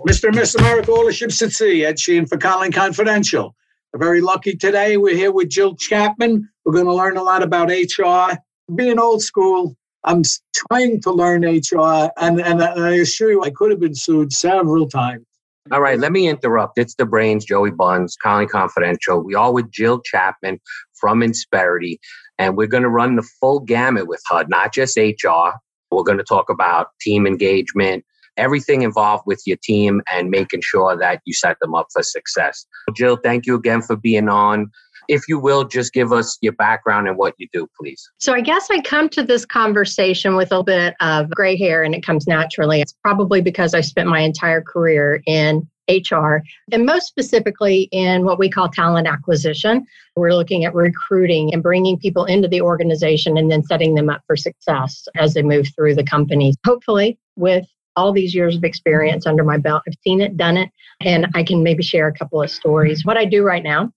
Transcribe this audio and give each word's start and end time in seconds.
Mr. 0.00 0.28
and 0.28 0.36
Miss 0.36 0.54
America, 0.54 0.90
all 0.90 1.06
the 1.06 1.12
ships 1.12 1.40
at 1.42 1.52
sea, 1.52 1.84
Ed 1.84 2.00
Sheehan 2.00 2.26
for 2.26 2.38
Conlon 2.38 2.72
Confidential. 2.72 3.54
We're 3.92 4.00
very 4.00 4.20
lucky 4.20 4.56
today. 4.56 4.96
We're 4.96 5.16
here 5.16 5.30
with 5.30 5.50
Jill 5.50 5.76
Chapman. 5.76 6.48
We're 6.64 6.72
going 6.72 6.86
to 6.86 6.94
learn 6.94 7.16
a 7.16 7.22
lot 7.22 7.42
about 7.42 7.68
HR. 7.68 8.36
Being 8.74 8.98
old 8.98 9.22
school, 9.22 9.76
I'm 10.04 10.22
trying 10.54 11.00
to 11.02 11.12
learn 11.12 11.42
HR, 11.44 12.10
and, 12.16 12.40
and 12.40 12.62
I 12.62 12.94
assure 12.94 13.30
you, 13.30 13.44
I 13.44 13.50
could 13.50 13.70
have 13.70 13.80
been 13.80 13.94
sued 13.94 14.32
several 14.32 14.88
times. 14.88 15.26
All 15.70 15.80
right, 15.80 15.98
let 15.98 16.10
me 16.10 16.26
interrupt. 16.26 16.78
It's 16.78 16.94
the 16.94 17.06
brains, 17.06 17.44
Joey 17.44 17.70
Buns, 17.70 18.16
Conlon 18.16 18.48
Confidential. 18.48 19.22
We 19.22 19.34
all 19.34 19.54
with 19.54 19.70
Jill 19.70 20.00
Chapman 20.00 20.58
from 20.94 21.20
Insperity, 21.20 21.98
and 22.38 22.56
we're 22.56 22.66
going 22.66 22.82
to 22.82 22.88
run 22.88 23.16
the 23.16 23.28
full 23.40 23.60
gamut 23.60 24.08
with 24.08 24.20
HUD, 24.26 24.48
not 24.48 24.72
just 24.72 24.96
HR. 24.96 25.50
We're 25.90 26.02
going 26.02 26.18
to 26.18 26.24
talk 26.24 26.48
about 26.48 26.88
team 27.00 27.26
engagement, 27.26 28.04
everything 28.36 28.82
involved 28.82 29.24
with 29.26 29.42
your 29.46 29.56
team 29.62 30.00
and 30.12 30.30
making 30.30 30.60
sure 30.62 30.96
that 30.96 31.20
you 31.24 31.34
set 31.34 31.58
them 31.60 31.74
up 31.74 31.86
for 31.92 32.02
success. 32.02 32.66
Jill, 32.94 33.16
thank 33.16 33.46
you 33.46 33.54
again 33.54 33.82
for 33.82 33.96
being 33.96 34.28
on. 34.28 34.70
If 35.08 35.22
you 35.28 35.38
will, 35.38 35.64
just 35.64 35.92
give 35.92 36.12
us 36.12 36.38
your 36.42 36.52
background 36.52 37.08
and 37.08 37.16
what 37.16 37.34
you 37.36 37.48
do, 37.52 37.66
please. 37.78 38.08
So, 38.18 38.32
I 38.32 38.40
guess 38.40 38.68
I 38.70 38.80
come 38.80 39.08
to 39.10 39.22
this 39.22 39.44
conversation 39.44 40.36
with 40.36 40.52
a 40.52 40.62
bit 40.62 40.94
of 41.00 41.28
gray 41.30 41.56
hair 41.56 41.82
and 41.82 41.94
it 41.94 42.06
comes 42.06 42.26
naturally. 42.26 42.80
It's 42.80 42.94
probably 43.02 43.42
because 43.42 43.74
I 43.74 43.80
spent 43.80 44.08
my 44.08 44.20
entire 44.20 44.62
career 44.62 45.20
in 45.26 45.68
HR, 45.88 46.42
and 46.70 46.86
most 46.86 47.06
specifically 47.06 47.88
in 47.92 48.24
what 48.24 48.38
we 48.38 48.48
call 48.48 48.68
talent 48.68 49.08
acquisition. 49.08 49.84
We're 50.16 50.34
looking 50.34 50.64
at 50.64 50.74
recruiting 50.74 51.52
and 51.52 51.62
bringing 51.62 51.98
people 51.98 52.24
into 52.24 52.48
the 52.48 52.60
organization 52.60 53.36
and 53.36 53.50
then 53.50 53.64
setting 53.64 53.94
them 53.94 54.08
up 54.08 54.22
for 54.26 54.36
success 54.36 55.06
as 55.16 55.34
they 55.34 55.42
move 55.42 55.68
through 55.74 55.94
the 55.94 56.04
company. 56.04 56.54
Hopefully, 56.64 57.18
with 57.36 57.66
all 57.96 58.12
these 58.12 58.34
years 58.34 58.56
of 58.56 58.64
experience 58.64 59.26
under 59.26 59.44
my 59.44 59.58
belt. 59.58 59.82
I've 59.86 59.94
seen 60.02 60.20
it, 60.20 60.36
done 60.36 60.56
it, 60.56 60.70
and 61.00 61.26
I 61.34 61.42
can 61.42 61.62
maybe 61.62 61.82
share 61.82 62.08
a 62.08 62.12
couple 62.12 62.42
of 62.42 62.50
stories. 62.50 63.04
What 63.04 63.16
I 63.16 63.24
do 63.24 63.42
right 63.42 63.62
now 63.62 63.92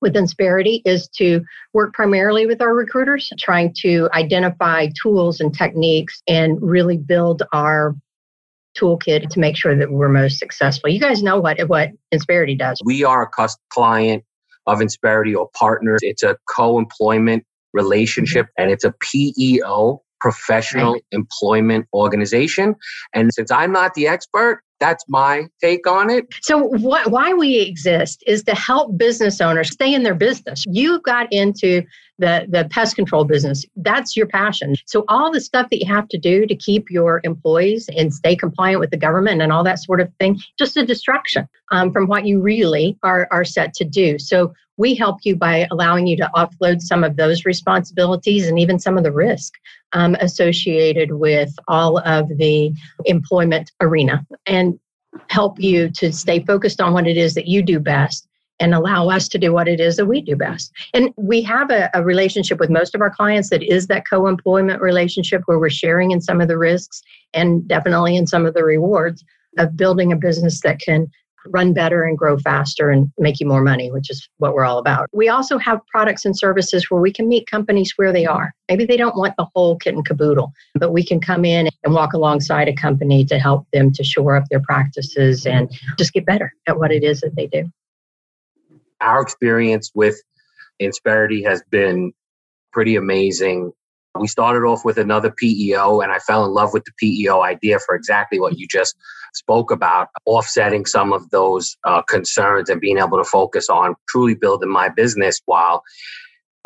with 0.00 0.14
Insperity 0.14 0.82
is 0.84 1.08
to 1.16 1.42
work 1.74 1.92
primarily 1.92 2.46
with 2.46 2.62
our 2.62 2.74
recruiters, 2.74 3.30
trying 3.38 3.74
to 3.80 4.08
identify 4.14 4.88
tools 5.02 5.40
and 5.40 5.54
techniques 5.54 6.22
and 6.26 6.58
really 6.62 6.96
build 6.96 7.42
our 7.52 7.94
toolkit 8.78 9.28
to 9.28 9.40
make 9.40 9.56
sure 9.56 9.76
that 9.76 9.90
we're 9.90 10.08
most 10.08 10.38
successful. 10.38 10.90
You 10.90 11.00
guys 11.00 11.22
know 11.22 11.40
what 11.40 11.58
what 11.68 11.90
Insperity 12.12 12.56
does. 12.56 12.80
We 12.84 13.04
are 13.04 13.30
a 13.38 13.48
client 13.70 14.24
of 14.66 14.78
Insperity 14.78 15.36
or 15.36 15.48
partners. 15.54 16.00
It's 16.02 16.22
a 16.22 16.36
co-employment 16.54 17.44
relationship 17.72 18.46
and 18.58 18.70
it's 18.70 18.84
a 18.84 18.92
PEO 19.00 20.02
professional 20.20 20.96
employment 21.12 21.86
organization. 21.92 22.74
And 23.14 23.32
since 23.32 23.50
I'm 23.50 23.72
not 23.72 23.94
the 23.94 24.06
expert, 24.06 24.62
that's 24.80 25.04
my 25.08 25.44
take 25.60 25.86
on 25.86 26.10
it. 26.10 26.26
So, 26.40 26.58
what, 26.58 27.10
why 27.10 27.34
we 27.34 27.58
exist 27.58 28.24
is 28.26 28.42
to 28.44 28.54
help 28.54 28.96
business 28.96 29.40
owners 29.40 29.70
stay 29.70 29.94
in 29.94 30.02
their 30.02 30.14
business. 30.14 30.64
You 30.66 31.00
got 31.02 31.28
into 31.30 31.82
the, 32.20 32.46
the 32.48 32.68
pest 32.70 32.94
control 32.94 33.24
business, 33.24 33.64
that's 33.76 34.16
your 34.16 34.26
passion. 34.26 34.76
So, 34.86 35.04
all 35.08 35.32
the 35.32 35.40
stuff 35.40 35.68
that 35.70 35.80
you 35.80 35.86
have 35.86 36.08
to 36.08 36.18
do 36.18 36.46
to 36.46 36.54
keep 36.54 36.90
your 36.90 37.20
employees 37.24 37.88
and 37.96 38.12
stay 38.14 38.36
compliant 38.36 38.80
with 38.80 38.90
the 38.90 38.96
government 38.96 39.42
and 39.42 39.52
all 39.52 39.64
that 39.64 39.80
sort 39.80 40.00
of 40.00 40.12
thing, 40.20 40.38
just 40.58 40.76
a 40.76 40.86
distraction 40.86 41.48
um, 41.72 41.92
from 41.92 42.06
what 42.06 42.26
you 42.26 42.40
really 42.40 42.96
are, 43.02 43.26
are 43.30 43.44
set 43.44 43.74
to 43.74 43.84
do. 43.84 44.18
So, 44.18 44.52
we 44.76 44.94
help 44.94 45.18
you 45.24 45.36
by 45.36 45.66
allowing 45.70 46.06
you 46.06 46.16
to 46.16 46.30
offload 46.34 46.80
some 46.80 47.04
of 47.04 47.16
those 47.16 47.44
responsibilities 47.44 48.48
and 48.48 48.58
even 48.58 48.78
some 48.78 48.96
of 48.96 49.04
the 49.04 49.12
risk 49.12 49.52
um, 49.92 50.14
associated 50.20 51.12
with 51.12 51.52
all 51.68 51.98
of 51.98 52.28
the 52.38 52.72
employment 53.04 53.72
arena 53.82 54.24
and 54.46 54.78
help 55.28 55.60
you 55.60 55.90
to 55.90 56.12
stay 56.12 56.40
focused 56.40 56.80
on 56.80 56.94
what 56.94 57.06
it 57.06 57.16
is 57.16 57.34
that 57.34 57.46
you 57.46 57.62
do 57.62 57.78
best 57.78 58.26
and 58.60 58.74
allow 58.74 59.08
us 59.08 59.28
to 59.28 59.38
do 59.38 59.52
what 59.52 59.66
it 59.66 59.80
is 59.80 59.96
that 59.96 60.06
we 60.06 60.20
do 60.20 60.36
best. 60.36 60.70
And 60.94 61.12
we 61.16 61.42
have 61.42 61.70
a, 61.70 61.90
a 61.94 62.04
relationship 62.04 62.60
with 62.60 62.70
most 62.70 62.94
of 62.94 63.00
our 63.00 63.10
clients 63.10 63.50
that 63.50 63.62
is 63.62 63.86
that 63.88 64.06
co 64.08 64.26
employment 64.26 64.82
relationship 64.82 65.42
where 65.46 65.58
we're 65.58 65.70
sharing 65.70 66.10
in 66.10 66.20
some 66.20 66.40
of 66.40 66.48
the 66.48 66.58
risks 66.58 67.02
and 67.34 67.66
definitely 67.66 68.16
in 68.16 68.26
some 68.26 68.46
of 68.46 68.54
the 68.54 68.64
rewards 68.64 69.24
of 69.58 69.76
building 69.76 70.12
a 70.12 70.16
business 70.16 70.60
that 70.60 70.78
can 70.78 71.10
run 71.46 71.72
better 71.72 72.04
and 72.04 72.18
grow 72.18 72.38
faster 72.38 72.90
and 72.90 73.10
make 73.18 73.40
you 73.40 73.46
more 73.46 73.62
money, 73.62 73.90
which 73.90 74.10
is 74.10 74.28
what 74.38 74.54
we're 74.54 74.64
all 74.64 74.78
about. 74.78 75.08
We 75.12 75.28
also 75.28 75.58
have 75.58 75.80
products 75.86 76.24
and 76.24 76.36
services 76.38 76.90
where 76.90 77.00
we 77.00 77.12
can 77.12 77.28
meet 77.28 77.50
companies 77.50 77.94
where 77.96 78.12
they 78.12 78.26
are. 78.26 78.52
Maybe 78.68 78.84
they 78.84 78.96
don't 78.96 79.16
want 79.16 79.34
the 79.38 79.46
whole 79.54 79.76
kit 79.76 79.94
and 79.94 80.04
caboodle, 80.04 80.52
but 80.74 80.92
we 80.92 81.04
can 81.04 81.20
come 81.20 81.44
in 81.44 81.68
and 81.82 81.94
walk 81.94 82.12
alongside 82.12 82.68
a 82.68 82.74
company 82.74 83.24
to 83.24 83.38
help 83.38 83.66
them 83.72 83.92
to 83.92 84.04
shore 84.04 84.36
up 84.36 84.44
their 84.50 84.60
practices 84.60 85.46
and 85.46 85.70
just 85.98 86.12
get 86.12 86.26
better 86.26 86.52
at 86.66 86.78
what 86.78 86.92
it 86.92 87.02
is 87.02 87.20
that 87.20 87.34
they 87.36 87.46
do. 87.46 87.70
Our 89.00 89.22
experience 89.22 89.90
with 89.94 90.20
Insperity 90.80 91.44
has 91.44 91.62
been 91.70 92.12
pretty 92.72 92.96
amazing. 92.96 93.72
We 94.18 94.26
started 94.26 94.66
off 94.66 94.84
with 94.84 94.98
another 94.98 95.30
PEO, 95.30 96.00
and 96.00 96.10
I 96.10 96.18
fell 96.18 96.44
in 96.44 96.52
love 96.52 96.72
with 96.72 96.84
the 96.84 96.92
PEO 96.98 97.42
idea 97.42 97.78
for 97.78 97.94
exactly 97.94 98.40
what 98.40 98.58
you 98.58 98.66
just 98.66 98.96
spoke 99.34 99.70
about, 99.70 100.08
offsetting 100.26 100.86
some 100.86 101.12
of 101.12 101.28
those 101.30 101.76
uh, 101.84 102.02
concerns 102.02 102.70
and 102.70 102.80
being 102.80 102.98
able 102.98 103.18
to 103.18 103.24
focus 103.24 103.68
on 103.68 103.94
truly 104.08 104.34
building 104.34 104.70
my 104.70 104.88
business 104.88 105.40
while 105.46 105.82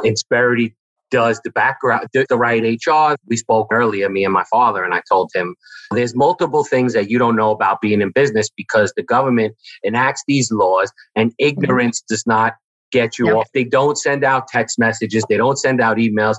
Insperity 0.03 0.75
does 1.15 1.41
the 1.45 1.51
background, 1.53 2.09
the 2.13 2.27
right 2.37 2.77
HR. 2.85 3.15
We 3.29 3.37
spoke 3.37 3.69
earlier, 3.71 4.09
me 4.09 4.25
and 4.25 4.35
my 4.35 4.43
father, 4.51 4.83
and 4.83 4.93
I 4.93 5.01
told 5.09 5.31
him 5.33 5.55
there's 5.93 6.17
multiple 6.17 6.65
things 6.65 6.93
that 6.95 7.09
you 7.09 7.21
don't 7.21 7.37
know 7.37 7.53
about 7.53 7.81
being 7.81 8.01
in 8.01 8.11
business 8.11 8.51
because 8.57 8.93
the 8.97 9.05
government 9.05 9.55
enacts 9.85 10.25
these 10.27 10.51
laws 10.51 10.93
and 11.15 11.31
mm-hmm. 11.31 11.47
ignorance 11.47 12.03
does 12.09 12.27
not 12.27 12.55
get 12.91 13.17
you 13.17 13.29
off. 13.37 13.47
They 13.55 13.63
don't 13.63 13.97
send 13.97 14.25
out 14.25 14.49
text 14.49 14.77
messages, 14.77 15.25
they 15.29 15.37
don't 15.37 15.57
send 15.57 15.81
out 15.81 15.99
emails. 15.99 16.37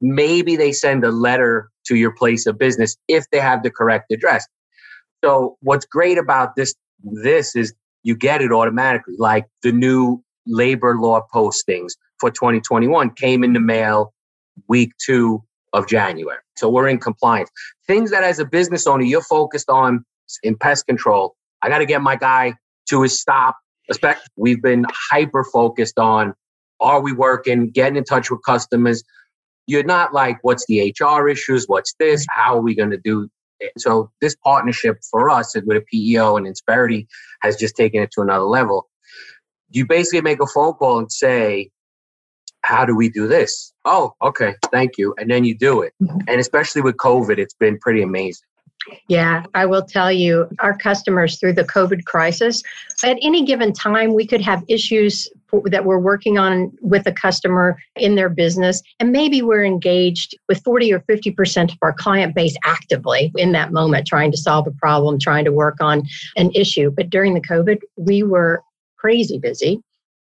Maybe 0.00 0.56
they 0.56 0.72
send 0.72 1.04
a 1.04 1.10
letter 1.10 1.68
to 1.86 1.94
your 1.94 2.12
place 2.12 2.46
of 2.46 2.58
business 2.58 2.96
if 3.08 3.26
they 3.30 3.40
have 3.40 3.62
the 3.62 3.70
correct 3.70 4.10
address. 4.10 4.46
So 5.22 5.58
what's 5.60 5.84
great 5.84 6.16
about 6.16 6.56
this 6.56 6.74
this 7.02 7.54
is 7.54 7.74
you 8.04 8.16
get 8.16 8.40
it 8.40 8.52
automatically. 8.52 9.16
Like 9.18 9.44
the 9.62 9.72
new 9.72 10.24
labor 10.46 10.96
law 10.98 11.26
postings 11.34 11.92
for 12.20 12.30
2021 12.30 13.10
came 13.10 13.44
in 13.44 13.52
the 13.52 13.60
mail 13.60 14.13
week 14.68 14.92
two 15.04 15.42
of 15.72 15.86
January. 15.88 16.38
So 16.56 16.68
we're 16.68 16.88
in 16.88 16.98
compliance. 16.98 17.50
Things 17.86 18.10
that 18.10 18.24
as 18.24 18.38
a 18.38 18.44
business 18.44 18.86
owner 18.86 19.04
you're 19.04 19.22
focused 19.22 19.68
on 19.68 20.04
in 20.42 20.56
pest 20.56 20.86
control. 20.86 21.34
I 21.62 21.68
got 21.68 21.78
to 21.78 21.86
get 21.86 22.02
my 22.02 22.16
guy 22.16 22.54
to 22.90 23.02
his 23.02 23.20
stop. 23.20 23.56
We've 24.36 24.62
been 24.62 24.86
hyper 25.10 25.44
focused 25.44 25.98
on 25.98 26.34
are 26.80 27.00
we 27.00 27.12
working, 27.12 27.70
getting 27.70 27.96
in 27.96 28.04
touch 28.04 28.30
with 28.30 28.40
customers, 28.44 29.02
you're 29.66 29.84
not 29.84 30.12
like, 30.12 30.38
what's 30.42 30.66
the 30.66 30.94
HR 30.98 31.28
issues? 31.28 31.64
What's 31.66 31.94
this? 31.98 32.26
How 32.28 32.58
are 32.58 32.60
we 32.60 32.74
going 32.74 32.90
to 32.90 32.98
do? 32.98 33.28
It? 33.60 33.72
So 33.78 34.10
this 34.20 34.36
partnership 34.44 34.98
for 35.10 35.30
us 35.30 35.54
with 35.54 35.76
a 35.76 35.80
PEO 35.90 36.36
and 36.36 36.46
Insperity 36.46 37.06
has 37.40 37.56
just 37.56 37.76
taken 37.76 38.02
it 38.02 38.10
to 38.12 38.20
another 38.20 38.44
level. 38.44 38.88
You 39.70 39.86
basically 39.86 40.20
make 40.20 40.40
a 40.40 40.46
phone 40.46 40.74
call 40.74 40.98
and 40.98 41.10
say, 41.10 41.70
how 42.64 42.84
do 42.84 42.96
we 42.96 43.08
do 43.10 43.28
this? 43.28 43.72
Oh, 43.84 44.14
okay, 44.22 44.54
thank 44.72 44.96
you. 44.96 45.14
And 45.18 45.30
then 45.30 45.44
you 45.44 45.56
do 45.56 45.82
it. 45.82 45.92
Mm-hmm. 46.02 46.20
And 46.28 46.40
especially 46.40 46.80
with 46.80 46.96
COVID, 46.96 47.38
it's 47.38 47.54
been 47.54 47.78
pretty 47.78 48.02
amazing. 48.02 48.46
Yeah, 49.08 49.44
I 49.54 49.66
will 49.66 49.82
tell 49.82 50.12
you, 50.12 50.48
our 50.58 50.76
customers 50.76 51.38
through 51.38 51.54
the 51.54 51.64
COVID 51.64 52.04
crisis, 52.04 52.62
at 53.02 53.16
any 53.22 53.44
given 53.44 53.72
time, 53.72 54.14
we 54.14 54.26
could 54.26 54.42
have 54.42 54.62
issues 54.68 55.28
that 55.66 55.84
we're 55.84 55.98
working 55.98 56.36
on 56.36 56.72
with 56.80 57.06
a 57.06 57.12
customer 57.12 57.78
in 57.96 58.14
their 58.14 58.28
business. 58.28 58.82
And 58.98 59.12
maybe 59.12 59.40
we're 59.40 59.64
engaged 59.64 60.36
with 60.48 60.62
40 60.64 60.92
or 60.92 61.00
50% 61.00 61.72
of 61.72 61.78
our 61.80 61.92
client 61.92 62.34
base 62.34 62.56
actively 62.64 63.30
in 63.36 63.52
that 63.52 63.72
moment, 63.72 64.06
trying 64.06 64.32
to 64.32 64.38
solve 64.38 64.66
a 64.66 64.72
problem, 64.72 65.18
trying 65.18 65.44
to 65.44 65.52
work 65.52 65.76
on 65.80 66.02
an 66.36 66.50
issue. 66.54 66.90
But 66.90 67.08
during 67.08 67.34
the 67.34 67.40
COVID, 67.40 67.78
we 67.96 68.22
were 68.22 68.62
crazy 68.96 69.38
busy 69.38 69.80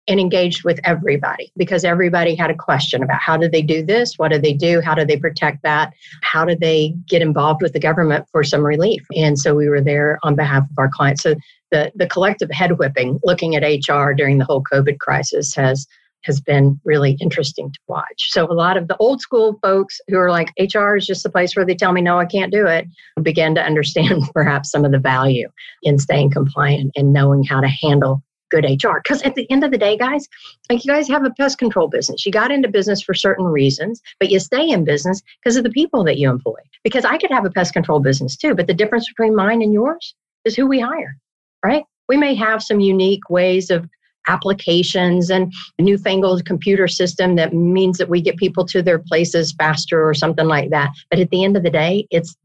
and 0.08 0.20
engaged 0.20 0.64
with 0.64 0.78
everybody 0.84 1.52
because 1.56 1.84
everybody 1.84 2.34
had 2.34 2.50
a 2.50 2.54
question 2.54 3.02
about 3.02 3.20
how 3.20 3.36
do 3.36 3.48
they 3.48 3.62
do 3.62 3.84
this? 3.84 4.14
What 4.16 4.30
do 4.30 4.38
they 4.38 4.52
do? 4.52 4.80
How 4.80 4.94
do 4.94 5.04
they 5.04 5.16
protect 5.16 5.62
that? 5.62 5.92
How 6.22 6.44
do 6.44 6.54
they 6.54 6.94
get 7.08 7.22
involved 7.22 7.62
with 7.62 7.72
the 7.72 7.80
government 7.80 8.26
for 8.30 8.44
some 8.44 8.64
relief? 8.64 9.04
And 9.14 9.38
so 9.38 9.54
we 9.54 9.68
were 9.68 9.80
there 9.80 10.18
on 10.22 10.36
behalf 10.36 10.62
of 10.62 10.78
our 10.78 10.88
clients. 10.88 11.22
So 11.22 11.34
the, 11.70 11.90
the 11.94 12.06
collective 12.06 12.50
head 12.50 12.78
whipping 12.78 13.18
looking 13.24 13.56
at 13.56 13.62
HR 13.62 14.12
during 14.12 14.38
the 14.38 14.44
whole 14.44 14.62
COVID 14.62 14.98
crisis 14.98 15.54
has 15.54 15.86
has 16.26 16.40
been 16.40 16.80
really 16.84 17.16
interesting 17.20 17.70
to 17.70 17.78
watch. 17.86 18.30
So 18.30 18.50
a 18.50 18.52
lot 18.52 18.76
of 18.76 18.88
the 18.88 18.96
old 18.96 19.20
school 19.20 19.58
folks 19.62 20.00
who 20.08 20.18
are 20.18 20.30
like 20.30 20.52
HR 20.58 20.96
is 20.96 21.06
just 21.06 21.22
the 21.22 21.30
place 21.30 21.54
where 21.54 21.64
they 21.64 21.76
tell 21.76 21.92
me 21.92 22.00
no 22.00 22.18
I 22.18 22.26
can't 22.26 22.52
do 22.52 22.66
it 22.66 22.86
began 23.22 23.54
to 23.54 23.62
understand 23.62 24.22
perhaps 24.34 24.70
some 24.70 24.84
of 24.84 24.90
the 24.90 24.98
value 24.98 25.48
in 25.82 25.98
staying 25.98 26.32
compliant 26.32 26.92
and 26.96 27.12
knowing 27.12 27.44
how 27.44 27.60
to 27.60 27.68
handle 27.68 28.22
good 28.60 28.84
HR. 28.84 29.00
Because 29.02 29.22
at 29.22 29.34
the 29.34 29.50
end 29.50 29.64
of 29.64 29.70
the 29.70 29.78
day, 29.78 29.96
guys, 29.96 30.26
like 30.70 30.84
you 30.84 30.92
guys 30.92 31.08
have 31.08 31.24
a 31.24 31.30
pest 31.30 31.58
control 31.58 31.88
business. 31.88 32.24
You 32.24 32.32
got 32.32 32.50
into 32.50 32.68
business 32.68 33.02
for 33.02 33.14
certain 33.14 33.44
reasons, 33.46 34.00
but 34.18 34.30
you 34.30 34.38
stay 34.40 34.68
in 34.68 34.84
business 34.84 35.22
because 35.42 35.56
of 35.56 35.64
the 35.64 35.70
people 35.70 36.04
that 36.04 36.18
you 36.18 36.30
employ. 36.30 36.58
Because 36.82 37.04
I 37.04 37.18
could 37.18 37.30
have 37.30 37.44
a 37.44 37.50
pest 37.50 37.72
control 37.72 38.00
business 38.00 38.36
too, 38.36 38.54
but 38.54 38.66
the 38.66 38.74
difference 38.74 39.08
between 39.08 39.34
mine 39.34 39.62
and 39.62 39.72
yours 39.72 40.14
is 40.44 40.56
who 40.56 40.66
we 40.66 40.80
hire. 40.80 41.16
right? 41.64 41.84
We 42.08 42.16
may 42.16 42.34
have 42.34 42.62
some 42.62 42.80
unique 42.80 43.28
ways 43.28 43.70
of 43.70 43.88
applications 44.28 45.30
and 45.30 45.52
newfangled 45.78 46.44
computer 46.44 46.88
system 46.88 47.36
that 47.36 47.54
means 47.54 47.98
that 47.98 48.08
we 48.08 48.20
get 48.20 48.36
people 48.36 48.64
to 48.66 48.82
their 48.82 48.98
places 48.98 49.52
faster 49.52 50.08
or 50.08 50.14
something 50.14 50.46
like 50.46 50.70
that. 50.70 50.90
But 51.10 51.20
at 51.20 51.30
the 51.30 51.44
end 51.44 51.56
of 51.56 51.62
the 51.62 51.70
day, 51.70 52.06
it's 52.10 52.36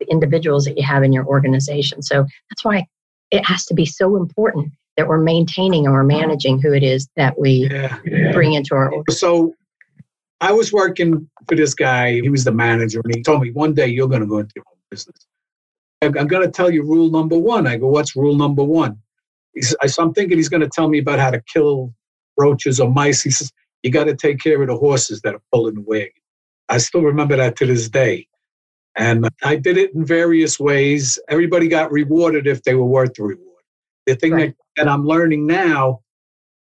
the 0.00 0.06
individuals 0.10 0.64
that 0.64 0.76
you 0.76 0.84
have 0.84 1.02
in 1.02 1.12
your 1.12 1.26
organization. 1.26 2.02
So 2.02 2.26
that's 2.50 2.64
why 2.64 2.86
it 3.30 3.46
has 3.46 3.64
to 3.66 3.74
be 3.74 3.86
so 3.86 4.16
important 4.16 4.72
that 4.96 5.08
we're 5.08 5.18
maintaining 5.18 5.86
and 5.86 5.94
we're 5.94 6.04
managing 6.04 6.60
who 6.60 6.72
it 6.72 6.82
is 6.82 7.08
that 7.16 7.38
we 7.38 7.68
yeah, 7.70 7.98
yeah. 8.04 8.32
bring 8.32 8.52
into 8.52 8.74
our 8.74 8.92
organization. 8.92 9.18
So 9.18 9.54
I 10.40 10.52
was 10.52 10.72
working 10.72 11.28
for 11.48 11.54
this 11.54 11.74
guy. 11.74 12.20
He 12.20 12.28
was 12.28 12.44
the 12.44 12.52
manager, 12.52 13.00
and 13.04 13.14
he 13.14 13.22
told 13.22 13.42
me 13.42 13.50
one 13.52 13.74
day 13.74 13.86
you're 13.86 14.08
going 14.08 14.20
to 14.20 14.26
go 14.26 14.38
into 14.38 14.52
your 14.56 14.64
own 14.68 14.78
business. 14.90 15.26
I'm 16.02 16.26
going 16.26 16.44
to 16.44 16.50
tell 16.50 16.68
you 16.68 16.82
rule 16.82 17.10
number 17.10 17.38
one. 17.38 17.66
I 17.66 17.76
go, 17.76 17.86
what's 17.86 18.16
rule 18.16 18.34
number 18.34 18.64
one? 18.64 18.98
He's, 19.54 19.74
so 19.86 20.02
I'm 20.02 20.12
thinking 20.12 20.36
he's 20.36 20.48
going 20.48 20.62
to 20.62 20.68
tell 20.68 20.88
me 20.88 20.98
about 20.98 21.20
how 21.20 21.30
to 21.30 21.40
kill 21.42 21.94
roaches 22.36 22.80
or 22.80 22.90
mice. 22.90 23.22
He 23.22 23.30
says, 23.30 23.52
you 23.84 23.92
got 23.92 24.04
to 24.04 24.16
take 24.16 24.40
care 24.40 24.60
of 24.60 24.68
the 24.68 24.76
horses 24.76 25.20
that 25.22 25.34
are 25.34 25.42
pulling 25.52 25.76
the 25.76 25.80
wagon. 25.82 26.10
I 26.68 26.78
still 26.78 27.02
remember 27.02 27.36
that 27.36 27.54
to 27.56 27.66
this 27.66 27.88
day. 27.88 28.26
And 28.96 29.28
I 29.44 29.56
did 29.56 29.78
it 29.78 29.94
in 29.94 30.04
various 30.04 30.58
ways. 30.58 31.20
Everybody 31.28 31.68
got 31.68 31.92
rewarded 31.92 32.46
if 32.46 32.62
they 32.64 32.74
were 32.74 32.84
worth 32.84 33.14
the 33.14 33.22
reward. 33.22 33.51
The 34.06 34.16
thing 34.16 34.32
right. 34.32 34.54
that, 34.76 34.84
that 34.84 34.92
I'm 34.92 35.06
learning 35.06 35.46
now, 35.46 36.00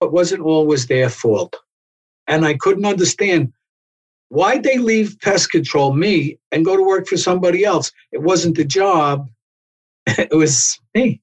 it 0.01 0.11
wasn't 0.11 0.43
always 0.43 0.87
their 0.87 1.09
fault. 1.09 1.55
And 2.27 2.45
I 2.45 2.55
couldn't 2.55 2.85
understand 2.85 3.53
why'd 4.29 4.63
they 4.63 4.77
leave 4.77 5.17
pest 5.21 5.51
control 5.51 5.93
me 5.93 6.37
and 6.51 6.65
go 6.65 6.75
to 6.75 6.83
work 6.83 7.07
for 7.07 7.17
somebody 7.17 7.63
else. 7.63 7.91
It 8.11 8.21
wasn't 8.21 8.57
the 8.57 8.65
job, 8.65 9.29
it 10.07 10.35
was 10.35 10.79
me. 10.93 11.21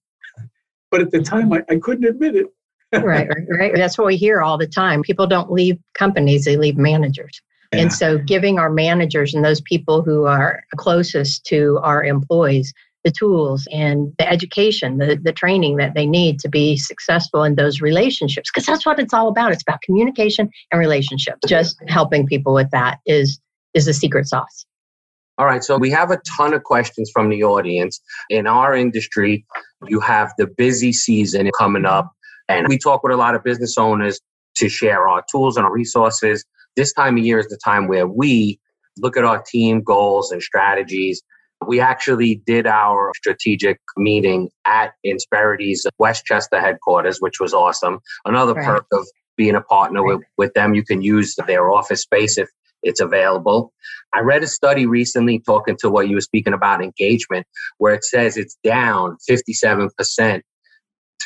But 0.90 1.00
at 1.00 1.10
the 1.10 1.22
time, 1.22 1.52
I, 1.52 1.64
I 1.68 1.76
couldn't 1.76 2.04
admit 2.04 2.36
it. 2.36 2.46
right, 2.92 3.28
right, 3.28 3.46
right. 3.50 3.72
That's 3.74 3.98
what 3.98 4.06
we 4.06 4.16
hear 4.16 4.40
all 4.40 4.56
the 4.56 4.68
time. 4.68 5.02
People 5.02 5.26
don't 5.26 5.50
leave 5.50 5.78
companies, 5.94 6.44
they 6.44 6.56
leave 6.56 6.76
managers. 6.76 7.40
Yeah. 7.72 7.80
And 7.80 7.92
so, 7.92 8.18
giving 8.18 8.58
our 8.58 8.70
managers 8.70 9.34
and 9.34 9.44
those 9.44 9.60
people 9.62 10.02
who 10.02 10.26
are 10.26 10.62
closest 10.76 11.44
to 11.46 11.80
our 11.82 12.04
employees 12.04 12.72
the 13.04 13.10
tools 13.10 13.68
and 13.70 14.12
the 14.18 14.28
education, 14.28 14.98
the, 14.98 15.18
the 15.22 15.32
training 15.32 15.76
that 15.76 15.94
they 15.94 16.06
need 16.06 16.40
to 16.40 16.48
be 16.48 16.76
successful 16.76 17.44
in 17.44 17.54
those 17.54 17.80
relationships. 17.80 18.50
Because 18.50 18.66
that's 18.66 18.86
what 18.86 18.98
it's 18.98 19.12
all 19.12 19.28
about. 19.28 19.52
It's 19.52 19.62
about 19.62 19.82
communication 19.82 20.48
and 20.72 20.78
relationships. 20.78 21.40
Just 21.46 21.76
helping 21.86 22.26
people 22.26 22.54
with 22.54 22.70
that 22.70 22.98
is 23.06 23.38
is 23.74 23.86
the 23.86 23.92
secret 23.92 24.26
sauce. 24.26 24.66
All 25.36 25.46
right, 25.46 25.64
so 25.64 25.76
we 25.76 25.90
have 25.90 26.12
a 26.12 26.20
ton 26.36 26.54
of 26.54 26.62
questions 26.62 27.10
from 27.12 27.28
the 27.28 27.42
audience. 27.42 28.00
In 28.30 28.46
our 28.46 28.72
industry, 28.72 29.44
you 29.88 29.98
have 29.98 30.32
the 30.38 30.46
busy 30.46 30.92
season 30.92 31.50
coming 31.58 31.84
up, 31.84 32.10
and 32.48 32.68
we 32.68 32.78
talk 32.78 33.02
with 33.02 33.12
a 33.12 33.16
lot 33.16 33.34
of 33.34 33.42
business 33.42 33.76
owners 33.76 34.20
to 34.56 34.68
share 34.68 35.08
our 35.08 35.24
tools 35.30 35.56
and 35.56 35.66
our 35.66 35.72
resources. 35.72 36.44
This 36.76 36.92
time 36.92 37.18
of 37.18 37.24
year 37.24 37.40
is 37.40 37.48
the 37.48 37.58
time 37.64 37.88
where 37.88 38.06
we 38.06 38.60
look 38.98 39.16
at 39.16 39.24
our 39.24 39.42
team 39.42 39.82
goals 39.82 40.30
and 40.30 40.40
strategies 40.40 41.20
we 41.66 41.80
actually 41.80 42.42
did 42.46 42.66
our 42.66 43.12
strategic 43.16 43.78
meeting 43.96 44.50
at 44.64 44.92
Insperity's 45.04 45.86
Westchester 45.98 46.60
headquarters, 46.60 47.18
which 47.18 47.40
was 47.40 47.52
awesome. 47.54 48.00
Another 48.24 48.54
right. 48.54 48.66
perk 48.66 48.86
of 48.92 49.06
being 49.36 49.54
a 49.54 49.60
partner 49.60 50.02
right. 50.02 50.16
with, 50.16 50.26
with 50.36 50.54
them, 50.54 50.74
you 50.74 50.84
can 50.84 51.02
use 51.02 51.34
their 51.46 51.70
office 51.70 52.02
space 52.02 52.38
if 52.38 52.48
it's 52.82 53.00
available. 53.00 53.72
I 54.12 54.20
read 54.20 54.42
a 54.42 54.46
study 54.46 54.86
recently 54.86 55.40
talking 55.40 55.76
to 55.80 55.90
what 55.90 56.08
you 56.08 56.16
were 56.16 56.20
speaking 56.20 56.52
about 56.52 56.82
engagement, 56.82 57.46
where 57.78 57.94
it 57.94 58.04
says 58.04 58.36
it's 58.36 58.56
down 58.62 59.16
57% 59.28 60.42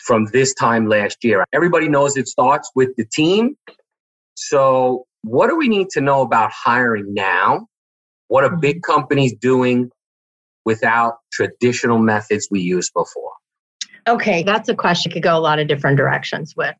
from 0.05 0.26
this 0.32 0.55
time 0.55 0.88
last 0.88 1.23
year. 1.23 1.44
Everybody 1.52 1.88
knows 1.88 2.17
it 2.17 2.29
starts 2.29 2.70
with 2.75 2.90
the 2.96 3.05
team. 3.05 3.56
So, 4.35 5.05
what 5.23 5.49
do 5.49 5.56
we 5.56 5.69
need 5.69 5.90
to 5.90 6.00
know 6.00 6.23
about 6.23 6.52
hiring 6.52 7.12
now? 7.12 7.67
What 8.29 8.44
are 8.44 8.56
big 8.56 8.76
mm-hmm. 8.76 8.93
companies 8.93 9.35
doing 9.35 9.90
without 10.69 11.20
traditional 11.32 11.99
methods 11.99 12.47
we 12.50 12.61
used 12.61 12.93
before? 12.93 13.32
Okay, 14.06 14.43
that's 14.43 14.69
a 14.69 14.75
question 14.75 15.11
could 15.11 15.23
go 15.23 15.35
a 15.35 15.41
lot 15.41 15.59
of 15.59 15.67
different 15.67 15.97
directions 15.97 16.55
with. 16.55 16.75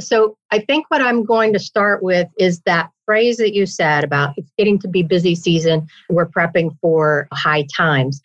So 0.00 0.38
I 0.50 0.60
think 0.60 0.86
what 0.88 1.02
I'm 1.02 1.22
going 1.22 1.52
to 1.52 1.58
start 1.58 2.02
with 2.02 2.28
is 2.38 2.62
that 2.64 2.88
phrase 3.04 3.36
that 3.36 3.52
you 3.52 3.66
said 3.66 4.04
about 4.04 4.32
it's 4.38 4.50
getting 4.56 4.78
to 4.78 4.88
be 4.88 5.02
busy 5.02 5.34
season, 5.34 5.86
we're 6.08 6.26
prepping 6.26 6.78
for 6.80 7.28
high 7.30 7.66
times. 7.76 8.22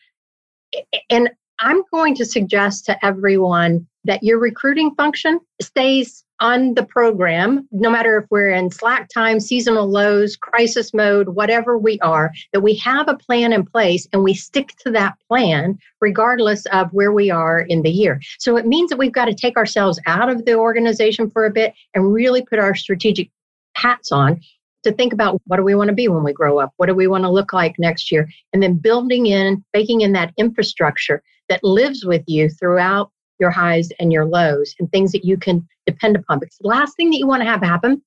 And 1.10 1.30
I'm 1.60 1.84
going 1.92 2.16
to 2.16 2.26
suggest 2.26 2.86
to 2.86 3.06
everyone 3.06 3.86
that 4.06 4.24
your 4.24 4.40
recruiting 4.40 4.96
function 4.96 5.42
stays 5.62 6.24
on 6.42 6.74
the 6.74 6.84
program, 6.84 7.68
no 7.72 7.90
matter 7.90 8.18
if 8.18 8.26
we're 8.32 8.50
in 8.50 8.72
slack 8.72 9.08
time, 9.10 9.40
seasonal 9.40 9.88
lows, 9.88 10.36
crisis 10.36 10.92
mode, 10.94 11.30
whatever 11.30 11.78
we 11.78 12.00
are, 12.00 12.32
that 12.52 12.62
we 12.62 12.76
have 12.76 13.08
a 13.08 13.16
plan 13.16 13.54
in 13.54 13.64
place 13.64 14.08
and 14.12 14.24
we 14.24 14.34
stick 14.34 14.74
to 14.80 14.92
that 14.92 15.16
plan 15.28 15.78
regardless 16.02 16.66
of 16.68 16.92
where 16.92 17.12
we 17.12 17.30
are 17.30 17.62
in 17.62 17.84
the 17.84 17.92
year. 17.92 18.20
So 18.40 18.58
it 18.58 18.66
means 18.66 18.90
that 18.90 18.98
we've 18.98 19.12
got 19.12 19.26
to 19.26 19.36
take 19.36 19.56
ourselves 19.56 20.00
out 20.08 20.30
of 20.30 20.46
the 20.46 20.56
organization 20.56 21.30
for 21.30 21.46
a 21.46 21.52
bit 21.52 21.74
and 21.94 22.12
really 22.12 22.44
put 22.44 22.60
our 22.60 22.74
strategic 22.74 23.30
hats 23.76 24.12
on 24.12 24.42
to 24.84 24.92
think 24.92 25.14
about 25.14 25.40
what 25.46 25.58
do 25.58 25.64
we 25.64 25.76
want 25.76 25.90
to 25.90 25.96
be 25.96 26.08
when 26.08 26.24
we 26.24 26.34
grow 26.34 26.60
up? 26.60 26.74
What 26.78 26.88
do 26.88 26.96
we 26.96 27.06
want 27.06 27.24
to 27.24 27.30
look 27.30 27.54
like 27.54 27.76
next 27.78 28.12
year? 28.12 28.28
And 28.52 28.64
then 28.64 28.78
building 28.78 29.28
in, 29.28 29.64
baking 29.74 30.02
in 30.02 30.14
that 30.14 30.34
infrastructure 30.38 31.22
that 31.50 31.64
lives 31.64 32.04
with 32.04 32.24
you 32.26 32.50
throughout 32.50 33.12
your 33.42 33.52
highs 33.52 33.90
and 34.00 34.14
your 34.14 34.26
lows 34.26 34.74
and 34.80 34.90
things 34.92 35.12
that 35.12 35.26
you 35.26 35.36
can 35.36 35.68
depend 35.86 36.16
upon. 36.16 36.40
Because 36.40 36.58
the 36.62 36.70
last 36.70 36.96
thing 36.96 37.10
that 37.10 37.18
you 37.18 37.28
want 37.28 37.42
to 37.42 37.50
have 37.50 37.62
happen 37.62 38.02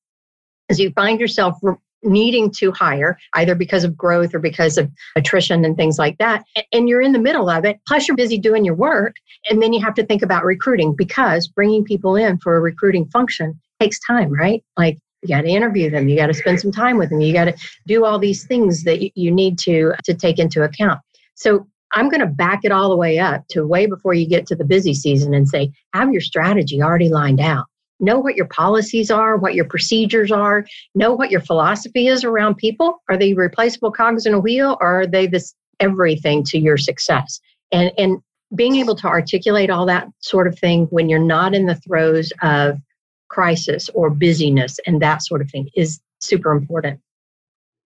is 0.71 0.81
you 0.81 0.91
find 0.93 1.21
yourself 1.21 1.59
needing 2.05 2.51
to 2.51 2.71
hire 2.73 3.19
either 3.35 3.55
because 3.55 3.85
of 3.85 3.97
growth 3.97 4.35
or 4.35 4.39
because 4.39 4.79
of 4.79 4.91
attrition 5.17 5.65
and 5.65 5.77
things 5.77 5.99
like 5.99 6.19
that 6.19 6.45
and 6.71 6.87
you're 6.87 7.01
in 7.01 7.13
the 7.13 7.19
middle 7.19 7.49
of 7.49 7.65
it 7.65 7.81
plus 7.89 8.07
you're 8.07 8.17
busy 8.17 8.37
doing 8.37 8.63
your 8.63 8.75
work 8.75 9.17
and 9.49 9.63
then 9.63 9.73
you 9.73 9.81
have 9.81 9.95
to 9.95 10.05
think 10.05 10.23
about 10.23 10.45
recruiting 10.45 10.95
because 10.95 11.49
bringing 11.49 11.83
people 11.83 12.15
in 12.15 12.37
for 12.39 12.57
a 12.57 12.61
recruiting 12.61 13.07
function 13.07 13.59
takes 13.81 13.99
time 14.07 14.31
right 14.31 14.63
like 14.77 14.99
you 15.23 15.29
got 15.29 15.43
to 15.43 15.49
interview 15.49 15.89
them 15.89 16.07
you 16.07 16.15
got 16.15 16.27
to 16.27 16.35
spend 16.35 16.61
some 16.61 16.71
time 16.71 16.99
with 16.99 17.09
them 17.09 17.23
you 17.23 17.33
got 17.33 17.47
to 17.47 17.57
do 17.87 18.05
all 18.05 18.19
these 18.19 18.45
things 18.45 18.85
that 18.85 19.17
you 19.17 19.31
need 19.31 19.59
to 19.59 19.93
to 20.05 20.13
take 20.13 20.39
into 20.39 20.63
account 20.63 21.01
so 21.35 21.67
I'm 21.95 22.09
going 22.09 22.21
to 22.21 22.27
back 22.27 22.61
it 22.65 22.73
all 22.73 22.91
the 22.91 22.97
way 22.97 23.19
up 23.19 23.47
to 23.49 23.67
way 23.67 23.87
before 23.87 24.15
you 24.15 24.27
get 24.29 24.47
to 24.49 24.57
the 24.57 24.65
busy 24.65 24.95
season 24.95 25.33
and 25.33 25.49
say, 25.49 25.73
have 25.93 26.13
your 26.13 26.21
strategy 26.21 26.83
already 26.83 27.09
lined 27.09 27.41
out. 27.41 27.67
Know 28.01 28.19
what 28.19 28.35
your 28.35 28.49
policies 28.49 29.11
are, 29.11 29.37
what 29.37 29.55
your 29.55 29.65
procedures 29.65 30.33
are, 30.33 30.67
know 30.97 31.15
what 31.15 31.31
your 31.31 31.41
philosophy 31.41 32.09
is 32.09 32.25
around 32.25 32.57
people. 32.57 33.01
Are 33.09 33.17
they 33.17 33.33
replaceable 33.35 33.93
cogs 33.93 34.27
in 34.27 34.35
a 34.35 34.41
wheel 34.41 34.77
or 34.81 35.03
are 35.03 35.07
they 35.07 35.29
this 35.29 35.55
everything 35.79 36.43
to 36.45 36.59
your 36.59 36.77
success? 36.77 37.41
And, 37.71 37.93
and 37.97 38.19
being 38.57 38.77
able 38.77 38.97
to 38.97 39.07
articulate 39.07 39.71
all 39.71 39.87
that 39.87 40.09
sort 40.19 40.49
of 40.49 40.59
thing 40.59 40.87
when 40.87 41.09
you're 41.09 41.21
not 41.21 41.55
in 41.55 41.67
the 41.67 41.77
throes 41.77 42.33
of 42.43 42.79
crisis 43.29 43.89
or 43.95 44.11
busyness 44.11 44.79
and 44.87 45.01
that 45.01 45.23
sort 45.23 45.41
of 45.41 45.51
thing 45.51 45.71
is 45.77 46.01
super 46.21 46.51
important. 46.51 47.01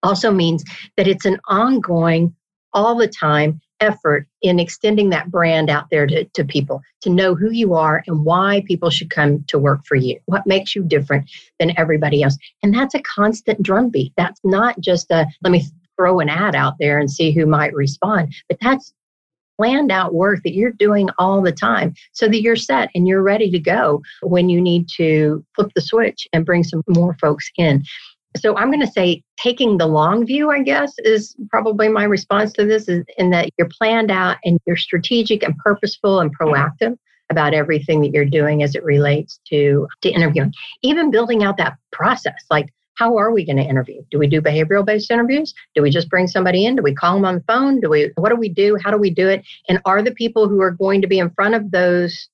Also 0.02 0.32
means 0.32 0.64
that 0.96 1.06
it's 1.06 1.26
an 1.26 1.38
ongoing, 1.48 2.34
all 2.72 2.94
the 2.94 3.08
time 3.08 3.60
effort 3.80 4.26
in 4.42 4.58
extending 4.58 5.10
that 5.10 5.30
brand 5.30 5.70
out 5.70 5.86
there 5.90 6.06
to, 6.06 6.24
to 6.24 6.44
people 6.44 6.82
to 7.02 7.10
know 7.10 7.34
who 7.34 7.50
you 7.50 7.74
are 7.74 8.02
and 8.06 8.24
why 8.24 8.62
people 8.66 8.90
should 8.90 9.10
come 9.10 9.44
to 9.48 9.58
work 9.58 9.80
for 9.86 9.94
you. 9.94 10.18
What 10.26 10.46
makes 10.46 10.74
you 10.74 10.82
different 10.82 11.30
than 11.58 11.78
everybody 11.78 12.22
else? 12.22 12.36
And 12.62 12.74
that's 12.74 12.94
a 12.94 13.02
constant 13.02 13.62
drumbeat. 13.62 14.12
That's 14.16 14.40
not 14.44 14.80
just 14.80 15.10
a 15.10 15.26
let 15.42 15.50
me 15.50 15.64
throw 15.96 16.20
an 16.20 16.28
ad 16.28 16.54
out 16.54 16.74
there 16.78 16.98
and 16.98 17.10
see 17.10 17.32
who 17.32 17.44
might 17.46 17.74
respond, 17.74 18.32
but 18.48 18.58
that's 18.60 18.92
planned 19.58 19.90
out 19.90 20.14
work 20.14 20.40
that 20.44 20.54
you're 20.54 20.72
doing 20.72 21.10
all 21.18 21.42
the 21.42 21.52
time 21.52 21.92
so 22.12 22.28
that 22.28 22.40
you're 22.40 22.56
set 22.56 22.88
and 22.94 23.08
you're 23.08 23.22
ready 23.22 23.50
to 23.50 23.58
go 23.58 24.00
when 24.22 24.48
you 24.48 24.60
need 24.60 24.88
to 24.88 25.44
flip 25.54 25.70
the 25.74 25.80
switch 25.80 26.28
and 26.32 26.46
bring 26.46 26.62
some 26.62 26.82
more 26.88 27.14
folks 27.20 27.50
in. 27.58 27.82
So 28.40 28.56
I'm 28.56 28.70
going 28.70 28.84
to 28.84 28.92
say 28.92 29.22
taking 29.38 29.78
the 29.78 29.86
long 29.86 30.26
view, 30.26 30.50
I 30.50 30.62
guess, 30.62 30.92
is 30.98 31.36
probably 31.50 31.88
my 31.88 32.04
response 32.04 32.52
to 32.54 32.64
this 32.64 32.88
is 32.88 33.04
in 33.16 33.30
that 33.30 33.50
you're 33.58 33.68
planned 33.68 34.10
out 34.10 34.36
and 34.44 34.58
you're 34.66 34.76
strategic 34.76 35.42
and 35.42 35.56
purposeful 35.58 36.20
and 36.20 36.36
proactive 36.36 36.96
about 37.30 37.54
everything 37.54 38.00
that 38.00 38.12
you're 38.12 38.24
doing 38.24 38.62
as 38.62 38.74
it 38.74 38.82
relates 38.84 39.38
to, 39.48 39.86
to 40.02 40.10
interviewing. 40.10 40.52
Even 40.82 41.10
building 41.10 41.42
out 41.42 41.58
that 41.58 41.76
process, 41.92 42.44
like 42.50 42.68
how 42.98 43.16
are 43.16 43.30
we 43.30 43.44
going 43.44 43.56
to 43.56 43.62
interview? 43.62 44.02
Do 44.10 44.18
we 44.18 44.26
do 44.26 44.40
behavioral 44.40 44.84
based 44.84 45.10
interviews? 45.10 45.54
Do 45.74 45.82
we 45.82 45.90
just 45.90 46.08
bring 46.08 46.26
somebody 46.26 46.64
in? 46.64 46.76
Do 46.76 46.82
we 46.82 46.94
call 46.94 47.14
them 47.14 47.24
on 47.24 47.36
the 47.36 47.44
phone? 47.46 47.80
Do 47.80 47.90
we 47.90 48.10
what 48.16 48.30
do 48.30 48.36
we 48.36 48.48
do? 48.48 48.76
How 48.82 48.90
do 48.90 48.98
we 48.98 49.10
do 49.10 49.28
it? 49.28 49.46
And 49.68 49.80
are 49.84 50.02
the 50.02 50.14
people 50.14 50.48
who 50.48 50.60
are 50.60 50.72
going 50.72 51.00
to 51.02 51.06
be 51.06 51.18
in 51.18 51.30
front 51.30 51.54
of 51.54 51.70
those 51.70 52.28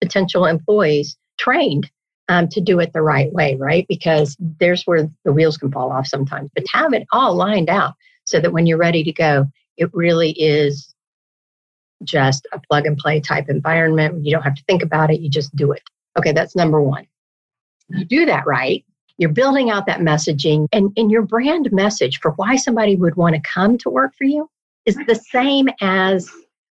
potential 0.00 0.46
employees 0.46 1.16
trained 1.38 1.90
um, 2.30 2.48
to 2.48 2.60
do 2.60 2.78
it 2.78 2.92
the 2.92 3.02
right 3.02 3.30
way, 3.32 3.56
right? 3.56 3.84
Because 3.88 4.36
there's 4.38 4.84
where 4.84 5.10
the 5.24 5.32
wheels 5.32 5.56
can 5.56 5.72
fall 5.72 5.90
off 5.90 6.06
sometimes. 6.06 6.48
But 6.54 6.64
have 6.72 6.94
it 6.94 7.06
all 7.12 7.34
lined 7.34 7.68
out 7.68 7.94
so 8.24 8.40
that 8.40 8.52
when 8.52 8.66
you're 8.66 8.78
ready 8.78 9.02
to 9.02 9.12
go, 9.12 9.46
it 9.76 9.90
really 9.92 10.30
is 10.38 10.94
just 12.04 12.46
a 12.52 12.60
plug 12.60 12.86
and 12.86 12.96
play 12.96 13.20
type 13.20 13.46
environment. 13.48 14.24
You 14.24 14.32
don't 14.32 14.44
have 14.44 14.54
to 14.54 14.62
think 14.68 14.84
about 14.84 15.10
it, 15.10 15.20
you 15.20 15.28
just 15.28 15.54
do 15.56 15.72
it. 15.72 15.82
Okay, 16.16 16.30
that's 16.30 16.54
number 16.54 16.80
one. 16.80 17.06
You 17.88 18.04
do 18.04 18.24
that 18.26 18.46
right, 18.46 18.84
you're 19.18 19.30
building 19.32 19.68
out 19.68 19.86
that 19.86 19.98
messaging, 19.98 20.68
and, 20.72 20.92
and 20.96 21.10
your 21.10 21.22
brand 21.22 21.72
message 21.72 22.20
for 22.20 22.30
why 22.32 22.54
somebody 22.54 22.94
would 22.94 23.16
want 23.16 23.34
to 23.34 23.42
come 23.42 23.76
to 23.78 23.90
work 23.90 24.12
for 24.16 24.24
you 24.24 24.48
is 24.86 24.94
the 25.08 25.16
same 25.16 25.68
as 25.80 26.30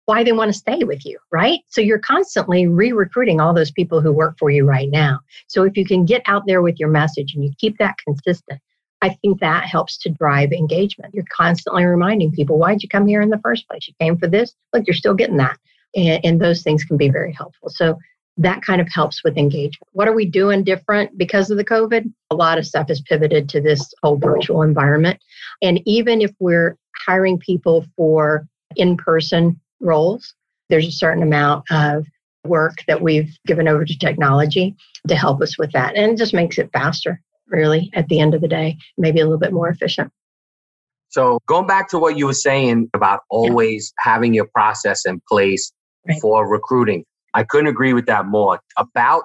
why 0.07 0.23
they 0.23 0.33
want 0.33 0.53
to 0.53 0.59
stay 0.59 0.85
with 0.85 1.05
you, 1.05 1.19
right? 1.31 1.61
So 1.69 1.81
you're 1.81 1.99
constantly 1.99 2.67
re 2.67 2.93
recruiting 2.93 3.41
all 3.41 3.55
those 3.55 3.71
people 3.71 4.01
who 4.01 4.13
work 4.13 4.37
for 4.39 4.51
you 4.51 4.65
right 4.65 4.91
now. 4.91 5.21
So 5.47 5.65
if 5.65 5.77
you 5.77 5.85
can 5.85 6.05
get 6.05 6.23
out 6.27 6.43
there 6.47 6.63
with 6.63 6.79
your 6.79 6.91
message 6.91 7.35
and 7.35 7.45
you 7.45 7.53
keep 7.59 7.79
that 7.79 7.97
consistent, 8.05 8.61
I 9.03 9.11
think 9.21 9.41
that 9.41 9.65
helps 9.65 9.99
to 9.99 10.09
drive 10.11 10.53
engagement. 10.53 11.15
You're 11.15 11.25
constantly 11.35 11.85
reminding 11.85 12.33
people, 12.33 12.59
why'd 12.59 12.83
you 12.83 12.89
come 12.89 13.07
here 13.07 13.21
in 13.21 13.31
the 13.31 13.41
first 13.41 13.69
place? 13.69 13.87
You 13.87 13.95
came 14.01 14.17
for 14.19 14.27
this. 14.27 14.55
Look, 14.73 14.87
you're 14.87 14.95
still 14.95 15.15
getting 15.15 15.37
that. 15.39 15.59
And, 15.95 16.25
and 16.25 16.41
those 16.41 16.63
things 16.63 16.85
can 16.85 16.97
be 16.97 17.11
very 17.11 17.33
helpful. 17.33 17.69
So 17.69 17.99
that 18.37 18.63
kind 18.63 18.81
of 18.81 18.89
helps 18.93 19.23
with 19.23 19.37
engagement. 19.37 19.89
What 19.93 20.09
are 20.09 20.15
we 20.15 20.27
doing 20.27 20.65
different 20.65 21.17
because 21.17 21.51
of 21.51 21.57
the 21.57 21.65
COVID? 21.65 22.13
A 22.31 22.35
lot 22.35 22.59
of 22.59 22.67
stuff 22.67 22.91
is 22.91 23.01
pivoted 23.01 23.49
to 23.51 23.61
this 23.61 23.93
whole 24.03 24.17
virtual 24.17 24.63
environment. 24.63 25.21
And 25.63 25.81
even 25.87 26.21
if 26.21 26.33
we're 26.41 26.77
hiring 27.07 27.39
people 27.39 27.87
for 27.97 28.47
in 28.77 28.97
person 28.97 29.61
roles. 29.85 30.35
There's 30.69 30.87
a 30.87 30.93
certain 30.93 31.23
amount 31.23 31.65
of 31.71 32.07
work 32.45 32.77
that 32.89 33.01
we've 33.01 33.31
given 33.47 33.69
over 33.69 33.85
to 33.85 33.99
technology 33.99 34.77
to 35.09 35.15
help 35.15 35.41
us 35.43 35.59
with 35.59 35.73
that. 35.73 35.97
And 35.97 36.13
it 36.13 36.19
just 36.19 36.35
makes 36.35 36.59
it 36.59 36.71
faster, 36.73 37.21
really, 37.49 37.91
at 37.95 38.09
the 38.09 38.21
end 38.21 38.35
of 38.35 38.41
the 38.41 38.49
day, 38.49 38.77
maybe 38.99 39.21
a 39.21 39.25
little 39.25 39.39
bit 39.39 39.53
more 39.53 39.69
efficient. 39.69 40.13
So, 41.09 41.39
going 41.47 41.67
back 41.67 41.89
to 41.91 41.99
what 41.99 42.19
you 42.19 42.27
were 42.27 42.35
saying 42.35 42.91
about 42.93 43.21
always 43.31 43.93
yeah. 43.99 44.13
having 44.13 44.35
your 44.35 44.49
process 44.53 45.07
in 45.07 45.21
place 45.29 45.73
right. 46.09 46.21
for 46.21 46.49
recruiting, 46.49 47.05
I 47.35 47.45
couldn't 47.45 47.69
agree 47.69 47.93
with 47.93 48.07
that 48.07 48.27
more. 48.27 48.59
About 48.77 49.23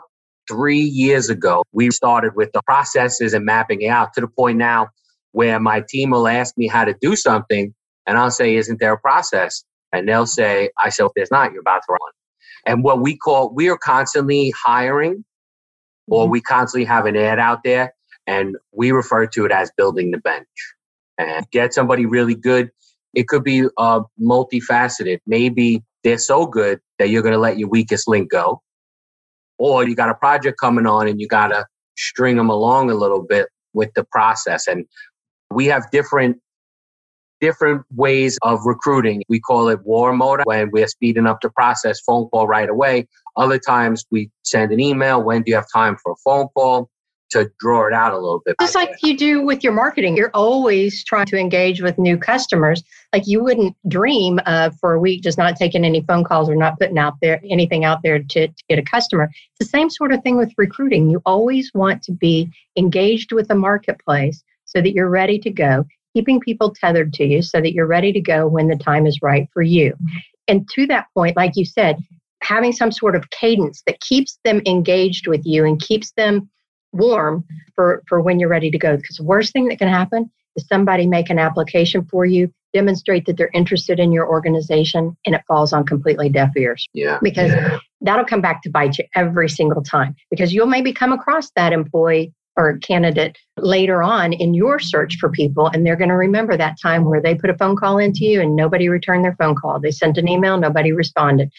three 0.48 0.82
years 0.82 1.30
ago, 1.30 1.64
we 1.72 1.90
started 1.90 2.36
with 2.36 2.52
the 2.54 2.62
processes 2.64 3.34
and 3.34 3.46
mapping 3.46 3.88
out 3.88 4.14
to 4.14 4.22
the 4.22 4.28
point 4.28 4.58
now 4.58 4.90
where 5.32 5.60
my 5.60 5.84
team 5.88 6.12
will 6.12 6.28
ask 6.28 6.58
me 6.58 6.68
how 6.68 6.86
to 6.86 6.96
do 7.02 7.16
something, 7.16 7.74
and 8.06 8.18
I'll 8.18 8.32
say, 8.32 8.56
Isn't 8.56 8.80
there 8.80 8.94
a 8.94 9.00
process? 9.00 9.64
And 9.92 10.08
they'll 10.08 10.26
say, 10.26 10.70
I 10.78 10.90
said, 10.90 11.06
if 11.06 11.12
there's 11.16 11.32
not, 11.32 11.52
you're 11.52 11.62
about 11.62 11.82
to 11.88 11.92
run. 11.92 12.12
And 12.66 12.84
what 12.84 13.02
we 13.02 13.18
call, 13.18 13.54
we 13.54 13.70
are 13.70 13.78
constantly 13.78 14.54
hiring 14.64 15.24
or 16.08 16.24
mm-hmm. 16.24 16.32
we 16.32 16.42
constantly 16.42 16.86
have 16.86 17.06
an 17.06 17.16
ad 17.16 17.40
out 17.40 17.64
there 17.64 17.94
and 18.28 18.56
we 18.72 18.92
refer 18.92 19.26
to 19.28 19.46
it 19.46 19.52
as 19.52 19.72
building 19.76 20.12
the 20.12 20.18
bench 20.20 20.48
and 21.18 21.50
get 21.52 21.74
somebody 21.74 22.06
really 22.06 22.36
good. 22.36 22.70
It 23.14 23.28
could 23.28 23.44
be 23.44 23.66
uh, 23.78 24.02
multifaceted. 24.22 25.20
Maybe 25.26 25.84
they're 26.04 26.18
so 26.18 26.46
good 26.46 26.80
that 27.00 27.10
you're 27.10 27.24
going 27.24 27.34
to 27.34 27.40
let 27.40 27.58
your 27.58 27.70
weakest 27.70 28.08
link 28.08 28.30
go. 28.30 28.62
Or 29.58 29.86
you 29.88 29.96
got 29.96 30.10
a 30.10 30.16
project 30.16 30.58
coming 30.60 30.86
on 30.86 31.08
and 31.08 31.20
you 31.20 31.28
got 31.28 31.48
to 31.48 31.66
string 31.98 32.38
them 32.38 32.50
along 32.50 32.92
a 32.92 32.96
little 32.96 33.22
bit 33.22 33.48
with 33.74 33.94
the 33.94 34.06
process. 34.06 34.68
And 34.68 34.86
we 35.52 35.66
have 35.66 35.90
different 35.92 36.38
different 37.42 37.84
ways 37.96 38.38
of 38.44 38.60
recruiting. 38.66 39.24
We 39.30 39.40
call 39.40 39.70
it 39.70 39.80
war 39.84 40.14
mode 40.14 40.42
when 40.46 40.72
we're 40.72 40.88
speeding 40.88 41.28
up 41.28 41.42
the 41.42 41.50
process, 41.50 42.00
phone 42.02 42.28
call 42.30 42.48
right 42.48 42.70
away. 42.70 43.08
Other 43.36 43.60
times 43.60 44.06
we 44.12 44.30
send 44.44 44.72
an 44.72 44.80
email. 44.80 45.24
When 45.24 45.44
do 45.44 45.52
you 45.52 45.56
have 45.56 45.68
time 45.74 45.98
for 46.02 46.14
a 46.14 46.16
phone 46.24 46.48
call? 46.56 46.90
To 47.34 47.48
draw 47.60 47.86
it 47.86 47.94
out 47.94 48.12
a 48.12 48.18
little 48.18 48.42
bit. 48.44 48.56
Just 48.60 48.74
like 48.74 48.90
you 49.04 49.16
do 49.16 49.44
with 49.44 49.64
your 49.64 49.72
marketing, 49.72 50.18
you're 50.18 50.32
always 50.34 51.04
trying 51.04 51.28
to 51.28 51.38
engage 51.38 51.80
with 51.80 52.00
new 52.00 52.18
customers. 52.18 52.82
Like 53.14 53.28
you 53.28 53.44
wouldn't 53.44 53.78
dream 53.88 54.40
of 54.48 54.76
for 54.80 54.94
a 54.94 55.00
week 55.00 55.22
just 55.22 55.38
not 55.38 55.56
taking 55.56 55.86
any 55.86 56.02
phone 56.02 56.24
calls 56.24 56.50
or 56.50 56.56
not 56.56 56.80
putting 56.80 56.98
out 56.98 57.18
there 57.22 57.40
anything 57.48 57.86
out 57.86 58.00
there 58.02 58.18
to, 58.18 58.48
to 58.48 58.64
get 58.68 58.80
a 58.80 58.82
customer. 58.82 59.26
It's 59.26 59.60
the 59.60 59.66
same 59.66 59.92
sort 59.92 60.12
of 60.12 60.24
thing 60.24 60.38
with 60.38 60.52
recruiting. 60.58 61.12
You 61.12 61.22
always 61.24 61.72
want 61.76 62.02
to 62.06 62.14
be 62.14 62.50
engaged 62.76 63.32
with 63.32 63.48
the 63.48 63.54
marketplace 63.54 64.44
so 64.66 64.82
that 64.82 64.94
you're 64.94 65.08
ready 65.08 65.38
to 65.38 65.52
go 65.52 65.86
keeping 66.14 66.40
people 66.40 66.74
tethered 66.74 67.14
to 67.14 67.26
you 67.26 67.42
so 67.42 67.62
that 67.62 67.74
you're 67.74 67.88
ready 67.88 68.12
to 68.14 68.22
go 68.22 68.48
when 68.48 68.68
the 68.68 68.76
time 68.76 69.06
is 69.06 69.20
right 69.22 69.48
for 69.54 69.62
you. 69.62 69.96
And 70.48 70.68
to 70.76 70.88
that 70.88 71.06
point, 71.14 71.38
like 71.38 71.56
you 71.56 71.66
said, 71.66 71.98
having 72.42 72.72
some 72.72 72.92
sort 72.92 73.16
of 73.16 73.30
cadence 73.30 73.84
that 73.86 74.00
keeps 74.00 74.40
them 74.44 74.62
engaged 74.66 75.28
with 75.28 75.46
you 75.46 75.66
and 75.66 75.80
keeps 75.80 76.12
them 76.14 76.50
warm 76.92 77.44
for, 77.76 78.02
for 78.08 78.22
when 78.22 78.40
you're 78.40 78.50
ready 78.50 78.72
to 78.72 78.78
go. 78.78 78.98
Because 78.98 79.18
the 79.18 79.24
worst 79.24 79.54
thing 79.54 79.68
that 79.68 79.78
can 79.78 79.88
happen 79.88 80.30
is 80.56 80.66
somebody 80.68 81.06
make 81.06 81.30
an 81.30 81.38
application 81.38 82.06
for 82.06 82.26
you, 82.26 82.52
demonstrate 82.74 83.26
that 83.26 83.38
they're 83.38 83.52
interested 83.54 84.00
in 84.00 84.12
your 84.12 84.28
organization, 84.28 85.16
and 85.26 85.36
it 85.36 85.42
falls 85.48 85.74
on 85.74 85.86
completely 85.86 86.30
deaf 86.30 86.50
ears. 86.58 86.88
Yeah. 86.94 87.20
Because 87.22 87.52
yeah. 87.52 87.80
that'll 88.02 88.26
come 88.26 88.42
back 88.42 88.64
to 88.64 88.70
bite 88.70 88.98
you 88.98 89.06
every 89.16 89.50
single 89.50 89.84
time. 89.84 90.16
Because 90.32 90.54
you'll 90.54 90.68
maybe 90.68 90.94
come 90.94 91.12
across 91.12 91.52
that 91.56 91.74
employee 91.74 92.34
or 92.60 92.70
a 92.72 92.80
candidate 92.80 93.38
later 93.58 94.04
on 94.04 94.34
in 94.34 94.54
your 94.54 94.80
search 94.80 95.16
for 95.18 95.30
people 95.30 95.68
and 95.68 95.86
they're 95.86 95.96
going 95.96 96.10
to 96.10 96.16
remember 96.16 96.58
that 96.58 96.78
time 96.80 97.06
where 97.06 97.22
they 97.22 97.34
put 97.34 97.50
a 97.50 97.58
phone 97.58 97.78
call 97.78 97.98
into 97.98 98.26
you 98.26 98.42
and 98.42 98.54
nobody 98.54 98.90
returned 98.90 99.24
their 99.24 99.36
phone 99.38 99.56
call. 99.56 99.80
They 99.80 99.92
sent 99.92 100.18
an 100.18 100.28
email 100.28 100.58
nobody 100.58 100.92
responded. 100.92 101.50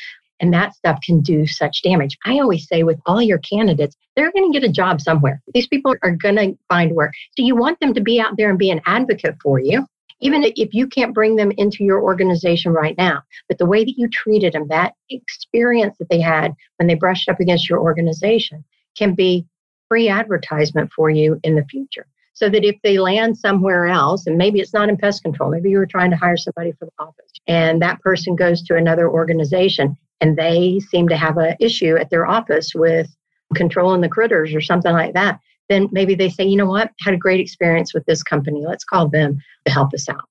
And 0.40 0.52
that 0.52 0.74
stuff 0.74 0.98
can 1.04 1.20
do 1.20 1.46
such 1.46 1.82
damage. 1.82 2.16
I 2.24 2.38
always 2.38 2.68
say 2.68 2.82
with 2.82 3.00
all 3.06 3.22
your 3.22 3.38
candidates 3.38 3.96
they're 4.14 4.32
going 4.32 4.52
to 4.52 4.60
get 4.60 4.68
a 4.68 4.72
job 4.72 5.00
somewhere. 5.00 5.42
These 5.54 5.68
people 5.68 5.94
are 6.02 6.10
going 6.10 6.36
to 6.36 6.58
find 6.68 6.92
work. 6.92 7.12
So 7.36 7.44
you 7.44 7.56
want 7.56 7.80
them 7.80 7.94
to 7.94 8.00
be 8.02 8.20
out 8.20 8.36
there 8.36 8.50
and 8.50 8.58
be 8.58 8.70
an 8.70 8.82
advocate 8.84 9.36
for 9.42 9.58
you 9.58 9.86
even 10.22 10.44
if 10.44 10.74
you 10.74 10.86
can't 10.86 11.14
bring 11.14 11.36
them 11.36 11.50
into 11.56 11.82
your 11.82 12.02
organization 12.02 12.72
right 12.72 12.94
now. 12.98 13.22
But 13.48 13.56
the 13.56 13.64
way 13.64 13.84
that 13.84 13.94
you 13.96 14.06
treated 14.06 14.52
them 14.52 14.68
that 14.68 14.92
experience 15.08 15.96
that 15.98 16.10
they 16.10 16.20
had 16.20 16.52
when 16.76 16.88
they 16.88 16.94
brushed 16.94 17.30
up 17.30 17.40
against 17.40 17.70
your 17.70 17.78
organization 17.78 18.62
can 18.98 19.14
be 19.14 19.46
free 19.90 20.08
advertisement 20.08 20.90
for 20.94 21.10
you 21.10 21.38
in 21.42 21.56
the 21.56 21.64
future. 21.64 22.06
So 22.32 22.48
that 22.48 22.64
if 22.64 22.76
they 22.82 22.98
land 22.98 23.36
somewhere 23.36 23.86
else, 23.86 24.26
and 24.26 24.38
maybe 24.38 24.60
it's 24.60 24.72
not 24.72 24.88
in 24.88 24.96
pest 24.96 25.22
control, 25.22 25.50
maybe 25.50 25.68
you 25.68 25.78
were 25.78 25.84
trying 25.84 26.10
to 26.10 26.16
hire 26.16 26.38
somebody 26.38 26.72
for 26.72 26.86
the 26.86 27.04
office, 27.04 27.32
and 27.46 27.82
that 27.82 28.00
person 28.00 28.36
goes 28.36 28.62
to 28.62 28.76
another 28.76 29.10
organization 29.10 29.96
and 30.20 30.36
they 30.36 30.80
seem 30.80 31.08
to 31.08 31.16
have 31.16 31.36
an 31.38 31.56
issue 31.60 31.96
at 31.96 32.10
their 32.10 32.26
office 32.26 32.72
with 32.74 33.08
controlling 33.54 34.00
the 34.00 34.08
critters 34.08 34.54
or 34.54 34.60
something 34.60 34.92
like 34.92 35.14
that, 35.14 35.40
then 35.68 35.88
maybe 35.92 36.14
they 36.14 36.28
say, 36.28 36.44
you 36.44 36.56
know 36.56 36.66
what, 36.66 36.90
had 37.00 37.14
a 37.14 37.18
great 37.18 37.40
experience 37.40 37.94
with 37.94 38.04
this 38.06 38.22
company. 38.22 38.64
Let's 38.66 38.84
call 38.84 39.08
them 39.08 39.38
to 39.66 39.72
help 39.72 39.92
us 39.94 40.08
out. 40.08 40.24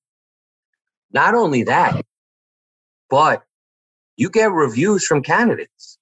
Not 1.11 1.33
only 1.33 1.63
that, 1.63 2.05
but 3.09 3.43
you 4.15 4.29
get 4.29 4.51
reviews 4.51 5.05
from 5.05 5.23
candidates. 5.23 5.97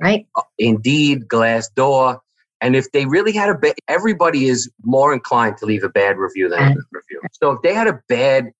Right. 0.00 0.26
Uh, 0.36 0.42
Indeed, 0.58 1.28
Glassdoor, 1.28 2.20
and 2.62 2.76
if 2.76 2.90
they 2.92 3.04
really 3.06 3.32
had 3.32 3.50
a 3.50 3.54
bad, 3.54 3.74
everybody 3.88 4.46
is 4.46 4.70
more 4.84 5.12
inclined 5.12 5.58
to 5.58 5.66
leave 5.66 5.82
a 5.82 5.88
bad 5.88 6.16
review 6.16 6.48
than 6.48 6.60
a 6.60 6.74
good 6.74 6.84
review. 6.92 7.20
So 7.32 7.50
if 7.50 7.62
they 7.62 7.74
had 7.74 7.88
a 7.88 8.00
bad 8.08 8.52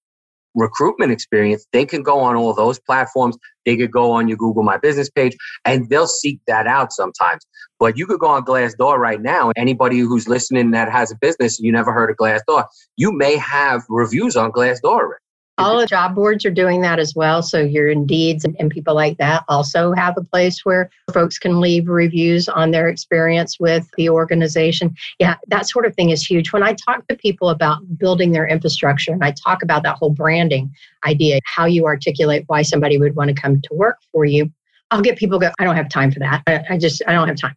recruitment 0.54 1.12
experience, 1.12 1.66
they 1.72 1.86
can 1.86 2.02
go 2.02 2.18
on 2.18 2.36
all 2.36 2.52
those 2.52 2.80
platforms. 2.80 3.38
They 3.64 3.76
could 3.76 3.92
go 3.92 4.10
on 4.10 4.26
your 4.26 4.36
Google 4.36 4.64
My 4.64 4.76
Business 4.76 5.08
page 5.08 5.36
and 5.64 5.88
they'll 5.88 6.08
seek 6.08 6.40
that 6.48 6.66
out 6.66 6.92
sometimes. 6.92 7.46
But 7.78 7.96
you 7.96 8.06
could 8.06 8.18
go 8.18 8.26
on 8.26 8.44
Glassdoor 8.44 8.98
right 8.98 9.22
now. 9.22 9.52
Anybody 9.56 10.00
who's 10.00 10.28
listening 10.28 10.72
that 10.72 10.90
has 10.90 11.12
a 11.12 11.16
business, 11.20 11.60
you 11.60 11.70
never 11.70 11.92
heard 11.92 12.10
of 12.10 12.16
Glassdoor, 12.16 12.66
you 12.96 13.12
may 13.12 13.36
have 13.36 13.82
reviews 13.88 14.36
on 14.36 14.50
Glassdoor 14.50 15.00
already. 15.00 15.21
All 15.58 15.78
the 15.78 15.86
job 15.86 16.14
boards 16.14 16.46
are 16.46 16.50
doing 16.50 16.80
that 16.80 16.98
as 16.98 17.14
well. 17.14 17.42
So 17.42 17.60
your 17.60 17.94
Indeeds 17.94 18.44
and, 18.44 18.56
and, 18.58 18.70
people 18.70 18.94
like 18.94 19.18
that 19.18 19.44
also 19.48 19.92
have 19.92 20.14
a 20.16 20.24
place 20.24 20.64
where 20.64 20.88
folks 21.12 21.38
can 21.38 21.60
leave 21.60 21.88
reviews 21.88 22.48
on 22.48 22.70
their 22.70 22.88
experience 22.88 23.60
with 23.60 23.86
the 23.98 24.08
organization. 24.08 24.94
Yeah, 25.18 25.36
that 25.48 25.68
sort 25.68 25.84
of 25.84 25.94
thing 25.94 26.08
is 26.08 26.24
huge. 26.24 26.52
When 26.52 26.62
I 26.62 26.72
talk 26.72 27.06
to 27.08 27.16
people 27.16 27.50
about 27.50 27.80
building 27.98 28.32
their 28.32 28.46
infrastructure 28.46 29.12
and 29.12 29.22
I 29.22 29.32
talk 29.32 29.62
about 29.62 29.82
that 29.82 29.96
whole 29.96 30.10
branding 30.10 30.72
idea, 31.04 31.38
how 31.44 31.66
you 31.66 31.84
articulate 31.84 32.44
why 32.46 32.62
somebody 32.62 32.96
would 32.96 33.14
want 33.14 33.28
to 33.28 33.34
come 33.34 33.60
to 33.60 33.74
work 33.74 33.98
for 34.10 34.24
you, 34.24 34.50
I'll 34.90 35.02
get 35.02 35.18
people 35.18 35.38
go, 35.38 35.50
I 35.58 35.64
don't 35.64 35.76
have 35.76 35.90
time 35.90 36.10
for 36.10 36.20
that. 36.20 36.42
I, 36.46 36.64
I 36.70 36.78
just, 36.78 37.02
I 37.06 37.12
don't 37.12 37.28
have 37.28 37.36
time. 37.36 37.56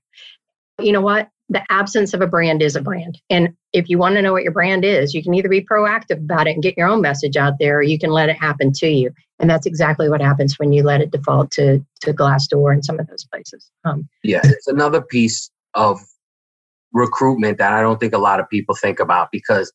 You 0.79 0.91
know 0.91 1.01
what? 1.01 1.29
The 1.49 1.63
absence 1.69 2.13
of 2.13 2.21
a 2.21 2.27
brand 2.27 2.61
is 2.61 2.75
a 2.75 2.81
brand. 2.81 3.19
And 3.29 3.55
if 3.71 3.87
you 3.87 3.97
want 3.97 4.15
to 4.15 4.21
know 4.21 4.33
what 4.33 4.43
your 4.43 4.51
brand 4.51 4.83
is, 4.83 5.13
you 5.13 5.21
can 5.21 5.33
either 5.35 5.49
be 5.49 5.61
proactive 5.61 6.17
about 6.17 6.47
it 6.47 6.53
and 6.53 6.63
get 6.63 6.77
your 6.77 6.87
own 6.87 7.01
message 7.01 7.37
out 7.37 7.53
there, 7.59 7.77
or 7.77 7.83
you 7.83 7.99
can 7.99 8.09
let 8.09 8.29
it 8.29 8.37
happen 8.37 8.71
to 8.73 8.87
you. 8.87 9.11
And 9.39 9.49
that's 9.49 9.67
exactly 9.67 10.09
what 10.09 10.21
happens 10.21 10.57
when 10.57 10.73
you 10.73 10.81
let 10.81 11.01
it 11.01 11.11
default 11.11 11.51
to, 11.51 11.85
to 12.01 12.13
Glassdoor 12.13 12.73
and 12.73 12.83
some 12.83 12.99
of 12.99 13.07
those 13.07 13.25
places. 13.25 13.69
Um, 13.83 14.07
yeah, 14.23 14.41
it's 14.43 14.67
another 14.67 15.01
piece 15.01 15.51
of 15.75 15.99
recruitment 16.93 17.57
that 17.59 17.73
I 17.73 17.81
don't 17.81 17.99
think 17.99 18.13
a 18.13 18.19
lot 18.19 18.39
of 18.39 18.49
people 18.49 18.73
think 18.73 18.99
about 18.99 19.29
because 19.31 19.71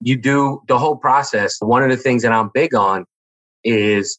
you 0.00 0.16
do 0.16 0.60
the 0.68 0.78
whole 0.78 0.96
process. 0.96 1.56
One 1.60 1.82
of 1.82 1.90
the 1.90 1.96
things 1.96 2.22
that 2.22 2.32
I'm 2.32 2.50
big 2.52 2.74
on 2.74 3.06
is 3.64 4.18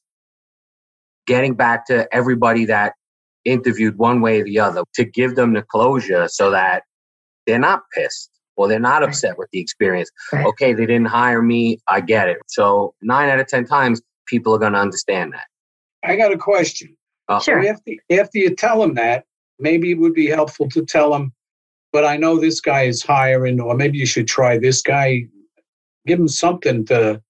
getting 1.28 1.54
back 1.54 1.86
to 1.88 2.08
everybody 2.14 2.66
that 2.66 2.94
interviewed 3.46 3.98
one 3.98 4.22
way 4.22 4.42
or 4.42 4.44
the 4.44 4.60
other 4.60 4.84
to 4.96 5.06
give 5.06 5.36
them 5.36 5.54
the 5.54 5.62
closure 5.62 6.28
so 6.28 6.52
that 6.52 6.84
they're 7.46 7.60
not 7.60 7.84
pissed 7.94 8.30
or 8.56 8.68
they're 8.68 8.80
not 8.80 9.04
upset 9.04 9.38
with 9.38 9.50
the 9.52 9.60
experience. 9.60 10.10
Right. 10.32 10.46
Okay, 10.46 10.74
they 10.74 10.86
didn't 10.86 11.08
hire 11.08 11.42
me. 11.42 11.80
I 11.88 12.02
get 12.02 12.30
it. 12.30 12.38
So 12.48 12.94
nine 13.02 13.30
out 13.30 13.40
of 13.40 13.48
10 13.48 13.66
times, 13.66 14.02
people 14.28 14.54
are 14.54 14.60
going 14.60 14.74
to 14.74 14.80
understand 14.80 15.34
that. 15.34 15.48
I 16.08 16.16
got 16.16 16.32
a 16.32 16.38
question. 16.38 16.96
Uh, 17.30 17.40
sure. 17.40 17.66
After, 17.66 17.92
after 18.12 18.38
you 18.38 18.56
tell 18.56 18.80
them 18.80 18.94
that, 18.96 19.26
maybe 19.60 19.92
it 19.92 19.98
would 19.98 20.14
be 20.14 20.28
helpful 20.28 20.70
to 20.70 20.86
tell 20.86 21.12
them, 21.12 21.34
but 21.92 22.06
I 22.06 22.18
know 22.18 22.40
this 22.40 22.60
guy 22.60 22.84
is 22.84 23.02
hiring, 23.02 23.60
or 23.60 23.76
maybe 23.76 23.98
you 23.98 24.06
should 24.06 24.28
try 24.28 24.58
this 24.58 24.82
guy. 24.82 25.26
Give 26.06 26.18
them 26.18 26.28
something 26.28 26.86
to, 26.88 27.22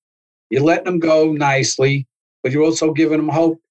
you're 0.50 0.64
letting 0.64 0.86
them 0.86 1.00
go 1.00 1.32
nicely, 1.32 2.08
but 2.42 2.52
you're 2.52 2.64
also 2.64 2.92
giving 2.92 3.18
them 3.18 3.30
hope 3.30 3.62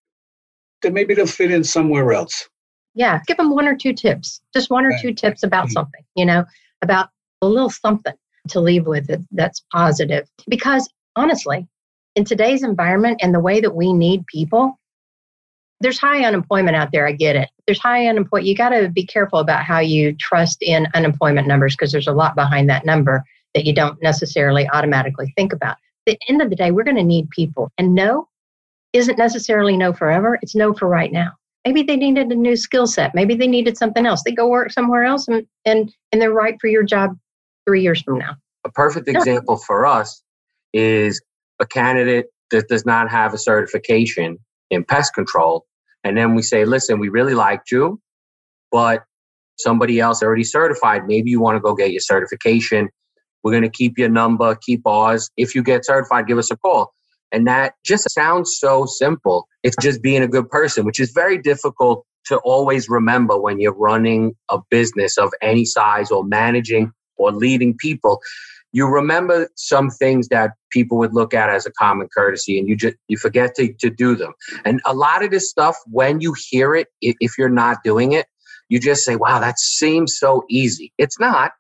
that 0.83 0.93
maybe 0.93 1.15
they'll 1.15 1.27
fit 1.27 1.51
in 1.51 1.65
somewhere 1.65 2.13
else. 2.13 2.49
Yeah, 2.95 3.21
give 3.27 3.39
them 3.39 3.55
one 3.55 3.67
or 3.67 3.77
two 3.77 3.95
tips, 3.95 4.41
just 4.53 4.71
one 4.71 4.85
or 4.85 4.93
two 5.01 5.15
tips 5.15 5.43
about 5.43 5.67
mm-hmm. 5.67 5.73
something, 5.73 6.05
you 6.15 6.27
know, 6.27 6.45
about 6.83 7.09
a 7.41 7.49
little 7.49 7.71
something 7.71 8.15
to 8.49 8.61
leave 8.61 8.87
with 8.87 9.09
it 9.09 9.21
that's 9.31 9.63
positive. 9.73 10.29
Because 10.49 10.89
honestly, 11.17 11.67
in 12.17 12.25
today's 12.25 12.63
environment 12.63 13.21
and 13.23 13.35
the 13.35 13.41
way 13.41 13.61
that 13.61 13.75
we 13.75 13.93
need 13.93 14.27
people, 14.27 14.79
there's 15.81 15.99
high 15.99 16.25
unemployment 16.25 16.77
out 16.77 16.91
there. 16.93 17.07
I 17.07 17.13
get 17.13 17.35
it. 17.35 17.49
There's 17.67 17.81
high 17.81 18.07
unemployment. 18.07 18.47
You 18.47 18.55
got 18.55 18.71
to 18.71 18.89
be 18.89 19.07
careful 19.07 19.39
about 19.39 19.65
how 19.65 19.81
you 19.81 20.15
trust 20.15 20.59
in 20.63 20.87
unemployment 20.95 21.49
numbers 21.49 21.75
because 21.75 21.93
there's 21.93 22.07
a 22.07 22.13
lot 22.13 22.35
behind 22.35 22.69
that 22.71 22.87
number 22.87 23.25
that 23.55 23.65
you 23.65 23.75
don't 23.75 24.01
necessarily 24.03 24.69
automatically 24.69 25.33
think 25.37 25.53
about. 25.53 25.77
At 26.07 26.19
the 26.19 26.19
end 26.29 26.43
of 26.43 26.51
the 26.51 26.57
day, 26.57 26.71
we're 26.71 26.85
going 26.85 26.97
to 26.97 27.03
need 27.03 27.31
people. 27.31 27.71
And 27.79 27.95
no 27.95 28.29
isn't 28.93 29.19
necessarily 29.19 29.77
no 29.77 29.93
forever. 29.93 30.39
It's 30.43 30.55
no 30.55 30.75
for 30.75 30.89
right 30.89 31.13
now. 31.13 31.33
Maybe 31.65 31.83
they 31.83 31.97
needed 31.97 32.29
a 32.33 32.35
new 32.35 32.57
skill 32.57 32.87
set. 32.87 33.15
Maybe 33.15 33.35
they 33.35 33.47
needed 33.47 33.79
something 33.79 34.05
else. 34.05 34.23
They 34.25 34.33
go 34.33 34.49
work 34.49 34.73
somewhere 34.73 35.05
else 35.05 35.29
and, 35.29 35.47
and, 35.65 35.93
and 36.11 36.21
they're 36.21 36.33
right 36.33 36.57
for 36.61 36.67
your 36.67 36.83
job 36.83 37.17
three 37.67 37.83
years 37.83 38.03
from 38.03 38.19
now. 38.19 38.37
A 38.65 38.71
perfect 38.71 39.09
example 39.09 39.57
for 39.57 39.87
us 39.87 40.23
is 40.73 41.21
a 41.61 41.67
candidate 41.67 42.27
that 42.51 42.69
does 42.69 42.85
not 42.85 43.11
have 43.11 43.33
a 43.33 43.39
certification 43.39 44.39
in 44.71 44.85
pest 44.85 45.15
control 45.15 45.67
and 46.05 46.17
then 46.17 46.35
we 46.35 46.43
say, 46.43 46.65
listen, 46.65 46.99
we 46.99 47.09
really 47.09 47.35
liked 47.35 47.71
you, 47.71 48.01
but 48.71 49.05
somebody 49.59 50.01
else 50.01 50.23
already 50.23 50.45
certified. 50.45 51.07
Maybe 51.07 51.31
you 51.31 51.41
want 51.41 51.57
to 51.57 51.61
go 51.61 51.75
get 51.75 51.93
your 51.93 52.01
certification. 52.01 52.89
We're 53.43 53.53
going 53.53 53.63
to 53.63 53.71
keep 53.71 53.99
your 53.99 54.09
number, 54.09 54.57
keep 54.57 54.87
ours. 54.87 55.31
If 55.37 55.55
you 55.55 55.63
get 55.63 55.85
certified, 55.85 56.27
give 56.27 56.39
us 56.39 56.51
a 56.51 56.57
call. 56.57 56.93
And 57.33 57.47
that 57.47 57.75
just 57.85 58.11
sounds 58.11 58.57
so 58.59 58.87
simple. 58.87 59.49
It's 59.63 59.77
just 59.81 60.03
being 60.03 60.23
a 60.23 60.29
good 60.29 60.49
person, 60.51 60.85
which 60.85 61.01
is 61.01 61.13
very 61.13 61.39
difficult 61.39 62.05
to 62.27 62.39
always 62.45 62.89
remember 62.89 63.41
when 63.41 63.59
you're 63.59 63.75
running 63.75 64.35
a 64.51 64.59
business 64.71 65.19
of 65.19 65.33
any 65.41 65.65
size 65.65 66.11
or 66.11 66.25
managing 66.25 66.93
or 67.17 67.33
leading 67.33 67.77
people. 67.77 68.21
You 68.73 68.87
remember 68.87 69.49
some 69.57 69.91
things 69.91 70.29
that 70.29 70.53
people 70.71 70.99
would 70.99 71.15
look 71.15 71.35
at 71.35 71.51
as 71.51 71.67
a 71.67 71.73
common 71.73 72.09
courtesy 72.15 72.59
and 72.59 72.69
you 72.69 72.77
just 72.77 72.97
you 73.09 73.19
forget 73.19 73.55
to, 73.57 73.73
to 73.81 73.91
do 73.91 74.15
them. 74.15 74.33
And 74.65 74.81
a 74.87 74.95
lot 74.95 75.25
of 75.25 75.31
this 75.31 75.51
stuff 75.51 75.77
when 75.87 76.21
you 76.21 76.35
hear 76.51 76.75
it 76.75 76.89
if 77.01 77.37
you're 77.37 77.51
not 77.51 77.79
doing 77.85 78.13
it 78.13 78.27
you 78.73 78.81
just 78.81 79.05
say 79.05 79.17
wow 79.17 79.39
that 79.39 79.59
seems 79.59 80.17
so 80.19 80.45
easy. 80.49 80.93
It's 80.97 81.21
not 81.21 81.53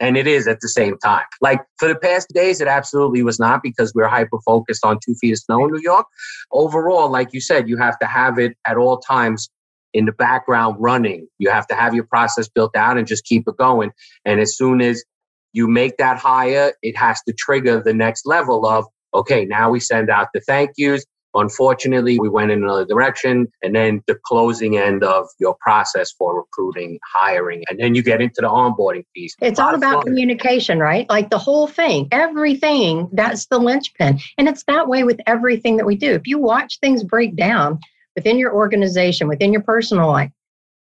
and 0.00 0.16
it 0.16 0.26
is 0.26 0.48
at 0.48 0.60
the 0.60 0.68
same 0.68 0.96
time. 0.98 1.24
Like 1.40 1.60
for 1.78 1.88
the 1.88 1.94
past 1.94 2.28
days 2.34 2.60
it 2.60 2.68
absolutely 2.68 3.22
was 3.22 3.38
not 3.38 3.62
because 3.62 3.92
we're 3.94 4.08
hyper 4.08 4.38
focused 4.44 4.84
on 4.84 4.98
two 5.04 5.14
feet 5.14 5.32
of 5.32 5.38
snow 5.38 5.64
in 5.64 5.70
new 5.72 5.80
york. 5.82 6.06
Overall 6.50 7.10
like 7.10 7.32
you 7.32 7.40
said 7.40 7.68
you 7.68 7.76
have 7.76 7.98
to 8.00 8.06
have 8.06 8.38
it 8.38 8.56
at 8.66 8.76
all 8.76 8.98
times 8.98 9.48
in 9.92 10.04
the 10.04 10.12
background 10.12 10.76
running. 10.78 11.26
You 11.38 11.50
have 11.50 11.66
to 11.68 11.74
have 11.74 11.94
your 11.94 12.04
process 12.04 12.48
built 12.48 12.76
out 12.76 12.96
and 12.96 13.06
just 13.06 13.24
keep 13.24 13.44
it 13.46 13.56
going. 13.56 13.90
And 14.24 14.40
as 14.40 14.56
soon 14.56 14.80
as 14.80 15.04
you 15.52 15.66
make 15.66 15.96
that 15.96 16.18
hire, 16.18 16.72
it 16.82 16.96
has 16.96 17.20
to 17.26 17.34
trigger 17.36 17.82
the 17.84 17.94
next 17.94 18.26
level 18.26 18.66
of, 18.66 18.84
okay, 19.14 19.44
now 19.44 19.70
we 19.70 19.80
send 19.80 20.10
out 20.10 20.28
the 20.32 20.40
thank 20.40 20.70
yous. 20.76 21.04
Unfortunately, 21.34 22.18
we 22.18 22.28
went 22.28 22.50
in 22.50 22.62
another 22.62 22.84
direction. 22.84 23.46
And 23.62 23.74
then 23.74 24.02
the 24.06 24.16
closing 24.24 24.76
end 24.76 25.04
of 25.04 25.26
your 25.38 25.56
process 25.60 26.10
for 26.12 26.36
recruiting, 26.36 26.98
hiring, 27.14 27.62
and 27.68 27.78
then 27.78 27.94
you 27.94 28.02
get 28.02 28.20
into 28.20 28.40
the 28.40 28.48
onboarding 28.48 29.04
piece. 29.14 29.34
It's 29.40 29.60
all 29.60 29.74
about 29.74 30.04
communication, 30.04 30.78
right? 30.78 31.08
Like 31.08 31.30
the 31.30 31.38
whole 31.38 31.66
thing, 31.66 32.08
everything, 32.10 33.08
that's 33.12 33.46
the 33.46 33.58
linchpin. 33.58 34.18
And 34.38 34.48
it's 34.48 34.64
that 34.64 34.88
way 34.88 35.04
with 35.04 35.20
everything 35.26 35.76
that 35.76 35.86
we 35.86 35.96
do. 35.96 36.12
If 36.12 36.26
you 36.26 36.38
watch 36.38 36.78
things 36.80 37.04
break 37.04 37.36
down 37.36 37.78
within 38.16 38.38
your 38.38 38.52
organization, 38.54 39.28
within 39.28 39.52
your 39.52 39.62
personal 39.62 40.08
life, 40.08 40.30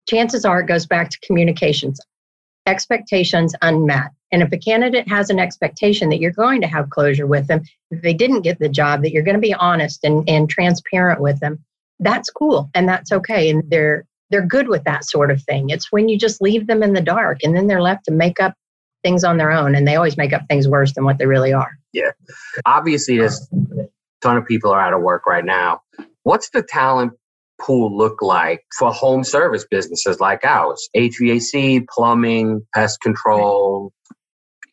chances 0.10 0.46
are 0.46 0.60
it 0.60 0.68
goes 0.68 0.86
back 0.86 1.10
to 1.10 1.20
communications, 1.26 2.00
expectations 2.66 3.56
unmet. 3.62 4.12
And 4.34 4.42
if 4.42 4.52
a 4.52 4.58
candidate 4.58 5.08
has 5.08 5.30
an 5.30 5.40
expectation 5.40 6.10
that 6.10 6.20
you're 6.20 6.32
going 6.32 6.60
to 6.62 6.68
have 6.68 6.90
closure 6.90 7.28
with 7.28 7.46
them, 7.48 7.62
if 7.92 8.02
they 8.02 8.16
didn't 8.16 8.42
get 8.42 8.58
the 8.58 8.68
job, 8.68 9.04
that 9.04 9.12
you're 9.12 9.24
going 9.24 9.36
to 9.36 9.42
be 9.42 9.54
honest 9.54 10.04
and, 10.04 10.28
and 10.28 10.50
transparent 10.50 11.22
with 11.22 11.40
them, 11.40 11.64
that's 12.00 12.32
cool 12.32 12.70
and 12.74 12.90
that's 12.90 13.12
okay. 13.12 13.50
And 13.50 13.64
they're 13.70 14.06
they're 14.32 14.46
good 14.46 14.68
with 14.68 14.84
that 14.86 15.06
sort 15.08 15.30
of 15.30 15.44
thing. 15.44 15.70
It's 15.70 15.92
when 15.92 16.10
you 16.10 16.18
just 16.18 16.42
leave 16.42 16.66
them 16.66 16.82
in 16.82 16.94
the 16.94 17.02
dark 17.02 17.44
and 17.44 17.56
then 17.56 17.68
they're 17.68 17.84
left 17.84 18.06
to 18.06 18.12
make 18.12 18.40
up 18.40 18.56
things 19.04 19.24
on 19.24 19.38
their 19.38 19.52
own 19.52 19.76
and 19.76 19.88
they 19.88 19.96
always 19.96 20.18
make 20.18 20.34
up 20.34 20.42
things 20.50 20.68
worse 20.68 20.94
than 20.94 21.06
what 21.06 21.20
they 21.20 21.28
really 21.28 21.54
are. 21.54 21.78
Yeah. 21.92 22.12
Obviously 22.66 23.20
there's 23.20 23.48
a 23.78 23.88
ton 24.22 24.38
of 24.38 24.48
people 24.48 24.72
are 24.72 24.82
out 24.82 24.94
of 24.94 25.02
work 25.04 25.28
right 25.28 25.46
now. 25.46 25.82
What's 26.24 26.50
the 26.50 26.64
talent 26.64 27.14
pool 27.62 27.96
look 27.96 28.24
like 28.24 28.66
for 28.80 28.92
home 28.92 29.24
service 29.24 29.68
businesses 29.70 30.20
like 30.20 30.44
ours? 30.44 30.90
HVAC, 30.96 31.86
plumbing, 31.88 32.66
pest 32.74 33.02
control, 33.02 33.94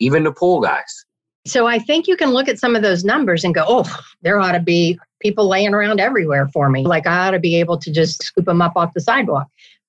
even 0.00 0.24
the 0.24 0.32
pool 0.32 0.60
guys. 0.60 1.04
So 1.46 1.66
I 1.66 1.78
think 1.78 2.06
you 2.06 2.16
can 2.16 2.30
look 2.30 2.48
at 2.48 2.58
some 2.58 2.76
of 2.76 2.82
those 2.82 3.04
numbers 3.04 3.44
and 3.44 3.54
go, 3.54 3.64
oh, 3.66 4.00
there 4.22 4.38
ought 4.38 4.52
to 4.52 4.60
be 4.60 4.98
people 5.20 5.48
laying 5.48 5.72
around 5.72 6.00
everywhere 6.00 6.48
for 6.48 6.68
me. 6.68 6.84
Like 6.84 7.06
I 7.06 7.28
ought 7.28 7.30
to 7.32 7.38
be 7.38 7.56
able 7.56 7.78
to 7.78 7.90
just 7.90 8.22
scoop 8.22 8.44
them 8.44 8.60
up 8.60 8.72
off 8.76 8.92
the 8.94 9.00
sidewalk. 9.00 9.46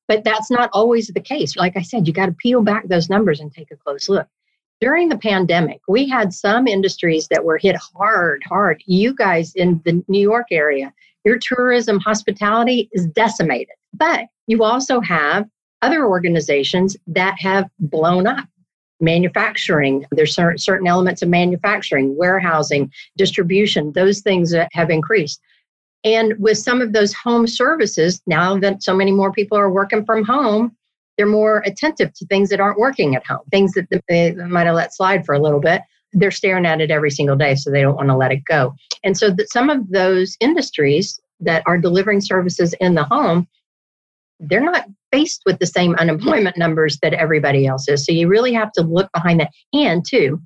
But 0.07 0.23
that's 0.23 0.51
not 0.51 0.69
always 0.73 1.07
the 1.07 1.21
case. 1.21 1.55
Like 1.55 1.77
I 1.77 1.81
said, 1.81 2.07
you 2.07 2.13
got 2.13 2.27
to 2.27 2.33
peel 2.33 2.61
back 2.61 2.87
those 2.87 3.09
numbers 3.09 3.39
and 3.39 3.51
take 3.51 3.71
a 3.71 3.77
close 3.77 4.09
look. 4.09 4.27
During 4.79 5.09
the 5.09 5.17
pandemic, 5.17 5.79
we 5.87 6.09
had 6.09 6.33
some 6.33 6.67
industries 6.67 7.27
that 7.29 7.45
were 7.45 7.57
hit 7.57 7.75
hard, 7.95 8.41
hard. 8.45 8.81
You 8.87 9.13
guys 9.13 9.53
in 9.55 9.81
the 9.85 10.03
New 10.07 10.19
York 10.19 10.47
area, 10.51 10.91
your 11.23 11.37
tourism 11.37 11.99
hospitality 11.99 12.89
is 12.91 13.05
decimated. 13.07 13.75
But 13.93 14.25
you 14.47 14.63
also 14.63 14.99
have 15.01 15.47
other 15.81 16.05
organizations 16.05 16.97
that 17.07 17.35
have 17.39 17.69
blown 17.79 18.25
up 18.25 18.47
manufacturing. 19.01 20.05
There's 20.11 20.35
certain 20.35 20.87
elements 20.87 21.21
of 21.21 21.29
manufacturing, 21.29 22.15
warehousing, 22.17 22.91
distribution, 23.17 23.91
those 23.93 24.21
things 24.21 24.51
that 24.51 24.69
have 24.73 24.89
increased. 24.89 25.41
And 26.03 26.33
with 26.39 26.57
some 26.57 26.81
of 26.81 26.93
those 26.93 27.13
home 27.13 27.45
services, 27.47 28.21
now 28.25 28.57
that 28.59 28.81
so 28.81 28.95
many 28.95 29.11
more 29.11 29.31
people 29.31 29.57
are 29.57 29.71
working 29.71 30.05
from 30.05 30.23
home, 30.23 30.75
they're 31.17 31.27
more 31.27 31.61
attentive 31.65 32.13
to 32.13 32.25
things 32.25 32.49
that 32.49 32.59
aren't 32.59 32.79
working 32.79 33.15
at 33.15 33.25
home, 33.25 33.41
things 33.51 33.73
that 33.73 33.87
they 34.07 34.33
might 34.33 34.65
have 34.65 34.75
let 34.75 34.93
slide 34.93 35.25
for 35.25 35.35
a 35.35 35.39
little 35.39 35.59
bit. 35.59 35.81
They're 36.13 36.31
staring 36.31 36.65
at 36.65 36.81
it 36.81 36.91
every 36.91 37.11
single 37.11 37.35
day, 37.35 37.55
so 37.55 37.69
they 37.69 37.81
don't 37.81 37.95
want 37.95 38.09
to 38.09 38.17
let 38.17 38.31
it 38.31 38.43
go. 38.45 38.73
And 39.03 39.17
so, 39.17 39.29
that 39.31 39.51
some 39.51 39.69
of 39.69 39.89
those 39.89 40.35
industries 40.41 41.19
that 41.39 41.63
are 41.65 41.77
delivering 41.77 42.21
services 42.21 42.73
in 42.79 42.95
the 42.95 43.03
home 43.03 43.47
they're 44.41 44.59
not 44.59 44.85
faced 45.11 45.43
with 45.45 45.59
the 45.59 45.67
same 45.67 45.95
unemployment 45.95 46.57
numbers 46.57 46.97
that 47.01 47.13
everybody 47.13 47.67
else 47.67 47.87
is. 47.87 48.05
So 48.05 48.11
you 48.11 48.27
really 48.27 48.53
have 48.53 48.71
to 48.73 48.81
look 48.81 49.11
behind 49.13 49.39
that. 49.39 49.51
And 49.73 50.03
two, 50.05 50.41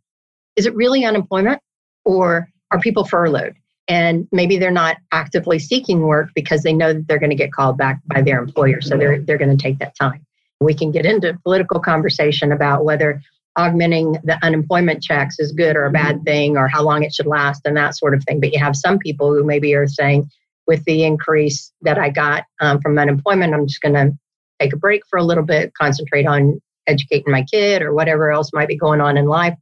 is 0.55 0.65
it 0.65 0.75
really 0.75 1.05
unemployment 1.05 1.62
or 2.03 2.49
are 2.71 2.79
people 2.79 3.05
furloughed? 3.05 3.55
And 3.88 4.27
maybe 4.31 4.58
they're 4.58 4.71
not 4.71 4.97
actively 5.12 5.60
seeking 5.60 6.01
work 6.01 6.29
because 6.34 6.63
they 6.63 6.73
know 6.73 6.93
that 6.93 7.08
they're 7.08 7.19
going 7.19 7.29
to 7.29 7.36
get 7.36 7.53
called 7.53 7.77
back 7.77 7.99
by 8.08 8.21
their 8.21 8.39
employer. 8.39 8.81
So 8.81 8.97
they're, 8.97 9.21
they're 9.21 9.38
going 9.38 9.55
to 9.55 9.62
take 9.62 9.77
that 9.79 9.95
time. 9.95 10.25
We 10.60 10.73
can 10.73 10.91
get 10.91 11.05
into 11.05 11.38
political 11.43 11.79
conversation 11.79 12.51
about 12.51 12.84
whether 12.84 13.21
augmenting 13.58 14.13
the 14.23 14.38
unemployment 14.43 15.03
checks 15.03 15.39
is 15.39 15.51
good 15.51 15.75
or 15.75 15.86
a 15.86 15.91
bad 15.91 16.15
mm-hmm. 16.15 16.23
thing 16.23 16.58
or 16.58 16.67
how 16.67 16.84
long 16.84 17.03
it 17.03 17.13
should 17.13 17.27
last 17.27 17.62
and 17.65 17.77
that 17.77 17.95
sort 17.95 18.13
of 18.13 18.23
thing. 18.23 18.39
But 18.39 18.53
you 18.53 18.60
have 18.60 18.75
some 18.75 18.97
people 18.97 19.34
who 19.34 19.43
maybe 19.43 19.73
are 19.75 19.88
saying, 19.88 20.29
with 20.67 20.84
the 20.86 21.04
increase 21.04 21.71
that 21.82 21.97
I 21.97 22.10
got 22.10 22.43
um, 22.62 22.80
from 22.82 22.97
unemployment, 22.97 23.54
I'm 23.54 23.67
just 23.67 23.82
going 23.82 23.95
to 23.95 24.17
take 24.60 24.73
a 24.73 24.78
break 24.78 25.01
for 25.10 25.17
a 25.17 25.23
little 25.23 25.43
bit, 25.43 25.73
concentrate 25.73 26.25
on 26.25 26.62
educating 26.88 27.32
my 27.32 27.43
kid 27.43 27.82
or 27.82 27.93
whatever 27.93 28.32
else 28.32 28.51
might 28.54 28.67
be 28.67 28.78
going 28.78 29.01
on 29.01 29.17
in 29.17 29.25
life. 29.25 29.56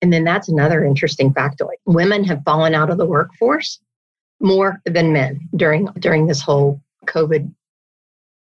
And 0.00 0.12
then 0.12 0.24
that's 0.24 0.48
another 0.48 0.84
interesting 0.84 1.32
factoid. 1.32 1.76
Women 1.86 2.24
have 2.24 2.42
fallen 2.44 2.74
out 2.74 2.90
of 2.90 2.98
the 2.98 3.06
workforce 3.06 3.80
more 4.40 4.80
than 4.84 5.12
men 5.12 5.48
during 5.54 5.86
during 6.00 6.26
this 6.26 6.42
whole 6.42 6.80
COVID 7.06 7.52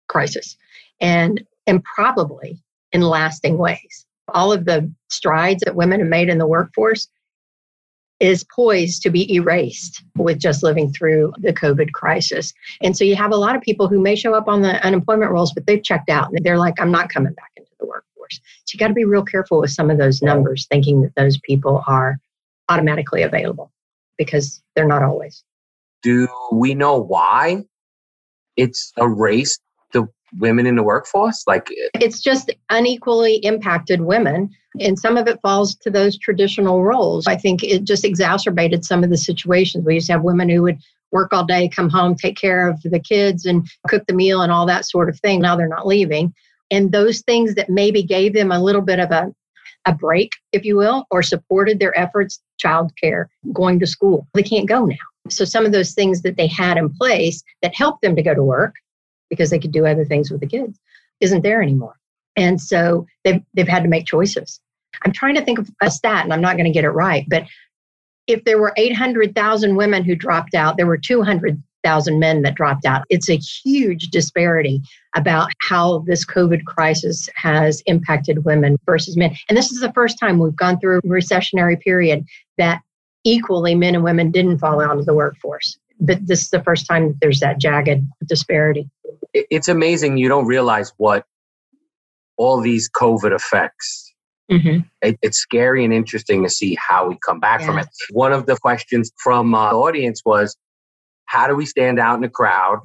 crisis. 0.08 0.56
And 1.00 1.44
and 1.66 1.82
probably 1.84 2.62
in 2.92 3.02
lasting 3.02 3.58
ways. 3.58 4.06
All 4.28 4.52
of 4.52 4.64
the 4.64 4.90
strides 5.10 5.62
that 5.64 5.76
women 5.76 6.00
have 6.00 6.08
made 6.08 6.28
in 6.28 6.38
the 6.38 6.46
workforce 6.46 7.08
is 8.24 8.42
poised 8.44 9.02
to 9.02 9.10
be 9.10 9.34
erased 9.34 10.02
with 10.16 10.38
just 10.38 10.62
living 10.62 10.90
through 10.90 11.30
the 11.36 11.52
COVID 11.52 11.92
crisis. 11.92 12.54
And 12.80 12.96
so 12.96 13.04
you 13.04 13.16
have 13.16 13.32
a 13.32 13.36
lot 13.36 13.54
of 13.54 13.60
people 13.60 13.86
who 13.86 14.00
may 14.00 14.16
show 14.16 14.32
up 14.32 14.48
on 14.48 14.62
the 14.62 14.82
unemployment 14.82 15.30
rolls, 15.30 15.52
but 15.52 15.66
they've 15.66 15.82
checked 15.82 16.08
out 16.08 16.30
and 16.32 16.42
they're 16.42 16.56
like, 16.56 16.80
I'm 16.80 16.90
not 16.90 17.10
coming 17.10 17.34
back 17.34 17.50
into 17.54 17.70
the 17.78 17.84
workforce. 17.84 18.40
So 18.64 18.74
you 18.74 18.78
got 18.78 18.88
to 18.88 18.94
be 18.94 19.04
real 19.04 19.26
careful 19.26 19.60
with 19.60 19.72
some 19.72 19.90
of 19.90 19.98
those 19.98 20.22
numbers, 20.22 20.66
thinking 20.70 21.02
that 21.02 21.14
those 21.16 21.38
people 21.40 21.84
are 21.86 22.18
automatically 22.70 23.20
available 23.20 23.70
because 24.16 24.62
they're 24.74 24.86
not 24.86 25.02
always. 25.02 25.44
Do 26.02 26.26
we 26.50 26.74
know 26.74 26.96
why 26.96 27.64
it's 28.56 28.90
a 28.96 29.06
race 29.06 29.58
to 29.92 30.08
women 30.38 30.66
in 30.66 30.76
the 30.76 30.82
workforce? 30.82 31.44
Like 31.46 31.70
eh, 31.70 32.00
it's 32.00 32.20
just 32.20 32.50
unequally 32.70 33.36
impacted 33.36 34.00
women. 34.00 34.50
And 34.80 34.98
some 34.98 35.16
of 35.16 35.28
it 35.28 35.40
falls 35.40 35.76
to 35.76 35.90
those 35.90 36.18
traditional 36.18 36.82
roles. 36.82 37.26
I 37.26 37.36
think 37.36 37.62
it 37.62 37.84
just 37.84 38.04
exacerbated 38.04 38.84
some 38.84 39.04
of 39.04 39.10
the 39.10 39.16
situations. 39.16 39.84
We 39.84 39.94
used 39.94 40.08
to 40.08 40.14
have 40.14 40.22
women 40.22 40.48
who 40.48 40.62
would 40.62 40.78
work 41.12 41.32
all 41.32 41.44
day, 41.44 41.68
come 41.68 41.88
home, 41.88 42.16
take 42.16 42.36
care 42.36 42.68
of 42.68 42.82
the 42.82 42.98
kids 42.98 43.46
and 43.46 43.68
cook 43.86 44.04
the 44.06 44.14
meal 44.14 44.42
and 44.42 44.50
all 44.50 44.66
that 44.66 44.84
sort 44.84 45.08
of 45.08 45.18
thing. 45.20 45.40
Now 45.40 45.54
they're 45.54 45.68
not 45.68 45.86
leaving. 45.86 46.34
And 46.70 46.90
those 46.90 47.20
things 47.20 47.54
that 47.54 47.70
maybe 47.70 48.02
gave 48.02 48.34
them 48.34 48.50
a 48.50 48.60
little 48.60 48.80
bit 48.82 48.98
of 48.98 49.12
a, 49.12 49.32
a 49.86 49.94
break, 49.94 50.32
if 50.52 50.64
you 50.64 50.76
will, 50.76 51.06
or 51.10 51.22
supported 51.22 51.78
their 51.78 51.96
efforts, 51.96 52.40
childcare, 52.62 53.26
going 53.52 53.78
to 53.78 53.86
school, 53.86 54.26
they 54.34 54.42
can't 54.42 54.68
go 54.68 54.84
now. 54.84 54.96
So 55.28 55.44
some 55.44 55.64
of 55.64 55.72
those 55.72 55.92
things 55.92 56.22
that 56.22 56.36
they 56.36 56.48
had 56.48 56.76
in 56.76 56.90
place 56.90 57.42
that 57.62 57.74
helped 57.74 58.02
them 58.02 58.16
to 58.16 58.22
go 58.22 58.34
to 58.34 58.42
work 58.42 58.74
because 59.34 59.50
they 59.50 59.58
could 59.58 59.72
do 59.72 59.86
other 59.86 60.04
things 60.04 60.30
with 60.30 60.40
the 60.40 60.46
kids 60.46 60.78
isn't 61.20 61.42
there 61.42 61.62
anymore. 61.62 61.96
And 62.36 62.60
so 62.60 63.06
they've, 63.22 63.42
they've 63.54 63.68
had 63.68 63.82
to 63.84 63.88
make 63.88 64.06
choices. 64.06 64.60
I'm 65.04 65.12
trying 65.12 65.34
to 65.36 65.44
think 65.44 65.58
of 65.58 65.70
a 65.82 65.90
stat 65.90 66.24
and 66.24 66.32
I'm 66.32 66.40
not 66.40 66.56
going 66.56 66.66
to 66.66 66.72
get 66.72 66.84
it 66.84 66.90
right, 66.90 67.24
but 67.28 67.44
if 68.26 68.44
there 68.44 68.58
were 68.58 68.72
800,000 68.76 69.76
women 69.76 70.04
who 70.04 70.14
dropped 70.14 70.54
out, 70.54 70.76
there 70.76 70.86
were 70.86 70.96
200,000 70.96 72.18
men 72.18 72.42
that 72.42 72.54
dropped 72.54 72.86
out. 72.86 73.04
It's 73.10 73.28
a 73.28 73.36
huge 73.36 74.08
disparity 74.08 74.80
about 75.14 75.50
how 75.60 76.00
this 76.06 76.24
COVID 76.24 76.64
crisis 76.64 77.28
has 77.34 77.82
impacted 77.86 78.44
women 78.44 78.78
versus 78.86 79.16
men. 79.16 79.36
And 79.48 79.58
this 79.58 79.70
is 79.70 79.80
the 79.80 79.92
first 79.92 80.18
time 80.18 80.38
we've 80.38 80.56
gone 80.56 80.80
through 80.80 80.98
a 80.98 81.02
recessionary 81.02 81.78
period 81.78 82.24
that 82.56 82.80
equally 83.24 83.74
men 83.74 83.94
and 83.94 84.04
women 84.04 84.30
didn't 84.30 84.58
fall 84.58 84.80
out 84.80 84.98
of 84.98 85.06
the 85.06 85.14
workforce. 85.14 85.78
But 86.00 86.26
this 86.26 86.42
is 86.42 86.50
the 86.50 86.62
first 86.62 86.86
time 86.86 87.08
that 87.08 87.16
there's 87.20 87.40
that 87.40 87.58
jagged 87.58 88.04
disparity. 88.26 88.88
It's 89.32 89.68
amazing 89.68 90.16
you 90.16 90.28
don't 90.28 90.46
realize 90.46 90.92
what 90.96 91.24
all 92.36 92.60
these 92.60 92.90
COVID 92.90 93.34
effects 93.34 94.14
Mm-hmm. 94.50 94.80
It, 95.02 95.18
it's 95.22 95.38
scary 95.38 95.84
and 95.84 95.92
interesting 95.92 96.42
to 96.42 96.50
see 96.50 96.76
how 96.78 97.08
we 97.08 97.16
come 97.24 97.40
back 97.40 97.60
yeah. 97.60 97.66
from 97.66 97.78
it. 97.78 97.88
One 98.10 98.32
of 98.32 98.46
the 98.46 98.56
questions 98.56 99.10
from 99.22 99.54
uh, 99.54 99.70
the 99.70 99.76
audience 99.76 100.22
was, 100.24 100.56
how 101.26 101.46
do 101.46 101.54
we 101.54 101.66
stand 101.66 101.98
out 101.98 102.18
in 102.18 102.24
a 102.24 102.28
crowd, 102.28 102.80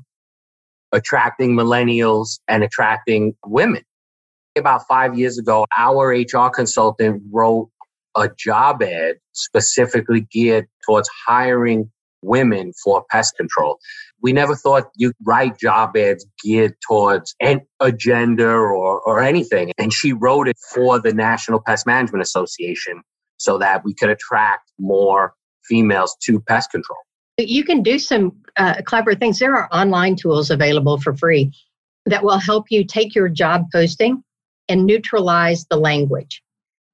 attracting 0.91 1.55
millennials 1.55 2.39
and 2.47 2.63
attracting 2.63 3.35
women? 3.45 3.83
About 4.57 4.87
five 4.87 5.17
years 5.17 5.37
ago, 5.37 5.65
our 5.77 6.07
HR 6.07 6.49
consultant 6.49 7.21
wrote 7.31 7.69
a 8.15 8.29
job 8.37 8.81
ad 8.81 9.17
specifically 9.33 10.21
geared 10.31 10.67
towards 10.85 11.09
hiring 11.27 11.91
women 12.21 12.71
for 12.83 13.03
pest 13.11 13.35
control 13.37 13.79
we 14.21 14.33
never 14.33 14.55
thought 14.55 14.85
you'd 14.95 15.15
write 15.23 15.59
job 15.59 15.95
ads 15.95 16.25
geared 16.43 16.75
towards 16.85 17.35
an 17.39 17.61
agenda 17.79 18.47
or, 18.47 18.99
or 19.01 19.21
anything. 19.21 19.71
And 19.77 19.93
she 19.93 20.13
wrote 20.13 20.47
it 20.47 20.57
for 20.73 20.99
the 20.99 21.13
National 21.13 21.61
Pest 21.65 21.87
Management 21.87 22.21
Association 22.21 23.01
so 23.37 23.57
that 23.59 23.83
we 23.85 23.93
could 23.93 24.09
attract 24.09 24.71
more 24.79 25.33
females 25.65 26.15
to 26.23 26.39
pest 26.41 26.71
control. 26.71 26.97
You 27.37 27.63
can 27.63 27.83
do 27.83 27.99
some 27.99 28.33
uh, 28.57 28.81
clever 28.85 29.15
things. 29.15 29.39
There 29.39 29.55
are 29.55 29.69
online 29.71 30.15
tools 30.17 30.51
available 30.51 30.99
for 30.99 31.15
free 31.15 31.53
that 32.05 32.23
will 32.23 32.39
help 32.39 32.65
you 32.69 32.83
take 32.83 33.15
your 33.15 33.29
job 33.29 33.65
posting 33.71 34.23
and 34.67 34.85
neutralize 34.85 35.65
the 35.69 35.77
language 35.77 36.43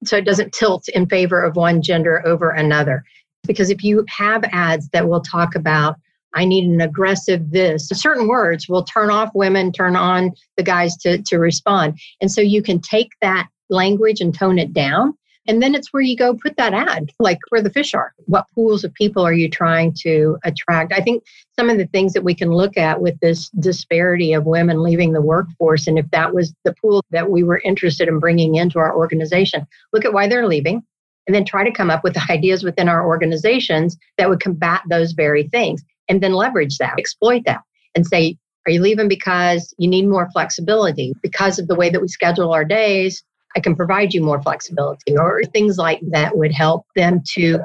so 0.03 0.17
it 0.17 0.25
doesn't 0.25 0.53
tilt 0.53 0.87
in 0.89 1.07
favor 1.07 1.41
of 1.41 1.55
one 1.55 1.81
gender 1.81 2.21
over 2.27 2.51
another. 2.51 3.03
Because 3.45 3.69
if 3.69 3.83
you 3.83 4.05
have 4.09 4.43
ads 4.51 4.89
that 4.89 5.07
will 5.07 5.21
talk 5.21 5.55
about 5.55 5.95
I 6.35 6.45
need 6.45 6.65
an 6.65 6.81
aggressive 6.81 7.49
this. 7.49 7.87
Certain 7.87 8.27
words 8.27 8.67
will 8.67 8.83
turn 8.83 9.09
off 9.09 9.31
women, 9.33 9.71
turn 9.71 9.95
on 9.95 10.33
the 10.57 10.63
guys 10.63 10.95
to, 10.97 11.21
to 11.23 11.37
respond. 11.37 11.97
And 12.21 12.29
so 12.29 12.41
you 12.41 12.61
can 12.61 12.79
take 12.79 13.09
that 13.21 13.47
language 13.69 14.19
and 14.19 14.35
tone 14.35 14.59
it 14.59 14.73
down. 14.73 15.13
And 15.47 15.61
then 15.61 15.75
it's 15.75 15.93
where 15.93 16.01
you 16.01 16.17
go 16.17 16.33
put 16.33 16.57
that 16.57 16.73
ad, 16.73 17.11
like 17.19 17.37
where 17.49 17.61
the 17.61 17.69
fish 17.69 17.93
are. 17.93 18.13
What 18.25 18.47
pools 18.55 18.83
of 18.83 18.93
people 18.95 19.23
are 19.23 19.33
you 19.33 19.47
trying 19.47 19.93
to 20.01 20.37
attract? 20.43 20.91
I 20.91 21.01
think 21.01 21.23
some 21.57 21.69
of 21.69 21.77
the 21.77 21.85
things 21.85 22.13
that 22.13 22.23
we 22.23 22.33
can 22.33 22.49
look 22.49 22.77
at 22.77 22.99
with 22.99 23.19
this 23.19 23.49
disparity 23.59 24.33
of 24.33 24.45
women 24.47 24.81
leaving 24.81 25.13
the 25.13 25.21
workforce, 25.21 25.85
and 25.85 25.99
if 25.99 26.09
that 26.09 26.33
was 26.33 26.53
the 26.63 26.73
pool 26.81 27.03
that 27.11 27.29
we 27.29 27.43
were 27.43 27.61
interested 27.63 28.07
in 28.07 28.19
bringing 28.19 28.55
into 28.55 28.79
our 28.79 28.95
organization, 28.95 29.67
look 29.93 30.03
at 30.03 30.13
why 30.13 30.27
they're 30.27 30.47
leaving, 30.47 30.81
and 31.27 31.35
then 31.35 31.45
try 31.45 31.63
to 31.63 31.71
come 31.71 31.89
up 31.89 32.03
with 32.03 32.17
ideas 32.29 32.63
within 32.63 32.89
our 32.89 33.05
organizations 33.05 33.97
that 34.17 34.29
would 34.29 34.39
combat 34.39 34.81
those 34.89 35.13
very 35.13 35.47
things 35.47 35.83
and 36.07 36.21
then 36.21 36.33
leverage 36.33 36.77
that, 36.77 36.95
exploit 36.99 37.43
that, 37.45 37.61
and 37.95 38.05
say, 38.05 38.37
are 38.67 38.71
you 38.71 38.81
leaving 38.81 39.07
because 39.07 39.73
you 39.77 39.87
need 39.87 40.07
more 40.07 40.29
flexibility? 40.31 41.13
Because 41.21 41.59
of 41.59 41.67
the 41.67 41.75
way 41.75 41.89
that 41.89 42.01
we 42.01 42.07
schedule 42.07 42.51
our 42.51 42.65
days, 42.65 43.23
I 43.55 43.59
can 43.59 43.75
provide 43.75 44.13
you 44.13 44.23
more 44.23 44.41
flexibility, 44.41 45.15
or 45.17 45.43
things 45.43 45.77
like 45.77 46.01
that 46.09 46.37
would 46.37 46.51
help 46.51 46.85
them 46.95 47.21
to 47.35 47.59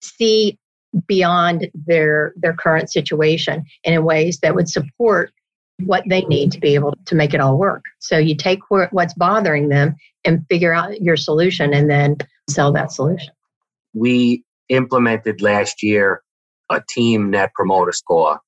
see 0.00 0.58
beyond 1.06 1.68
their 1.74 2.32
their 2.36 2.54
current 2.54 2.90
situation 2.90 3.64
and 3.84 3.94
in 3.94 4.04
ways 4.04 4.38
that 4.40 4.54
would 4.54 4.68
support 4.68 5.32
what 5.80 6.04
they 6.08 6.22
need 6.22 6.50
to 6.52 6.60
be 6.60 6.74
able 6.74 6.94
to 7.04 7.14
make 7.14 7.34
it 7.34 7.40
all 7.40 7.58
work. 7.58 7.84
So 7.98 8.16
you 8.16 8.34
take 8.34 8.60
what's 8.70 9.12
bothering 9.14 9.68
them 9.68 9.96
and 10.24 10.46
figure 10.48 10.72
out 10.72 11.02
your 11.02 11.16
solution 11.16 11.74
and 11.74 11.90
then 11.90 12.16
sell 12.48 12.72
that 12.72 12.92
solution. 12.92 13.32
We 13.94 14.44
implemented 14.68 15.40
last 15.40 15.82
year 15.82 16.22
a 16.70 16.82
team 16.88 17.30
net 17.30 17.52
promoter 17.54 17.92
score 17.92 18.40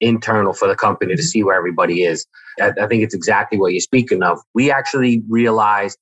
internal 0.00 0.52
for 0.52 0.68
the 0.68 0.76
company 0.76 1.14
to 1.14 1.20
mm-hmm. 1.20 1.26
see 1.26 1.42
where 1.42 1.56
everybody 1.56 2.02
is. 2.02 2.26
I, 2.60 2.72
I 2.80 2.86
think 2.86 3.02
it's 3.02 3.14
exactly 3.14 3.58
what 3.58 3.72
you're 3.72 3.80
speaking 3.80 4.22
of. 4.22 4.38
We 4.54 4.70
actually 4.70 5.22
realized 5.28 5.98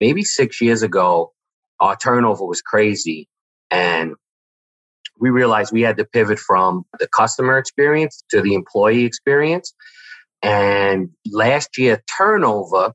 maybe 0.00 0.22
six 0.22 0.60
years 0.60 0.82
ago, 0.82 1.32
our 1.80 1.96
turnover 1.96 2.44
was 2.44 2.62
crazy. 2.62 3.28
And 3.70 4.14
we 5.20 5.30
realized 5.30 5.72
we 5.72 5.82
had 5.82 5.96
to 5.96 6.04
pivot 6.04 6.38
from 6.38 6.84
the 7.00 7.08
customer 7.08 7.58
experience 7.58 8.22
to 8.30 8.40
the 8.40 8.54
employee 8.54 9.04
experience. 9.04 9.74
And 10.42 11.10
last 11.30 11.76
year, 11.76 12.02
turnover 12.16 12.92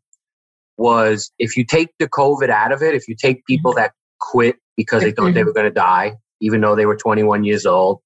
was 0.78 1.32
if 1.40 1.56
you 1.56 1.66
take 1.66 1.90
the 2.00 2.08
COVID 2.08 2.50
out 2.50 2.72
of 2.72 2.82
it, 2.82 2.96
if 2.96 3.08
you 3.08 3.16
take 3.16 3.46
people 3.46 3.72
mm-hmm. 3.72 3.82
that 3.82 3.92
quit 4.20 4.56
because 4.78 5.04
they 5.04 5.12
thought 5.12 5.34
they 5.34 5.42
mm-hmm. 5.42 5.48
were 5.48 5.54
going 5.54 5.68
to 5.68 5.74
die, 5.74 6.14
even 6.42 6.62
though 6.62 6.76
they 6.76 6.86
were 6.86 6.96
21 6.96 7.44
years 7.44 7.66
old. 7.66 8.00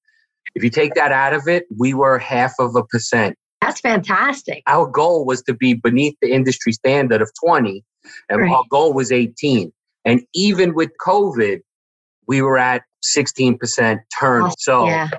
If 0.54 0.64
you 0.64 0.70
take 0.70 0.94
that 0.94 1.12
out 1.12 1.34
of 1.34 1.46
it, 1.46 1.66
we 1.76 1.94
were 1.94 2.18
half 2.18 2.54
of 2.58 2.74
a 2.74 2.82
percent. 2.84 3.36
That's 3.60 3.80
fantastic. 3.80 4.62
Our 4.66 4.86
goal 4.86 5.24
was 5.24 5.42
to 5.42 5.54
be 5.54 5.74
beneath 5.74 6.14
the 6.22 6.32
industry 6.32 6.72
standard 6.72 7.20
of 7.22 7.30
20, 7.44 7.84
and 8.28 8.40
right. 8.40 8.50
our 8.50 8.64
goal 8.70 8.92
was 8.92 9.12
18. 9.12 9.72
And 10.04 10.22
even 10.34 10.74
with 10.74 10.90
COVID, 11.04 11.60
we 12.26 12.42
were 12.42 12.58
at 12.58 12.82
16% 13.04 14.00
turn. 14.18 14.42
Oh, 14.44 14.54
so 14.58 14.86
yeah. 14.86 15.10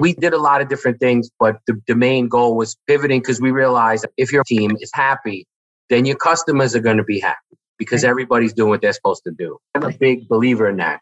we 0.00 0.14
did 0.14 0.32
a 0.32 0.38
lot 0.38 0.60
of 0.60 0.68
different 0.68 0.98
things, 0.98 1.30
but 1.38 1.56
the, 1.66 1.80
the 1.86 1.94
main 1.94 2.28
goal 2.28 2.56
was 2.56 2.76
pivoting 2.86 3.20
because 3.20 3.40
we 3.40 3.50
realized 3.50 4.06
if 4.16 4.32
your 4.32 4.44
team 4.44 4.76
is 4.80 4.90
happy, 4.92 5.46
then 5.90 6.04
your 6.04 6.16
customers 6.16 6.74
are 6.74 6.80
going 6.80 6.96
to 6.96 7.04
be 7.04 7.20
happy 7.20 7.38
because 7.78 8.04
everybody's 8.04 8.52
doing 8.52 8.70
what 8.70 8.80
they're 8.80 8.92
supposed 8.92 9.22
to 9.24 9.32
do. 9.32 9.58
I'm 9.74 9.82
a 9.82 9.92
big 9.92 10.28
believer 10.28 10.68
in 10.68 10.76
that. 10.78 11.00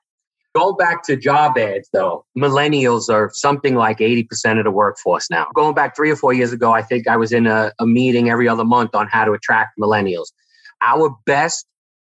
Go 0.54 0.74
back 0.74 1.02
to 1.04 1.16
job 1.16 1.56
ads, 1.56 1.88
though. 1.92 2.26
Millennials 2.36 3.08
are 3.08 3.30
something 3.32 3.74
like 3.74 3.98
80% 3.98 4.58
of 4.58 4.64
the 4.64 4.70
workforce 4.70 5.30
now. 5.30 5.46
Going 5.54 5.74
back 5.74 5.96
three 5.96 6.10
or 6.10 6.16
four 6.16 6.34
years 6.34 6.52
ago, 6.52 6.72
I 6.72 6.82
think 6.82 7.08
I 7.08 7.16
was 7.16 7.32
in 7.32 7.46
a, 7.46 7.72
a 7.78 7.86
meeting 7.86 8.28
every 8.28 8.48
other 8.48 8.64
month 8.64 8.94
on 8.94 9.08
how 9.08 9.24
to 9.24 9.32
attract 9.32 9.78
millennials. 9.80 10.26
Our 10.82 11.16
best 11.24 11.66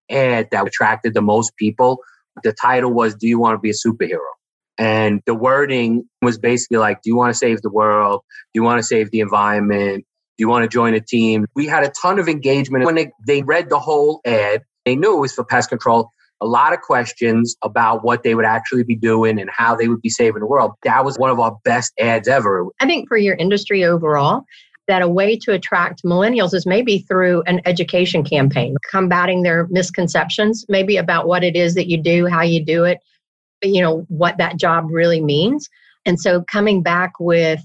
ad 0.08 0.48
that 0.52 0.66
attracted 0.66 1.14
the 1.14 1.22
most 1.22 1.56
people, 1.56 1.98
the 2.44 2.52
title 2.52 2.92
was, 2.92 3.16
Do 3.16 3.26
you 3.26 3.40
want 3.40 3.54
to 3.54 3.58
be 3.58 3.70
a 3.70 3.72
superhero? 3.72 4.18
And 4.78 5.20
the 5.26 5.34
wording 5.34 6.08
was 6.22 6.38
basically 6.38 6.78
like, 6.78 7.02
Do 7.02 7.10
you 7.10 7.16
want 7.16 7.32
to 7.32 7.38
save 7.38 7.60
the 7.62 7.70
world? 7.70 8.22
Do 8.54 8.60
you 8.60 8.62
want 8.62 8.78
to 8.78 8.84
save 8.84 9.10
the 9.10 9.18
environment? 9.18 10.04
Do 10.38 10.42
you 10.44 10.48
want 10.48 10.62
to 10.62 10.68
join 10.68 10.94
a 10.94 11.00
team? 11.00 11.46
We 11.56 11.66
had 11.66 11.84
a 11.84 11.90
ton 11.90 12.18
of 12.18 12.28
engagement. 12.28 12.84
When 12.84 12.94
they, 12.94 13.10
they 13.26 13.42
read 13.42 13.68
the 13.68 13.80
whole 13.80 14.20
ad, 14.24 14.62
they 14.84 14.94
knew 14.94 15.16
it 15.16 15.20
was 15.20 15.32
for 15.32 15.44
pest 15.44 15.68
control 15.68 16.12
a 16.40 16.46
lot 16.46 16.72
of 16.72 16.80
questions 16.80 17.56
about 17.62 18.04
what 18.04 18.22
they 18.22 18.34
would 18.34 18.44
actually 18.44 18.84
be 18.84 18.94
doing 18.94 19.40
and 19.40 19.50
how 19.50 19.74
they 19.74 19.88
would 19.88 20.00
be 20.00 20.08
saving 20.08 20.40
the 20.40 20.46
world. 20.46 20.72
That 20.84 21.04
was 21.04 21.16
one 21.18 21.30
of 21.30 21.40
our 21.40 21.58
best 21.64 21.92
ads 21.98 22.28
ever. 22.28 22.66
I 22.80 22.86
think 22.86 23.08
for 23.08 23.16
your 23.16 23.34
industry 23.34 23.84
overall, 23.84 24.44
that 24.86 25.02
a 25.02 25.08
way 25.08 25.36
to 25.36 25.52
attract 25.52 26.02
millennials 26.04 26.54
is 26.54 26.64
maybe 26.64 27.00
through 27.00 27.42
an 27.42 27.60
education 27.66 28.24
campaign, 28.24 28.76
combating 28.90 29.42
their 29.42 29.66
misconceptions, 29.70 30.64
maybe 30.68 30.96
about 30.96 31.26
what 31.26 31.44
it 31.44 31.56
is 31.56 31.74
that 31.74 31.88
you 31.88 32.00
do, 32.00 32.26
how 32.26 32.42
you 32.42 32.64
do 32.64 32.84
it, 32.84 32.98
you 33.62 33.82
know, 33.82 34.06
what 34.08 34.38
that 34.38 34.56
job 34.56 34.86
really 34.88 35.20
means. 35.20 35.68
And 36.06 36.18
so 36.18 36.42
coming 36.42 36.82
back 36.82 37.12
with 37.20 37.60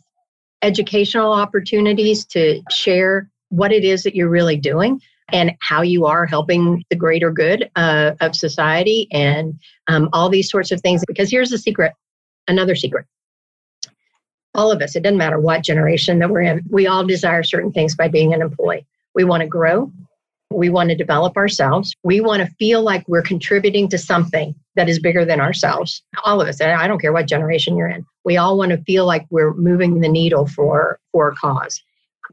educational 0.64 1.32
opportunities 1.32 2.26
to 2.26 2.62
share 2.72 3.30
what 3.50 3.72
it 3.72 3.84
is 3.84 4.04
that 4.04 4.16
you're 4.16 4.30
really 4.30 4.58
doing 4.58 5.00
and 5.32 5.52
how 5.62 5.82
you 5.82 6.06
are 6.06 6.26
helping 6.26 6.84
the 6.90 6.96
greater 6.96 7.32
good 7.32 7.70
uh, 7.76 8.12
of 8.22 8.36
society 8.36 9.08
and 9.12 9.54
um, 9.88 10.10
all 10.14 10.30
these 10.30 10.50
sorts 10.50 10.72
of 10.72 10.82
things. 10.82 11.04
Because 11.08 11.30
here's 11.30 11.50
the 11.50 11.58
secret 11.58 11.94
another 12.48 12.76
secret 12.76 13.06
all 14.56 14.72
of 14.72 14.82
us, 14.82 14.96
it 14.96 15.02
doesn't 15.02 15.18
matter 15.18 15.40
what 15.40 15.64
generation 15.64 16.20
that 16.20 16.30
we're 16.30 16.42
in, 16.42 16.64
we 16.70 16.88
all 16.88 17.04
desire 17.04 17.44
certain 17.44 17.72
things 17.72 17.96
by 17.96 18.08
being 18.08 18.34
an 18.34 18.42
employee. 18.42 18.86
We 19.16 19.24
want 19.24 19.42
to 19.42 19.48
grow. 19.48 19.92
We 20.54 20.70
want 20.70 20.90
to 20.90 20.96
develop 20.96 21.36
ourselves. 21.38 21.96
We 22.04 22.22
want 22.22 22.42
to 22.42 22.56
feel 22.56 22.82
like 22.82 23.08
we're 23.08 23.22
contributing 23.22 23.90
to 23.90 23.98
something 23.98 24.56
that 24.76 24.90
is 24.90 25.00
bigger 25.00 25.26
than 25.26 25.40
ourselves. 25.40 26.04
All 26.26 26.42
of 26.42 26.48
us, 26.48 26.62
I 26.62 26.88
don't 26.88 27.00
care 27.00 27.14
what 27.14 27.28
generation 27.28 27.76
you're 27.76 27.88
in. 27.88 28.06
We 28.26 28.38
all 28.38 28.58
want 28.58 28.72
to 28.72 28.82
feel 28.84 29.06
like 29.06 29.26
we're 29.30 29.54
moving 29.54 30.00
the 30.00 30.10
needle 30.10 30.48
for, 30.48 31.00
for 31.12 31.30
a 31.30 31.36
cause. 31.36 31.82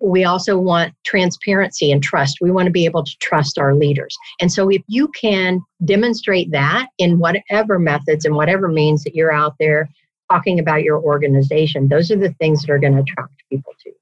We 0.00 0.24
also 0.24 0.56
want 0.56 0.94
transparency 1.04 1.90
and 1.90 2.02
trust. 2.02 2.38
We 2.40 2.50
want 2.50 2.66
to 2.66 2.72
be 2.72 2.84
able 2.84 3.04
to 3.04 3.16
trust 3.20 3.58
our 3.58 3.74
leaders. 3.74 4.16
And 4.40 4.50
so, 4.50 4.70
if 4.70 4.82
you 4.86 5.08
can 5.08 5.60
demonstrate 5.84 6.52
that 6.52 6.88
in 6.98 7.18
whatever 7.18 7.78
methods 7.78 8.24
and 8.24 8.34
whatever 8.36 8.68
means 8.68 9.02
that 9.04 9.14
you're 9.14 9.32
out 9.32 9.56
there 9.58 9.90
talking 10.30 10.60
about 10.60 10.84
your 10.84 11.00
organization, 11.00 11.88
those 11.88 12.10
are 12.10 12.16
the 12.16 12.32
things 12.34 12.62
that 12.62 12.70
are 12.70 12.78
going 12.78 12.94
to 12.94 13.00
attract 13.00 13.32
people 13.50 13.72
to 13.82 13.90
you 13.90 13.99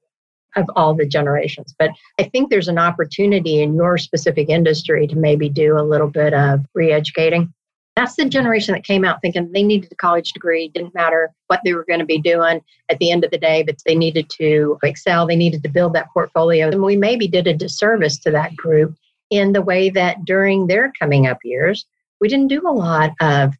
of 0.55 0.65
all 0.75 0.93
the 0.93 1.05
generations. 1.05 1.75
But 1.77 1.91
I 2.19 2.23
think 2.23 2.49
there's 2.49 2.67
an 2.67 2.79
opportunity 2.79 3.61
in 3.61 3.75
your 3.75 3.97
specific 3.97 4.49
industry 4.49 5.07
to 5.07 5.15
maybe 5.15 5.49
do 5.49 5.77
a 5.77 5.83
little 5.83 6.09
bit 6.09 6.33
of 6.33 6.65
re 6.73 6.91
educating 6.91 7.53
that's 7.99 8.15
the 8.15 8.23
generation 8.23 8.73
that 8.73 8.85
came 8.85 9.03
out 9.03 9.21
thinking 9.21 9.51
they 9.51 9.61
needed 9.61 9.91
a 9.91 9.95
college 9.95 10.31
degree, 10.31 10.69
didn't 10.69 10.93
matter 10.93 11.31
what 11.47 11.59
they 11.65 11.73
were 11.73 11.83
going 11.83 11.99
to 11.99 12.05
be 12.05 12.17
doing 12.17 12.61
at 12.87 12.97
the 12.99 13.11
end 13.11 13.25
of 13.25 13.31
the 13.31 13.37
day, 13.37 13.61
but 13.61 13.75
they 13.85 13.93
needed 13.95 14.29
to 14.37 14.79
excel, 14.83 15.27
they 15.27 15.35
needed 15.35 15.63
to 15.63 15.69
build 15.69 15.91
that 15.93 16.07
portfolio. 16.13 16.69
And 16.69 16.81
we 16.81 16.95
maybe 16.95 17.27
did 17.27 17.45
a 17.45 17.53
disservice 17.53 18.17
to 18.19 18.31
that 18.31 18.55
group 18.55 18.95
in 19.31 19.51
the 19.51 19.61
way 19.61 19.89
that 19.89 20.23
during 20.23 20.67
their 20.67 20.93
coming 20.97 21.27
up 21.27 21.39
years, 21.43 21.85
we 22.21 22.29
didn't 22.29 22.47
do 22.47 22.61
a 22.65 22.71
lot 22.71 23.11
of 23.19 23.53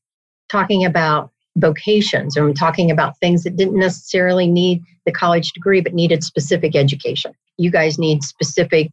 talking 0.49 0.85
about 0.85 1.31
vocations 1.59 2.35
and 2.35 2.55
talking 2.55 2.91
about 2.91 3.17
things 3.19 3.43
that 3.43 3.55
didn't 3.55 3.77
necessarily 3.77 4.47
need 4.47 4.83
the 5.05 5.11
college 5.11 5.51
degree 5.51 5.81
but 5.81 5.93
needed 5.93 6.23
specific 6.23 6.75
education. 6.75 7.33
You 7.57 7.71
guys 7.71 7.97
need 7.97 8.23
specific 8.23 8.91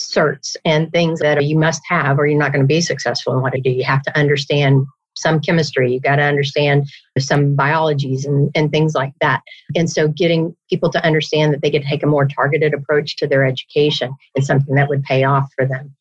certs 0.00 0.56
and 0.64 0.90
things 0.92 1.20
that 1.20 1.44
you 1.44 1.58
must 1.58 1.82
have 1.88 2.18
or 2.18 2.26
you're 2.26 2.38
not 2.38 2.52
going 2.52 2.62
to 2.62 2.66
be 2.66 2.80
successful 2.80 3.34
in 3.34 3.42
what 3.42 3.54
you 3.56 3.62
do. 3.62 3.70
You 3.70 3.84
have 3.84 4.02
to 4.02 4.18
understand 4.18 4.86
some 5.16 5.40
chemistry, 5.40 5.92
you 5.92 6.00
got 6.00 6.16
to 6.16 6.22
understand 6.22 6.88
some 7.18 7.54
biologies 7.54 8.24
and, 8.24 8.50
and 8.54 8.70
things 8.70 8.94
like 8.94 9.12
that. 9.20 9.42
And 9.76 9.90
so 9.90 10.08
getting 10.08 10.56
people 10.70 10.90
to 10.90 11.04
understand 11.04 11.52
that 11.52 11.62
they 11.62 11.70
could 11.70 11.82
take 11.82 12.02
a 12.02 12.06
more 12.06 12.26
targeted 12.26 12.72
approach 12.72 13.16
to 13.16 13.26
their 13.26 13.44
education 13.44 14.14
is 14.36 14.46
something 14.46 14.74
that 14.76 14.88
would 14.88 15.02
pay 15.02 15.24
off 15.24 15.50
for 15.56 15.66
them. 15.66 15.94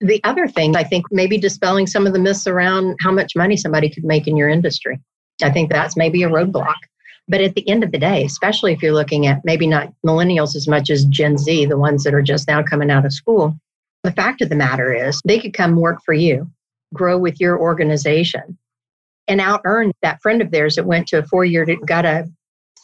The 0.00 0.20
other 0.24 0.46
thing, 0.46 0.76
I 0.76 0.84
think 0.84 1.06
maybe 1.10 1.38
dispelling 1.38 1.86
some 1.86 2.06
of 2.06 2.12
the 2.12 2.18
myths 2.18 2.46
around 2.46 2.96
how 3.00 3.12
much 3.12 3.34
money 3.34 3.56
somebody 3.56 3.88
could 3.88 4.04
make 4.04 4.26
in 4.26 4.36
your 4.36 4.48
industry. 4.48 5.00
I 5.42 5.50
think 5.50 5.70
that's 5.70 5.96
maybe 5.96 6.22
a 6.22 6.28
roadblock. 6.28 6.76
But 7.28 7.40
at 7.40 7.54
the 7.54 7.68
end 7.68 7.82
of 7.82 7.90
the 7.90 7.98
day, 7.98 8.24
especially 8.24 8.72
if 8.72 8.82
you're 8.82 8.94
looking 8.94 9.26
at 9.26 9.44
maybe 9.44 9.66
not 9.66 9.92
millennials 10.06 10.54
as 10.54 10.68
much 10.68 10.90
as 10.90 11.04
Gen 11.06 11.36
Z, 11.36 11.66
the 11.66 11.78
ones 11.78 12.04
that 12.04 12.14
are 12.14 12.22
just 12.22 12.46
now 12.46 12.62
coming 12.62 12.90
out 12.90 13.04
of 13.04 13.12
school, 13.12 13.56
the 14.04 14.12
fact 14.12 14.40
of 14.42 14.48
the 14.48 14.54
matter 14.54 14.92
is 14.92 15.20
they 15.24 15.40
could 15.40 15.52
come 15.52 15.76
work 15.76 15.98
for 16.04 16.14
you, 16.14 16.48
grow 16.94 17.18
with 17.18 17.40
your 17.40 17.58
organization, 17.58 18.56
and 19.26 19.40
out 19.40 19.62
earn 19.64 19.90
that 20.02 20.22
friend 20.22 20.40
of 20.40 20.52
theirs 20.52 20.76
that 20.76 20.86
went 20.86 21.08
to 21.08 21.18
a 21.18 21.24
four 21.24 21.44
year, 21.44 21.66
got 21.86 22.04
a 22.04 22.30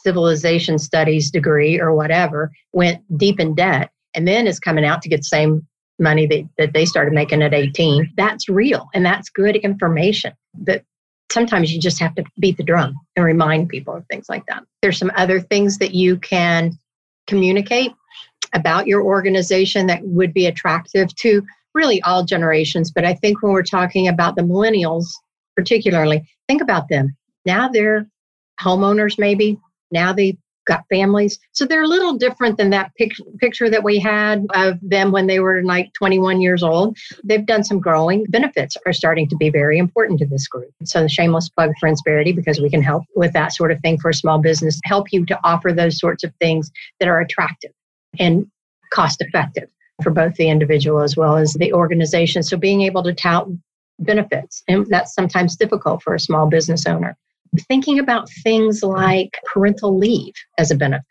civilization 0.03 0.79
studies 0.79 1.31
degree 1.31 1.81
or 1.81 1.95
whatever, 1.95 2.51
went 2.73 3.01
deep 3.17 3.39
in 3.39 3.55
debt, 3.55 3.91
and 4.15 4.27
then 4.27 4.49
is 4.49 4.59
coming 4.59 4.85
out 4.85 5.03
to 5.03 5.09
get 5.09 5.19
the 5.19 5.25
same 5.25 5.67
money 6.01 6.27
that, 6.27 6.49
that 6.59 6.73
they 6.73 6.85
started 6.85 7.15
making 7.15 7.43
at 7.43 7.55
18. 7.55 8.13
That's 8.17 8.49
real 8.49 8.89
and 8.93 9.07
that's 9.07 9.31
good 9.31 9.57
information. 9.57 10.33
That 10.65 10.85
sometimes 11.33 11.73
you 11.73 11.81
just 11.81 11.99
have 11.99 12.15
to 12.15 12.25
beat 12.39 12.57
the 12.57 12.63
drum 12.63 12.95
and 13.17 13.25
remind 13.25 13.69
people 13.69 13.95
of 13.95 14.07
things 14.07 14.29
like 14.29 14.45
that. 14.47 14.63
There's 14.83 14.99
some 14.99 15.13
other 15.17 15.41
things 15.41 15.79
that 15.79 15.95
you 15.95 16.19
can 16.19 16.73
communicate 17.27 17.93
about 18.55 18.87
your 18.87 19.03
organization 19.03 19.87
that 19.87 20.03
would 20.05 20.35
be 20.35 20.47
attractive 20.47 21.15
to 21.17 21.43
really 21.75 22.03
all 22.03 22.25
generations. 22.25 22.91
But 22.91 23.05
I 23.05 23.15
think 23.15 23.43
when 23.43 23.53
we're 23.53 23.63
talking 23.63 24.09
about 24.09 24.37
the 24.37 24.43
millennials, 24.43 25.07
particularly, 25.57 26.23
think 26.49 26.61
about 26.61 26.89
them. 26.89 27.17
Now 27.47 27.69
they're 27.69 28.07
homeowners, 28.61 29.19
maybe. 29.19 29.59
Now 29.91 30.13
they 30.13 30.37
got 30.67 30.85
families. 30.89 31.39
So 31.53 31.65
they're 31.65 31.83
a 31.83 31.89
little 31.89 32.15
different 32.15 32.57
than 32.57 32.71
that 32.71 32.93
pic- 32.97 33.17
picture 33.39 33.69
that 33.71 33.85
we 33.85 33.99
had 33.99 34.47
of 34.55 34.79
them 34.83 35.13
when 35.13 35.27
they 35.27 35.41
were 35.41 35.63
like 35.63 35.93
21 35.95 36.41
years 36.41 36.63
old. 36.63 36.97
They've 37.25 37.45
done 37.45 37.65
some 37.65 37.81
growing. 37.81 38.25
Benefits 38.29 38.77
are 38.87 38.93
starting 38.93 39.29
to 39.29 39.37
be 39.37 39.51
very 39.51 39.79
important 39.79 40.19
to 40.21 40.27
this 40.27 40.47
group. 40.47 40.71
So 40.85 41.03
the 41.03 41.09
shameless 41.09 41.49
plug 41.49 41.73
for 41.81 41.89
Insperity 41.89 42.35
because 42.35 42.61
we 42.61 42.71
can 42.71 42.83
help 42.83 43.05
with 43.17 43.33
that 43.33 43.53
sort 43.53 43.73
of 43.73 43.81
thing 43.81 43.99
for 43.99 44.11
a 44.11 44.15
small 44.15 44.39
business, 44.39 44.81
help 44.85 45.13
you 45.13 45.25
to 45.27 45.39
offer 45.45 45.73
those 45.73 45.99
sorts 45.99 46.25
of 46.25 46.33
things 46.41 46.71
that 47.01 47.09
are 47.09 47.21
attractive 47.21 47.73
and 48.19 48.47
cost 48.91 49.21
effective 49.21 49.69
for 50.03 50.11
both 50.11 50.35
the 50.35 50.49
individual 50.49 51.01
as 51.01 51.17
well 51.17 51.37
as 51.37 51.55
the 51.55 51.73
organization. 51.73 52.43
So 52.43 52.57
being 52.57 52.83
able 52.83 53.03
to 53.05 53.15
tout 53.15 53.49
benefits, 53.99 54.63
and 54.69 54.87
that's 54.87 55.15
sometimes 55.15 55.57
difficult 55.57 56.03
for 56.03 56.15
a 56.15 56.21
small 56.21 56.47
business 56.47 56.87
owner 56.87 57.17
thinking 57.69 57.99
about 57.99 58.31
things 58.31 58.83
like 58.83 59.37
parental 59.53 59.97
leave 59.97 60.35
as 60.59 60.71
a 60.71 60.77
benefit. 60.77 61.07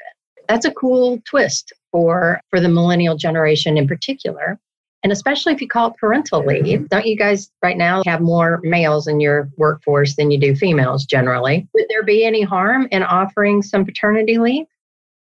That's 0.48 0.66
a 0.66 0.74
cool 0.74 1.22
twist 1.26 1.72
for, 1.92 2.42
for 2.50 2.60
the 2.60 2.70
millennial 2.70 3.16
generation 3.16 3.78
in 3.78 3.88
particular. 3.88 4.60
And 5.04 5.12
especially 5.12 5.54
if 5.54 5.62
you 5.62 5.68
call 5.68 5.90
it 5.90 5.98
parental 5.98 6.46
leave, 6.46 6.88
don't 6.90 7.08
you 7.08 7.18
guys 7.18 7.50
right 7.64 7.78
now 7.78 8.04
have 8.06 8.22
more 8.22 8.60
males 8.64 9.08
in 9.08 9.20
your 9.20 9.50
workforce 9.58 10.16
than 10.16 10.30
you 10.30 10.40
do 10.40 10.56
females 10.56 11.06
generally? 11.06 11.68
Would 11.74 11.86
there 11.90 12.04
be 12.04 12.24
any 12.24 12.44
harm 12.44 12.88
in 12.92 13.02
offering 13.02 13.64
some 13.64 13.84
paternity 13.84 14.38
leave? 14.38 14.68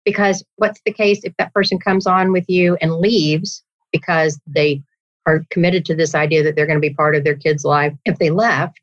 Because 0.05 0.45
what's 0.57 0.81
the 0.85 0.93
case 0.93 1.21
if 1.25 1.35
that 1.39 1.55
person 1.55 1.79
comes 1.79 2.07
on 2.07 2.31
with 2.31 2.45
you 2.49 2.77
and 2.83 2.97
leaves 2.97 3.63
because 3.91 4.39
they 4.47 4.83
are 5.25 5.43
committed 5.51 5.87
to 5.87 5.95
this 5.95 6.15
idea 6.15 6.43
that 6.43 6.57
they're 6.57 6.67
going 6.67 6.81
to 6.81 6.87
be 6.87 6.93
part 6.93 7.17
of 7.17 7.25
their 7.25 7.37
kid's 7.37 7.65
life? 7.65 7.95
If 8.05 8.19
they 8.19 8.29
left, 8.29 8.79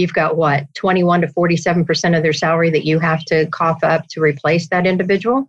you've 0.00 0.14
got 0.14 0.36
what 0.36 0.66
21 0.74 1.20
to 1.20 1.26
47% 1.28 2.16
of 2.16 2.22
their 2.22 2.32
salary 2.32 2.70
that 2.70 2.84
you 2.84 2.98
have 2.98 3.24
to 3.26 3.46
cough 3.46 3.84
up 3.84 4.06
to 4.08 4.20
replace 4.20 4.68
that 4.68 4.86
individual? 4.86 5.48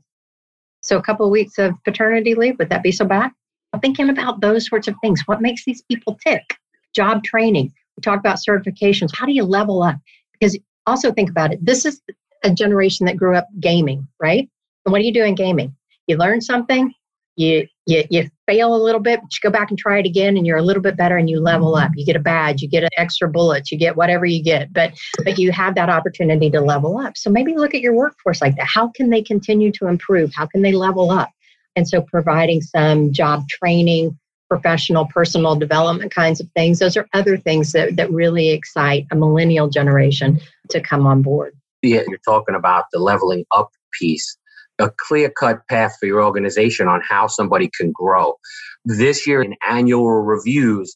So 0.82 0.98
a 0.98 1.02
couple 1.02 1.26
of 1.26 1.32
weeks 1.32 1.58
of 1.58 1.74
paternity 1.84 2.36
leave 2.36 2.58
would 2.60 2.70
that 2.70 2.84
be 2.84 2.92
so 2.92 3.06
bad? 3.06 3.32
I'm 3.74 3.80
thinking 3.80 4.10
about 4.10 4.42
those 4.42 4.68
sorts 4.68 4.88
of 4.88 4.96
things. 5.02 5.22
What 5.26 5.42
makes 5.42 5.64
these 5.66 5.82
people 5.84 6.18
tick? 6.26 6.58
Job 6.94 7.24
training. 7.24 7.72
We 7.98 8.02
talk 8.02 8.20
about 8.20 8.38
certifications. 8.38 9.10
How 9.16 9.26
do 9.26 9.32
you 9.32 9.44
level 9.44 9.82
up? 9.82 9.96
Because 10.34 10.58
also 10.86 11.12
think 11.12 11.30
about 11.30 11.54
it. 11.54 11.66
This 11.66 11.86
is 11.86 12.02
a 12.44 12.52
generation 12.52 13.06
that 13.06 13.18
grew 13.18 13.36
up 13.36 13.48
gaming 13.60 14.08
right? 14.20 14.50
And 14.86 14.92
what 14.92 15.00
do 15.00 15.06
you 15.06 15.14
do 15.14 15.24
in 15.24 15.36
gaming? 15.36 15.76
You 16.08 16.18
learn 16.18 16.42
something 16.42 16.94
you 17.42 17.68
you 17.88 18.04
you 18.10 18.30
fail 18.48 18.76
a 18.76 18.78
little 18.78 19.02
bit, 19.02 19.20
but 19.22 19.30
you 19.34 19.50
go 19.50 19.52
back 19.52 19.70
and 19.70 19.80
try 19.80 20.00
it 20.00 20.06
again, 20.06 20.38
and 20.38 20.46
you're 20.46 20.58
a 20.58 20.62
little 20.62 20.82
bit 20.82 20.96
better, 20.96 21.18
and 21.18 21.30
you 21.30 21.40
level 21.40 21.76
up. 21.76 21.92
You 21.96 22.06
get 22.06 22.16
a 22.16 22.20
badge, 22.20 22.62
you 22.62 22.70
get 22.70 22.84
an 22.84 22.90
extra 22.98 23.28
bullet, 23.28 23.72
you 23.72 23.78
get 23.78 23.96
whatever 23.96 24.26
you 24.26 24.44
get, 24.44 24.72
but 24.72 24.94
but 25.26 25.38
you 25.38 25.52
have 25.52 25.76
that 25.76 25.90
opportunity 25.90 26.50
to 26.52 26.62
level 26.62 26.98
up. 26.98 27.18
So 27.18 27.30
maybe 27.30 27.56
look 27.56 27.74
at 27.74 27.82
your 27.82 27.94
workforce 27.94 28.42
like 28.42 28.56
that. 28.58 28.68
How 28.68 28.90
can 28.90 29.10
they 29.10 29.22
continue 29.22 29.72
to 29.74 29.88
improve? 29.88 30.32
How 30.34 30.46
can 30.46 30.62
they 30.62 30.74
level 30.74 31.12
up? 31.12 31.30
And 31.76 31.88
so 31.88 32.02
providing 32.02 32.62
some 32.62 33.12
job 33.14 33.48
training, 33.48 34.18
professional, 34.50 35.06
personal 35.06 35.56
development 35.56 36.14
kinds 36.14 36.42
of 36.42 36.50
things. 36.56 36.80
Those 36.80 36.98
are 36.98 37.08
other 37.14 37.38
things 37.38 37.72
that, 37.72 37.96
that 37.96 38.12
really 38.12 38.50
excite 38.50 39.08
a 39.12 39.16
millennial 39.16 39.70
generation 39.70 40.42
to 40.70 40.82
come 40.82 41.08
on 41.08 41.22
board. 41.22 41.56
Yeah, 41.82 42.02
you're 42.08 42.20
talking 42.26 42.56
about 42.56 42.86
the 42.92 43.00
leveling 43.00 43.46
up 43.54 43.70
piece 43.98 44.38
a 44.82 44.92
clear 44.98 45.30
cut 45.30 45.60
path 45.70 45.96
for 46.00 46.06
your 46.06 46.24
organization 46.24 46.88
on 46.88 47.02
how 47.08 47.28
somebody 47.28 47.70
can 47.78 47.92
grow. 47.92 48.36
This 48.84 49.28
year, 49.28 49.42
in 49.42 49.56
annual 49.68 50.10
reviews, 50.10 50.96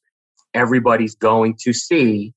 everybody's 0.53 1.15
going 1.15 1.57
to 1.61 1.73
see 1.73 2.33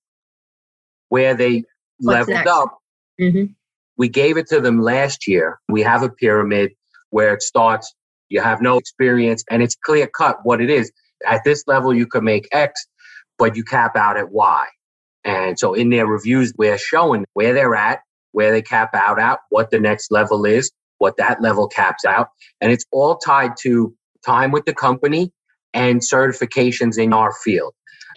where 1.08 1.34
they 1.34 1.64
What's 2.00 2.28
leveled 2.28 2.36
next? 2.36 2.50
up. 2.50 2.78
Mm-hmm. 3.20 3.52
We 3.96 4.08
gave 4.08 4.36
it 4.36 4.46
to 4.48 4.60
them 4.60 4.80
last 4.80 5.26
year. 5.26 5.58
We 5.68 5.82
have 5.82 6.02
a 6.02 6.10
pyramid 6.10 6.72
where 7.10 7.34
it 7.34 7.42
starts, 7.42 7.94
you 8.28 8.40
have 8.40 8.60
no 8.60 8.76
experience, 8.76 9.42
and 9.50 9.62
it's 9.62 9.74
clear 9.74 10.06
cut 10.06 10.40
what 10.42 10.60
it 10.60 10.70
is. 10.70 10.92
At 11.26 11.42
this 11.44 11.64
level, 11.66 11.94
you 11.94 12.06
can 12.06 12.24
make 12.24 12.46
X, 12.52 12.86
but 13.38 13.56
you 13.56 13.64
cap 13.64 13.96
out 13.96 14.16
at 14.16 14.30
Y. 14.30 14.66
And 15.24 15.58
so 15.58 15.74
in 15.74 15.90
their 15.90 16.06
reviews, 16.06 16.52
we're 16.56 16.78
showing 16.78 17.24
where 17.32 17.54
they're 17.54 17.74
at, 17.74 18.00
where 18.32 18.52
they 18.52 18.62
cap 18.62 18.94
out 18.94 19.18
at, 19.18 19.40
what 19.48 19.70
the 19.70 19.80
next 19.80 20.12
level 20.12 20.44
is, 20.44 20.70
what 20.98 21.16
that 21.16 21.40
level 21.40 21.66
caps 21.66 22.04
out. 22.04 22.28
And 22.60 22.70
it's 22.72 22.84
all 22.90 23.16
tied 23.16 23.52
to 23.62 23.94
time 24.24 24.50
with 24.50 24.64
the 24.64 24.74
company 24.74 25.32
and 25.74 26.00
certifications 26.00 26.98
in 26.98 27.12
our 27.12 27.32
field. 27.32 27.74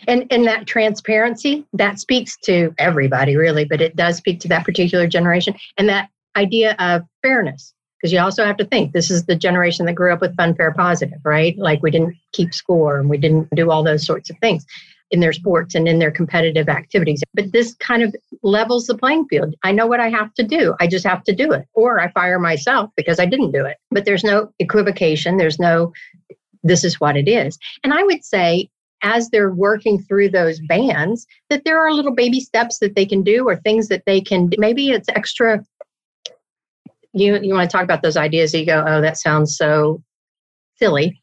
And, 0.08 0.26
and 0.32 0.46
that 0.48 0.66
transparency, 0.66 1.66
that 1.74 2.00
speaks 2.00 2.36
to 2.46 2.74
everybody 2.78 3.36
really, 3.36 3.66
but 3.66 3.82
it 3.82 3.96
does 3.96 4.18
speak 4.18 4.40
to 4.42 4.48
that 4.48 4.66
particular 4.66 5.08
generation. 5.08 5.56
And 5.78 5.88
that 5.90 6.10
idea 6.36 6.76
of 6.80 7.04
fairness, 7.22 7.74
because 8.00 8.12
you 8.12 8.20
also 8.20 8.44
have 8.46 8.58
to 8.58 8.66
think 8.66 8.94
this 8.94 9.12
is 9.12 9.26
the 9.26 9.36
generation 9.36 9.86
that 9.86 9.94
grew 9.94 10.12
up 10.12 10.22
with 10.22 10.36
fun, 10.36 10.56
fair, 10.56 10.74
positive, 10.74 11.20
right? 11.24 11.56
Like 11.58 11.84
we 11.84 11.92
didn't 11.92 12.16
keep 12.32 12.54
score 12.54 13.00
and 13.00 13.10
we 13.10 13.18
didn't 13.18 13.50
do 13.56 13.70
all 13.70 13.84
those 13.84 14.06
sorts 14.06 14.32
of 14.32 14.38
things. 14.40 14.66
In 15.12 15.20
their 15.20 15.34
sports 15.34 15.76
and 15.76 15.88
in 15.88 16.00
their 16.00 16.12
competitive 16.12 16.70
activities. 16.70 17.22
But 17.34 17.52
this 17.52 17.76
kind 17.76 18.02
of 18.02 18.16
levels 18.44 18.88
the 18.88 18.98
playing 18.98 19.28
field. 19.28 19.54
I 19.64 19.72
know 19.72 19.86
what 19.86 20.00
I 20.00 20.10
have 20.10 20.34
to 20.36 20.44
do. 20.44 20.74
I 20.80 20.88
just 20.88 21.06
have 21.06 21.24
to 21.26 21.36
do 21.36 21.52
it. 21.52 21.68
Or 21.74 22.00
I 22.00 22.12
fire 22.12 22.40
myself 22.40 22.90
because 22.96 23.20
I 23.20 23.26
didn't 23.26 23.52
do 23.52 23.66
it. 23.66 23.78
But 23.92 24.06
there's 24.06 24.24
no 24.24 24.52
equivocation. 24.60 25.38
There's 25.38 25.60
no, 25.60 25.92
this 26.64 26.84
is 26.84 27.00
what 27.00 27.18
it 27.18 27.28
is. 27.28 27.60
And 27.84 27.94
I 27.94 28.04
would 28.04 28.24
say, 28.24 28.70
as 29.04 29.30
they're 29.30 29.54
working 29.54 30.02
through 30.02 30.30
those 30.30 30.60
bands, 30.62 31.26
that 31.50 31.64
there 31.66 31.84
are 31.84 31.94
little 31.94 32.14
baby 32.14 32.40
steps 32.40 32.80
that 32.80 32.96
they 32.96 33.06
can 33.06 33.24
do 33.24 33.48
or 33.48 33.56
things 33.56 33.88
that 33.90 34.04
they 34.06 34.22
can 34.22 34.50
maybe 34.58 34.92
it's 34.92 35.10
extra 35.10 35.66
you 37.14 37.38
you 37.42 37.54
want 37.54 37.70
to 37.70 37.76
talk 37.76 37.84
about 37.84 38.02
those 38.02 38.16
ideas 38.16 38.54
you 38.54 38.66
go 38.66 38.84
oh 38.88 39.02
that 39.02 39.18
sounds 39.18 39.58
so 39.58 40.02
silly 40.78 41.22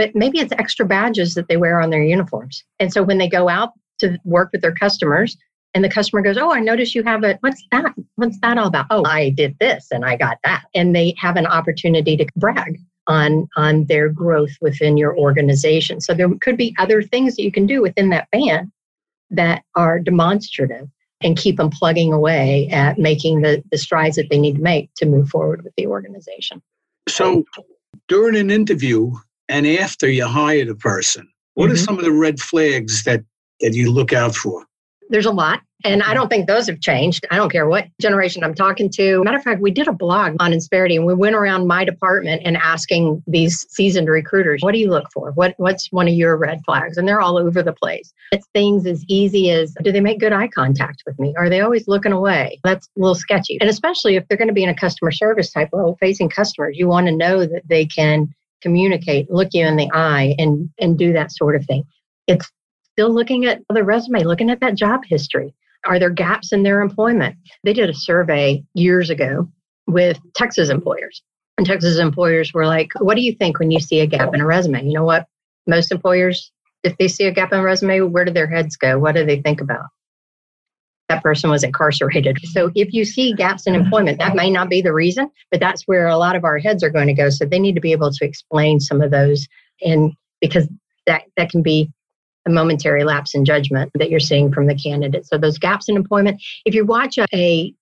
but 0.00 0.14
maybe 0.14 0.38
it's 0.38 0.52
extra 0.52 0.86
badges 0.86 1.34
that 1.34 1.46
they 1.48 1.58
wear 1.58 1.78
on 1.78 1.90
their 1.90 2.02
uniforms. 2.02 2.64
And 2.78 2.90
so 2.90 3.02
when 3.02 3.18
they 3.18 3.28
go 3.28 3.50
out 3.50 3.72
to 3.98 4.18
work 4.24 4.48
with 4.50 4.62
their 4.62 4.72
customers 4.72 5.36
and 5.74 5.84
the 5.84 5.90
customer 5.90 6.22
goes 6.22 6.38
oh 6.38 6.50
i 6.50 6.58
notice 6.58 6.94
you 6.94 7.02
have 7.02 7.22
a 7.22 7.36
what's 7.42 7.62
that? 7.70 7.92
What's 8.14 8.40
that 8.40 8.56
all 8.56 8.68
about? 8.68 8.86
Oh 8.88 9.04
i 9.04 9.28
did 9.28 9.58
this 9.60 9.88
and 9.90 10.06
i 10.06 10.16
got 10.16 10.38
that. 10.44 10.62
And 10.74 10.96
they 10.96 11.14
have 11.18 11.36
an 11.36 11.44
opportunity 11.44 12.16
to 12.16 12.26
brag 12.34 12.78
on 13.08 13.46
on 13.58 13.84
their 13.90 14.08
growth 14.08 14.52
within 14.62 14.96
your 14.96 15.14
organization. 15.18 16.00
So 16.00 16.14
there 16.14 16.30
could 16.40 16.56
be 16.56 16.74
other 16.78 17.02
things 17.02 17.36
that 17.36 17.42
you 17.42 17.52
can 17.52 17.66
do 17.66 17.82
within 17.82 18.08
that 18.08 18.26
band 18.32 18.72
that 19.28 19.64
are 19.74 19.98
demonstrative 20.00 20.88
and 21.20 21.36
keep 21.36 21.58
them 21.58 21.68
plugging 21.68 22.14
away 22.14 22.70
at 22.72 22.98
making 22.98 23.42
the, 23.42 23.62
the 23.70 23.76
strides 23.76 24.16
that 24.16 24.30
they 24.30 24.38
need 24.38 24.56
to 24.56 24.62
make 24.62 24.88
to 24.94 25.04
move 25.04 25.28
forward 25.28 25.62
with 25.62 25.74
the 25.76 25.86
organization. 25.86 26.62
So, 27.06 27.44
during 28.08 28.34
an 28.34 28.50
interview 28.50 29.12
and 29.50 29.66
after 29.66 30.08
you 30.08 30.26
hire 30.26 30.64
the 30.64 30.74
person, 30.74 31.28
what 31.54 31.66
mm-hmm. 31.66 31.74
are 31.74 31.78
some 31.78 31.98
of 31.98 32.04
the 32.04 32.12
red 32.12 32.40
flags 32.40 33.02
that, 33.04 33.22
that 33.60 33.74
you 33.74 33.92
look 33.92 34.12
out 34.12 34.34
for? 34.34 34.64
There's 35.10 35.26
a 35.26 35.32
lot. 35.32 35.60
And 35.82 36.02
I 36.02 36.12
don't 36.12 36.28
think 36.28 36.46
those 36.46 36.66
have 36.66 36.80
changed. 36.80 37.26
I 37.30 37.36
don't 37.36 37.50
care 37.50 37.66
what 37.66 37.86
generation 38.00 38.44
I'm 38.44 38.54
talking 38.54 38.90
to. 38.90 39.24
Matter 39.24 39.38
of 39.38 39.42
fact, 39.42 39.62
we 39.62 39.70
did 39.70 39.88
a 39.88 39.92
blog 39.92 40.36
on 40.38 40.52
Insperity 40.52 40.94
and 40.94 41.06
we 41.06 41.14
went 41.14 41.34
around 41.34 41.66
my 41.66 41.84
department 41.84 42.42
and 42.44 42.56
asking 42.58 43.22
these 43.26 43.66
seasoned 43.70 44.08
recruiters, 44.08 44.60
what 44.62 44.72
do 44.72 44.78
you 44.78 44.90
look 44.90 45.10
for? 45.12 45.32
What 45.32 45.54
what's 45.56 45.90
one 45.90 46.06
of 46.06 46.12
your 46.12 46.36
red 46.36 46.60
flags? 46.66 46.98
And 46.98 47.08
they're 47.08 47.20
all 47.20 47.38
over 47.38 47.62
the 47.62 47.72
place. 47.72 48.12
It's 48.32 48.46
things 48.52 48.86
as 48.86 49.04
easy 49.08 49.50
as 49.50 49.74
do 49.82 49.90
they 49.90 50.00
make 50.00 50.20
good 50.20 50.34
eye 50.34 50.48
contact 50.48 51.02
with 51.06 51.18
me? 51.18 51.34
Are 51.38 51.48
they 51.48 51.62
always 51.62 51.88
looking 51.88 52.12
away? 52.12 52.60
That's 52.62 52.86
a 52.86 53.00
little 53.00 53.14
sketchy. 53.14 53.58
And 53.60 53.70
especially 53.70 54.16
if 54.16 54.28
they're 54.28 54.38
going 54.38 54.48
to 54.48 54.54
be 54.54 54.64
in 54.64 54.68
a 54.68 54.76
customer 54.76 55.12
service 55.12 55.50
type 55.50 55.70
role 55.72 55.96
facing 55.98 56.28
customers, 56.28 56.76
you 56.76 56.88
want 56.88 57.06
to 57.06 57.16
know 57.16 57.46
that 57.46 57.62
they 57.66 57.86
can 57.86 58.34
communicate, 58.62 59.30
look 59.30 59.48
you 59.52 59.66
in 59.66 59.76
the 59.76 59.90
eye 59.92 60.34
and 60.38 60.70
and 60.78 60.98
do 60.98 61.12
that 61.12 61.32
sort 61.32 61.56
of 61.56 61.64
thing. 61.66 61.84
It's 62.26 62.50
still 62.92 63.12
looking 63.12 63.46
at 63.46 63.62
the 63.68 63.84
resume, 63.84 64.24
looking 64.24 64.50
at 64.50 64.60
that 64.60 64.74
job 64.74 65.02
history. 65.06 65.54
Are 65.86 65.98
there 65.98 66.10
gaps 66.10 66.52
in 66.52 66.62
their 66.62 66.80
employment? 66.80 67.36
They 67.64 67.72
did 67.72 67.88
a 67.88 67.94
survey 67.94 68.62
years 68.74 69.08
ago 69.08 69.48
with 69.86 70.18
Texas 70.34 70.68
employers. 70.68 71.22
And 71.56 71.66
Texas 71.66 71.98
employers 71.98 72.52
were 72.52 72.66
like, 72.66 72.90
What 72.98 73.16
do 73.16 73.22
you 73.22 73.34
think 73.34 73.58
when 73.58 73.70
you 73.70 73.80
see 73.80 74.00
a 74.00 74.06
gap 74.06 74.34
in 74.34 74.40
a 74.40 74.46
resume? 74.46 74.84
You 74.86 74.94
know 74.94 75.04
what? 75.04 75.26
Most 75.66 75.92
employers, 75.92 76.50
if 76.84 76.96
they 76.98 77.08
see 77.08 77.24
a 77.24 77.32
gap 77.32 77.52
in 77.52 77.58
a 77.58 77.62
resume, 77.62 78.00
where 78.00 78.24
do 78.24 78.32
their 78.32 78.46
heads 78.46 78.76
go? 78.76 78.98
What 78.98 79.14
do 79.14 79.24
they 79.24 79.40
think 79.40 79.60
about? 79.60 79.86
That 81.10 81.24
person 81.24 81.50
was 81.50 81.64
incarcerated. 81.64 82.38
So 82.52 82.70
if 82.76 82.92
you 82.92 83.04
see 83.04 83.34
gaps 83.34 83.66
in 83.66 83.74
employment, 83.74 84.20
that 84.20 84.36
may 84.36 84.48
not 84.48 84.70
be 84.70 84.80
the 84.80 84.92
reason, 84.92 85.28
but 85.50 85.58
that's 85.58 85.82
where 85.88 86.06
a 86.06 86.16
lot 86.16 86.36
of 86.36 86.44
our 86.44 86.58
heads 86.58 86.84
are 86.84 86.88
going 86.88 87.08
to 87.08 87.12
go. 87.12 87.30
So 87.30 87.44
they 87.44 87.58
need 87.58 87.74
to 87.74 87.80
be 87.80 87.90
able 87.90 88.12
to 88.12 88.24
explain 88.24 88.78
some 88.78 89.00
of 89.00 89.10
those. 89.10 89.48
And 89.82 90.12
because 90.40 90.68
that, 91.06 91.22
that 91.36 91.50
can 91.50 91.62
be 91.62 91.90
a 92.46 92.50
momentary 92.50 93.02
lapse 93.02 93.34
in 93.34 93.44
judgment 93.44 93.90
that 93.96 94.08
you're 94.08 94.20
seeing 94.20 94.52
from 94.52 94.68
the 94.68 94.74
candidate. 94.76 95.26
So 95.26 95.36
those 95.36 95.58
gaps 95.58 95.88
in 95.88 95.96
employment, 95.96 96.40
if 96.64 96.76
you 96.76 96.86
watch 96.86 97.18
a, 97.18 97.26
a 97.34 97.74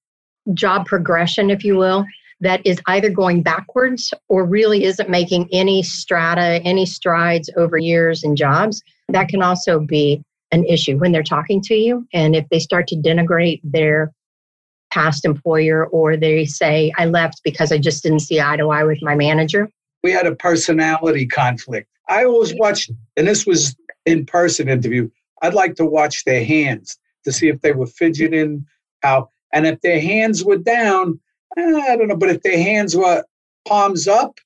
job 0.54 0.86
progression, 0.86 1.50
if 1.50 1.64
you 1.64 1.76
will, 1.76 2.06
that 2.40 2.64
is 2.64 2.80
either 2.86 3.10
going 3.10 3.42
backwards 3.42 4.14
or 4.28 4.46
really 4.46 4.84
isn't 4.84 5.10
making 5.10 5.50
any 5.52 5.82
strata, 5.82 6.62
any 6.64 6.86
strides 6.86 7.50
over 7.58 7.76
years 7.76 8.24
in 8.24 8.36
jobs, 8.36 8.82
that 9.10 9.28
can 9.28 9.42
also 9.42 9.80
be 9.80 10.22
an 10.52 10.64
issue 10.64 10.96
when 10.98 11.12
they're 11.12 11.22
talking 11.22 11.61
to 11.62 11.74
you. 11.74 12.06
And 12.12 12.34
if 12.34 12.48
they 12.50 12.58
start 12.58 12.87
to 12.88 12.96
denigrate 12.96 13.61
their 13.62 14.12
past 14.90 15.24
employer 15.24 15.87
or 15.87 16.16
they 16.16 16.44
say, 16.46 16.92
I 16.96 17.06
left 17.06 17.42
because 17.44 17.72
I 17.72 17.78
just 17.78 18.02
didn't 18.02 18.20
see 18.20 18.40
eye 18.40 18.56
to 18.56 18.70
eye 18.70 18.84
with 18.84 19.02
my 19.02 19.14
manager. 19.14 19.70
We 20.02 20.12
had 20.12 20.26
a 20.26 20.34
personality 20.34 21.26
conflict. 21.26 21.88
I 22.08 22.24
always 22.24 22.54
watched, 22.54 22.90
and 23.16 23.26
this 23.26 23.46
was 23.46 23.76
in 24.06 24.24
person 24.24 24.68
interview, 24.68 25.11
I'd 25.42 25.54
like 25.54 25.74
to 25.76 25.84
watch 25.84 26.24
their 26.24 26.44
hands 26.44 26.98
to 27.24 27.32
see 27.32 27.48
if 27.48 27.61
they 27.61 27.72
were 27.72 27.87
fidgeting, 27.87 28.64
how, 29.02 29.28
and 29.52 29.66
if 29.66 29.80
their 29.82 30.00
hands 30.00 30.44
were 30.44 30.56
down, 30.56 31.20
eh, 31.56 31.80
I 31.88 31.96
don't 31.96 32.08
know, 32.08 32.16
but 32.16 32.30
if 32.30 32.42
their 32.42 32.56
hands 32.56 32.96
were 32.96 33.24
palms 33.66 34.08
up, 34.08 34.38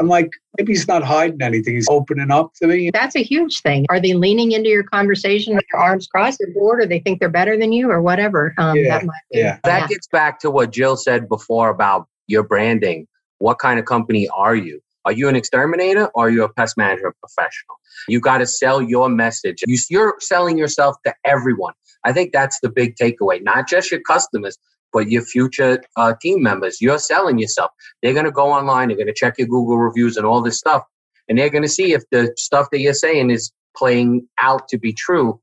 I'm 0.00 0.08
like, 0.08 0.30
maybe 0.56 0.72
he's 0.72 0.88
not 0.88 1.04
hiding 1.04 1.42
anything. 1.42 1.74
He's 1.74 1.88
opening 1.90 2.30
up 2.30 2.52
to 2.54 2.66
me. 2.66 2.90
That's 2.90 3.14
a 3.14 3.22
huge 3.22 3.60
thing. 3.60 3.84
Are 3.90 4.00
they 4.00 4.14
leaning 4.14 4.52
into 4.52 4.70
your 4.70 4.82
conversation 4.82 5.54
with 5.54 5.64
their 5.70 5.80
arms 5.80 6.06
crossed 6.06 6.40
or 6.40 6.50
bored, 6.54 6.82
or 6.82 6.86
they 6.86 7.00
think 7.00 7.20
they're 7.20 7.28
better 7.28 7.58
than 7.58 7.70
you, 7.70 7.90
or 7.90 8.00
whatever? 8.00 8.54
Um, 8.56 8.76
yeah, 8.76 8.98
that 8.98 9.04
might 9.04 9.22
be. 9.30 9.38
Yeah. 9.40 9.58
That 9.64 9.82
yeah. 9.82 9.86
gets 9.88 10.08
back 10.08 10.40
to 10.40 10.50
what 10.50 10.72
Jill 10.72 10.96
said 10.96 11.28
before 11.28 11.68
about 11.68 12.08
your 12.26 12.42
branding. 12.42 13.06
What 13.38 13.58
kind 13.58 13.78
of 13.78 13.84
company 13.84 14.26
are 14.34 14.56
you? 14.56 14.80
Are 15.04 15.12
you 15.12 15.28
an 15.28 15.36
exterminator 15.36 16.10
or 16.14 16.26
are 16.26 16.30
you 16.30 16.44
a 16.44 16.52
pest 16.52 16.76
management 16.76 17.16
professional? 17.20 17.76
You 18.08 18.20
got 18.20 18.38
to 18.38 18.46
sell 18.46 18.82
your 18.82 19.08
message. 19.08 19.62
You, 19.66 19.78
you're 19.88 20.16
selling 20.20 20.56
yourself 20.58 20.96
to 21.06 21.14
everyone. 21.24 21.74
I 22.04 22.12
think 22.12 22.32
that's 22.32 22.58
the 22.60 22.70
big 22.70 22.96
takeaway, 22.96 23.42
not 23.42 23.68
just 23.68 23.90
your 23.90 24.00
customers, 24.00 24.56
but 24.92 25.10
your 25.10 25.22
future 25.22 25.82
uh, 25.96 26.14
team 26.20 26.42
members. 26.42 26.80
You're 26.80 26.98
selling 26.98 27.38
yourself. 27.38 27.70
They're 28.02 28.12
going 28.12 28.24
to 28.24 28.30
go 28.30 28.50
online, 28.50 28.88
they're 28.88 28.96
going 28.96 29.06
to 29.06 29.14
check 29.14 29.38
your 29.38 29.48
Google 29.48 29.78
reviews 29.78 30.16
and 30.16 30.26
all 30.26 30.40
this 30.40 30.58
stuff, 30.58 30.82
and 31.28 31.38
they're 31.38 31.50
going 31.50 31.62
to 31.62 31.68
see 31.68 31.92
if 31.92 32.02
the 32.10 32.32
stuff 32.36 32.68
that 32.72 32.80
you're 32.80 32.94
saying 32.94 33.30
is 33.30 33.52
playing 33.76 34.26
out 34.38 34.68
to 34.68 34.78
be 34.78 34.92
true. 34.92 35.40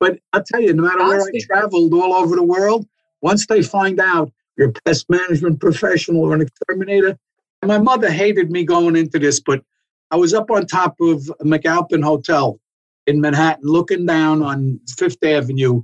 But 0.00 0.18
I'll 0.32 0.44
tell 0.44 0.60
you, 0.60 0.74
no 0.74 0.82
matter 0.82 1.04
where 1.04 1.22
I 1.22 1.40
traveled 1.40 1.94
all 1.94 2.14
over 2.14 2.36
the 2.36 2.42
world, 2.42 2.86
once 3.22 3.46
they 3.46 3.62
find 3.62 4.00
out 4.00 4.30
you're 4.56 4.68
a 4.68 4.72
pest 4.84 5.08
management 5.08 5.60
professional 5.60 6.22
or 6.22 6.34
an 6.34 6.42
exterminator, 6.42 7.18
my 7.64 7.78
mother 7.78 8.10
hated 8.10 8.50
me 8.50 8.64
going 8.64 8.96
into 8.96 9.18
this, 9.18 9.40
but 9.40 9.62
I 10.10 10.16
was 10.16 10.34
up 10.34 10.50
on 10.50 10.66
top 10.66 10.96
of 11.00 11.22
McAlpin 11.42 12.04
Hotel 12.04 12.60
in 13.06 13.20
Manhattan, 13.20 13.64
looking 13.64 14.06
down 14.06 14.42
on 14.42 14.80
Fifth 14.96 15.22
Avenue. 15.24 15.82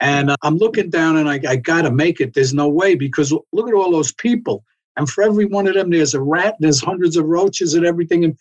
And 0.00 0.30
uh, 0.30 0.36
I'm 0.42 0.56
looking 0.56 0.90
down 0.90 1.16
and 1.16 1.28
I, 1.28 1.40
I 1.48 1.56
got 1.56 1.82
to 1.82 1.90
make 1.90 2.20
it. 2.20 2.34
There's 2.34 2.54
no 2.54 2.68
way 2.68 2.94
because 2.94 3.32
look 3.52 3.68
at 3.68 3.74
all 3.74 3.92
those 3.92 4.12
people. 4.12 4.64
And 4.96 5.08
for 5.08 5.24
every 5.24 5.44
one 5.44 5.66
of 5.66 5.74
them, 5.74 5.90
there's 5.90 6.14
a 6.14 6.20
rat, 6.20 6.54
and 6.54 6.60
there's 6.60 6.80
hundreds 6.80 7.16
of 7.16 7.26
roaches 7.26 7.74
and 7.74 7.84
everything. 7.84 8.24
And, 8.24 8.38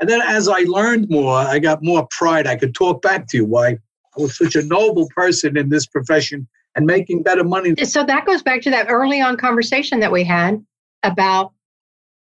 and 0.00 0.08
then 0.08 0.20
as 0.22 0.48
I 0.48 0.60
learned 0.66 1.08
more, 1.10 1.36
I 1.36 1.58
got 1.58 1.82
more 1.82 2.06
pride. 2.10 2.46
I 2.46 2.56
could 2.56 2.74
talk 2.74 3.02
back 3.02 3.28
to 3.28 3.36
you 3.36 3.44
why 3.44 3.68
I 3.68 4.20
was 4.20 4.36
such 4.36 4.56
a 4.56 4.62
noble 4.62 5.08
person 5.14 5.56
in 5.56 5.68
this 5.68 5.86
profession 5.86 6.48
and 6.74 6.86
making 6.86 7.22
better 7.22 7.44
money. 7.44 7.74
So 7.84 8.04
that 8.04 8.26
goes 8.26 8.42
back 8.42 8.62
to 8.62 8.70
that 8.70 8.86
early 8.88 9.20
on 9.20 9.36
conversation 9.36 10.00
that 10.00 10.10
we 10.10 10.24
had 10.24 10.64
about 11.04 11.52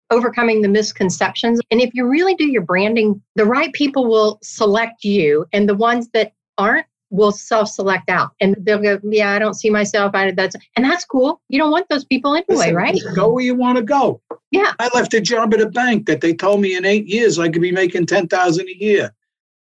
overcoming 0.10 0.62
the 0.62 0.70
misconceptions. 0.70 1.60
And 1.70 1.82
if 1.82 1.94
you 1.94 2.08
really 2.08 2.36
do 2.36 2.50
your 2.50 2.62
branding, 2.62 3.22
the 3.36 3.46
right 3.46 3.74
people 3.74 4.06
will 4.06 4.40
select 4.42 5.04
you, 5.04 5.46
and 5.52 5.68
the 5.68 5.76
ones 5.76 6.08
that 6.14 6.32
aren't 6.58 6.87
will 7.10 7.32
self-select 7.32 8.10
out 8.10 8.32
and 8.42 8.56
they'll 8.62 8.82
go 8.82 9.00
yeah 9.04 9.32
i 9.32 9.40
don't 9.40 9.54
see 9.54 9.70
myself 9.70 10.14
out 10.14 10.28
of 10.28 10.36
that 10.36 10.54
and 10.76 10.86
that's 10.86 11.06
cool 11.06 11.42
you 11.48 11.58
don't 11.58 11.72
want 11.72 11.88
those 11.90 12.04
people 12.06 12.36
anyway 12.36 12.46
Listen, 12.50 12.76
right 12.76 13.00
go 13.16 13.30
where 13.30 13.44
you 13.44 13.56
want 13.56 13.78
to 13.78 13.84
go 13.84 14.22
yeah 14.52 14.74
i 14.80 14.90
left 14.94 15.14
a 15.14 15.22
job 15.22 15.54
at 15.54 15.62
a 15.62 15.70
bank 15.70 16.06
that 16.06 16.22
they 16.22 16.34
told 16.34 16.62
me 16.62 16.76
in 16.76 16.86
eight 16.86 17.08
years 17.08 17.40
i 17.40 17.48
could 17.50 17.62
be 17.62 17.72
making 17.72 18.06
10000 18.06 18.68
a 18.68 18.84
year 18.84 19.14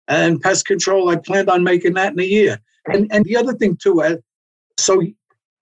and 0.07 0.41
pest 0.41 0.65
control 0.65 1.09
i 1.09 1.15
planned 1.15 1.49
on 1.49 1.63
making 1.63 1.93
that 1.93 2.13
in 2.13 2.19
a 2.19 2.23
year 2.23 2.59
and 2.87 3.07
and 3.11 3.25
the 3.25 3.37
other 3.37 3.53
thing 3.53 3.77
too 3.77 4.01
uh, 4.01 4.15
so 4.77 5.01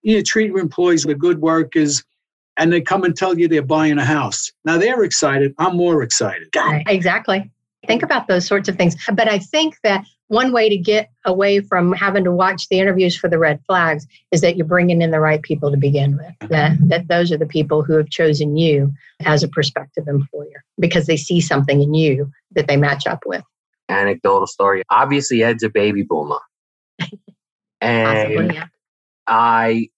you 0.03 0.21
treat 0.23 0.47
your 0.47 0.59
employees 0.59 1.05
with 1.05 1.17
good 1.17 1.41
workers 1.41 2.03
and 2.57 2.71
they 2.71 2.81
come 2.81 3.03
and 3.03 3.15
tell 3.15 3.37
you 3.37 3.47
they're 3.47 3.63
buying 3.63 3.97
a 3.97 4.05
house. 4.05 4.51
Now 4.65 4.77
they're 4.77 5.03
excited. 5.03 5.55
I'm 5.57 5.75
more 5.75 6.03
excited. 6.03 6.51
Exactly. 6.87 7.49
Think 7.87 8.03
about 8.03 8.27
those 8.27 8.45
sorts 8.45 8.69
of 8.69 8.75
things. 8.75 8.95
But 9.13 9.27
I 9.27 9.39
think 9.39 9.75
that 9.83 10.05
one 10.33 10.51
way 10.51 10.67
to 10.67 10.77
get 10.77 11.11
away 11.25 11.61
from 11.61 11.93
having 11.93 12.23
to 12.23 12.31
watch 12.31 12.67
the 12.69 12.79
interviews 12.79 13.15
for 13.15 13.29
the 13.29 13.37
red 13.37 13.59
flags 13.67 14.07
is 14.31 14.41
that 14.41 14.57
you're 14.57 14.65
bringing 14.65 15.01
in 15.01 15.11
the 15.11 15.19
right 15.19 15.41
people 15.41 15.69
to 15.69 15.77
begin 15.77 16.17
with. 16.17 16.49
That, 16.49 16.77
that 16.89 17.07
those 17.07 17.31
are 17.31 17.37
the 17.37 17.45
people 17.45 17.83
who 17.83 17.93
have 17.93 18.09
chosen 18.09 18.57
you 18.57 18.91
as 19.25 19.43
a 19.43 19.47
prospective 19.47 20.07
employer 20.07 20.63
because 20.79 21.05
they 21.05 21.17
see 21.17 21.39
something 21.39 21.81
in 21.81 21.93
you 21.93 22.31
that 22.53 22.67
they 22.67 22.77
match 22.77 23.05
up 23.05 23.19
with. 23.25 23.43
Anecdotal 23.89 24.47
story. 24.47 24.81
Obviously, 24.89 25.43
Ed's 25.43 25.63
a 25.63 25.69
baby 25.69 26.01
boomer. 26.01 26.39
and 27.79 28.07
Possibly, 28.07 28.55
yeah. 28.55 28.65
I 29.27 29.89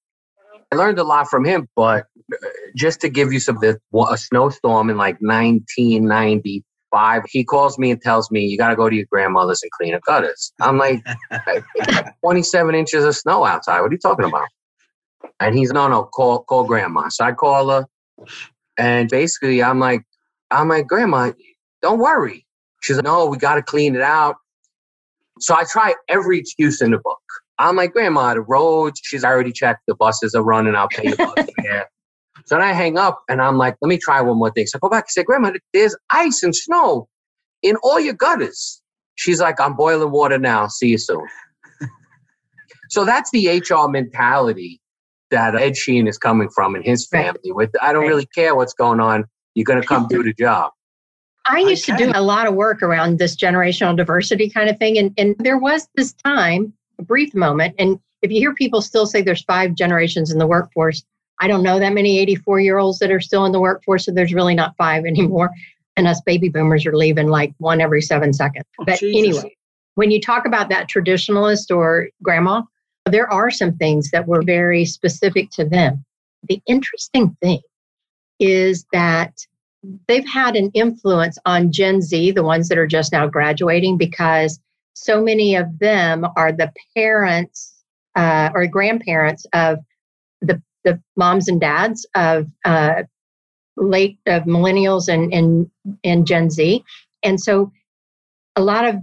I 0.71 0.75
learned 0.75 0.99
a 0.99 1.03
lot 1.03 1.29
from 1.29 1.45
him, 1.45 1.69
but 1.75 2.05
uh, 2.33 2.38
just 2.75 2.99
to 3.01 3.09
give 3.09 3.31
you 3.31 3.39
some, 3.39 3.59
a 3.63 4.17
snowstorm 4.17 4.89
in 4.89 4.97
like 4.97 5.17
1995 5.21 6.63
five. 6.95 7.23
He 7.27 7.43
calls 7.43 7.77
me 7.77 7.91
and 7.91 8.01
tells 8.01 8.31
me, 8.31 8.45
You 8.45 8.57
got 8.57 8.69
to 8.69 8.75
go 8.75 8.89
to 8.89 8.95
your 8.95 9.05
grandmother's 9.11 9.61
and 9.61 9.71
clean 9.71 9.93
her 9.93 9.99
gutters. 10.07 10.53
I'm 10.61 10.77
like, 10.77 11.03
27 12.21 12.73
inches 12.73 13.03
of 13.03 13.15
snow 13.15 13.43
outside. 13.43 13.81
What 13.81 13.91
are 13.91 13.93
you 13.93 13.99
talking 13.99 14.25
about? 14.25 14.47
And 15.41 15.57
he's, 15.57 15.73
No, 15.73 15.87
no, 15.89 16.03
call, 16.05 16.43
call 16.43 16.63
grandma. 16.63 17.09
So 17.09 17.25
I 17.25 17.33
call 17.33 17.69
her. 17.69 17.85
And 18.77 19.09
basically, 19.09 19.61
I'm 19.61 19.79
like, 19.79 20.03
I'm 20.51 20.69
like, 20.69 20.87
Grandma, 20.87 21.33
don't 21.81 21.99
worry. 21.99 22.45
She's 22.81 22.95
like, 22.95 23.05
No, 23.05 23.25
we 23.25 23.37
got 23.37 23.55
to 23.55 23.61
clean 23.61 23.95
it 23.95 24.01
out. 24.01 24.35
So 25.39 25.53
I 25.53 25.65
try 25.69 25.95
every 26.07 26.39
excuse 26.39 26.81
in 26.81 26.91
the 26.91 26.97
book. 26.97 27.19
I'm 27.57 27.75
like, 27.75 27.91
Grandma, 27.91 28.33
the 28.33 28.41
roads, 28.41 29.01
she's 29.03 29.23
already 29.25 29.51
checked. 29.51 29.81
The 29.87 29.95
buses 29.95 30.33
are 30.33 30.43
running. 30.43 30.75
I'll 30.75 30.87
pay 30.87 31.09
the 31.09 31.17
bus. 31.17 31.47
So 32.45 32.55
then 32.55 32.61
I 32.61 32.73
hang 32.73 32.97
up 32.97 33.23
and 33.27 33.41
I'm 33.41 33.57
like, 33.57 33.75
let 33.81 33.89
me 33.89 33.97
try 33.97 34.21
one 34.21 34.37
more 34.37 34.51
thing. 34.51 34.67
So 34.67 34.77
I 34.77 34.79
go 34.79 34.89
back 34.89 35.05
and 35.05 35.09
say, 35.09 35.23
Grandma, 35.23 35.53
there's 35.73 35.95
ice 36.11 36.43
and 36.43 36.55
snow 36.55 37.07
in 37.63 37.75
all 37.83 37.99
your 37.99 38.13
gutters. 38.13 38.81
She's 39.15 39.41
like, 39.41 39.59
I'm 39.59 39.75
boiling 39.75 40.11
water 40.11 40.37
now. 40.37 40.67
See 40.67 40.89
you 40.89 40.97
soon. 40.97 41.25
so 42.89 43.03
that's 43.03 43.31
the 43.31 43.47
HR 43.47 43.89
mentality 43.89 44.79
that 45.31 45.55
Ed 45.55 45.75
Sheehan 45.75 46.07
is 46.07 46.17
coming 46.17 46.49
from 46.49 46.75
in 46.75 46.83
his 46.83 47.07
family. 47.07 47.51
With 47.51 47.71
I 47.81 47.93
don't 47.93 48.07
really 48.07 48.27
care 48.27 48.55
what's 48.55 48.73
going 48.73 48.99
on. 48.99 49.25
You're 49.55 49.65
going 49.65 49.81
to 49.81 49.87
come 49.87 50.07
do 50.07 50.21
the 50.21 50.33
job. 50.33 50.71
I 51.47 51.59
used 51.59 51.89
okay. 51.89 51.97
to 51.97 52.11
do 52.11 52.11
a 52.15 52.21
lot 52.21 52.47
of 52.47 52.55
work 52.55 52.81
around 52.83 53.19
this 53.19 53.35
generational 53.35 53.95
diversity 53.95 54.49
kind 54.49 54.69
of 54.69 54.77
thing. 54.77 54.97
And, 54.97 55.13
and 55.17 55.35
there 55.39 55.57
was 55.57 55.87
this 55.95 56.13
time, 56.13 56.73
a 56.99 57.03
brief 57.03 57.33
moment. 57.33 57.75
And 57.77 57.99
if 58.21 58.31
you 58.31 58.39
hear 58.39 58.53
people 58.53 58.81
still 58.81 59.05
say 59.05 59.21
there's 59.21 59.43
five 59.43 59.75
generations 59.75 60.31
in 60.31 60.39
the 60.39 60.47
workforce, 60.47 61.03
I 61.39 61.47
don't 61.47 61.63
know 61.63 61.79
that 61.79 61.93
many 61.93 62.19
84 62.19 62.59
year 62.61 62.77
olds 62.77 62.99
that 62.99 63.11
are 63.11 63.19
still 63.19 63.45
in 63.45 63.51
the 63.51 63.59
workforce, 63.59 64.05
so 64.05 64.11
there's 64.11 64.33
really 64.33 64.55
not 64.55 64.75
five 64.77 65.05
anymore. 65.07 65.51
And 65.97 66.07
us 66.07 66.21
baby 66.21 66.49
boomers 66.49 66.86
are 66.86 66.95
leaving 66.95 67.27
like 67.27 67.53
one 67.57 67.79
every 67.79 68.01
seven 68.01 68.33
seconds. 68.33 68.65
Oh, 68.79 68.86
but 68.86 68.99
Jesus. 68.99 69.38
anyway, 69.43 69.55
when 69.95 70.11
you 70.11 70.19
talk 70.19 70.45
about 70.45 70.69
that 70.69 70.89
traditionalist 70.89 71.75
or 71.75 72.09
grandma, 72.21 72.63
there 73.05 73.31
are 73.31 73.49
some 73.49 73.75
things 73.77 74.11
that 74.11 74.27
were 74.27 74.41
very 74.41 74.83
specific 74.83 75.51
to 75.51 75.63
them. 75.63 76.03
The 76.49 76.61
interesting 76.67 77.36
thing 77.41 77.61
is 78.39 78.86
that 78.91 79.33
they've 80.07 80.27
had 80.27 80.55
an 80.55 80.71
influence 80.73 81.38
on 81.45 81.71
Gen 81.71 82.01
Z, 82.01 82.31
the 82.31 82.43
ones 82.43 82.67
that 82.67 82.77
are 82.77 82.88
just 82.88 83.11
now 83.11 83.27
graduating, 83.27 83.97
because 83.97 84.59
so 84.93 85.21
many 85.21 85.55
of 85.55 85.79
them 85.79 86.25
are 86.36 86.51
the 86.51 86.71
parents 86.95 87.73
uh, 88.15 88.49
or 88.53 88.65
grandparents 88.67 89.45
of 89.53 89.79
the 90.41 90.61
the 90.86 91.01
moms 91.17 91.49
and 91.49 91.59
dads 91.59 92.05
of 92.15 92.47
uh, 92.63 93.03
late 93.75 94.17
of 94.25 94.43
millennials 94.43 95.09
and, 95.09 95.33
and 95.33 95.69
and 96.03 96.25
Gen 96.25 96.49
Z, 96.49 96.83
and 97.23 97.39
so 97.39 97.71
a 98.55 98.63
lot 98.63 98.88
of 98.88 98.95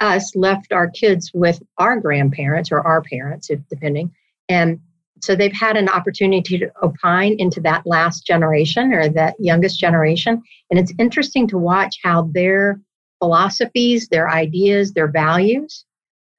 us 0.00 0.34
left 0.34 0.72
our 0.72 0.88
kids 0.90 1.30
with 1.34 1.62
our 1.78 2.00
grandparents 2.00 2.72
or 2.72 2.80
our 2.80 3.02
parents, 3.02 3.50
depending, 3.68 4.10
and 4.48 4.80
so 5.20 5.34
they've 5.34 5.52
had 5.52 5.76
an 5.76 5.88
opportunity 5.88 6.58
to 6.58 6.70
opine 6.82 7.36
into 7.38 7.60
that 7.60 7.86
last 7.86 8.26
generation 8.26 8.92
or 8.92 9.08
that 9.10 9.34
youngest 9.38 9.78
generation, 9.78 10.42
and 10.70 10.78
it's 10.78 10.92
interesting 10.98 11.46
to 11.48 11.58
watch 11.58 11.98
how 12.02 12.30
their 12.32 12.80
philosophies, 13.18 14.08
their 14.08 14.30
ideas, 14.30 14.92
their 14.92 15.08
values 15.08 15.84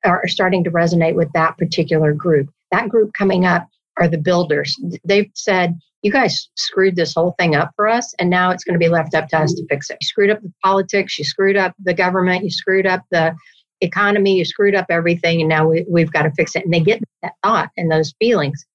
are 0.05 0.27
starting 0.27 0.63
to 0.63 0.71
resonate 0.71 1.15
with 1.15 1.31
that 1.33 1.57
particular 1.57 2.13
group. 2.13 2.49
That 2.71 2.89
group 2.89 3.13
coming 3.13 3.45
up 3.45 3.67
are 3.97 4.07
the 4.07 4.17
builders. 4.17 4.75
They've 5.03 5.29
said, 5.33 5.77
you 6.01 6.11
guys 6.11 6.49
screwed 6.55 6.95
this 6.95 7.15
whole 7.15 7.33
thing 7.39 7.55
up 7.55 7.71
for 7.75 7.87
us, 7.87 8.13
and 8.19 8.29
now 8.29 8.51
it's 8.51 8.63
going 8.63 8.73
to 8.73 8.79
be 8.79 8.89
left 8.89 9.15
up 9.15 9.27
to 9.29 9.39
us 9.39 9.53
to 9.53 9.65
fix 9.67 9.89
it. 9.89 9.97
You 9.99 10.05
screwed 10.05 10.29
up 10.29 10.41
the 10.41 10.53
politics, 10.63 11.17
you 11.17 11.25
screwed 11.25 11.57
up 11.57 11.73
the 11.83 11.95
government, 11.95 12.43
you 12.43 12.51
screwed 12.51 12.85
up 12.85 13.01
the 13.09 13.35
economy, 13.81 14.37
you 14.37 14.45
screwed 14.45 14.75
up 14.75 14.85
everything, 14.89 15.41
and 15.41 15.49
now 15.49 15.67
we, 15.67 15.85
we've 15.89 16.11
got 16.11 16.23
to 16.23 16.31
fix 16.31 16.55
it. 16.55 16.63
And 16.63 16.73
they 16.73 16.79
get 16.79 17.01
that 17.23 17.33
thought 17.43 17.69
and 17.75 17.91
those 17.91 18.13
feelings 18.19 18.65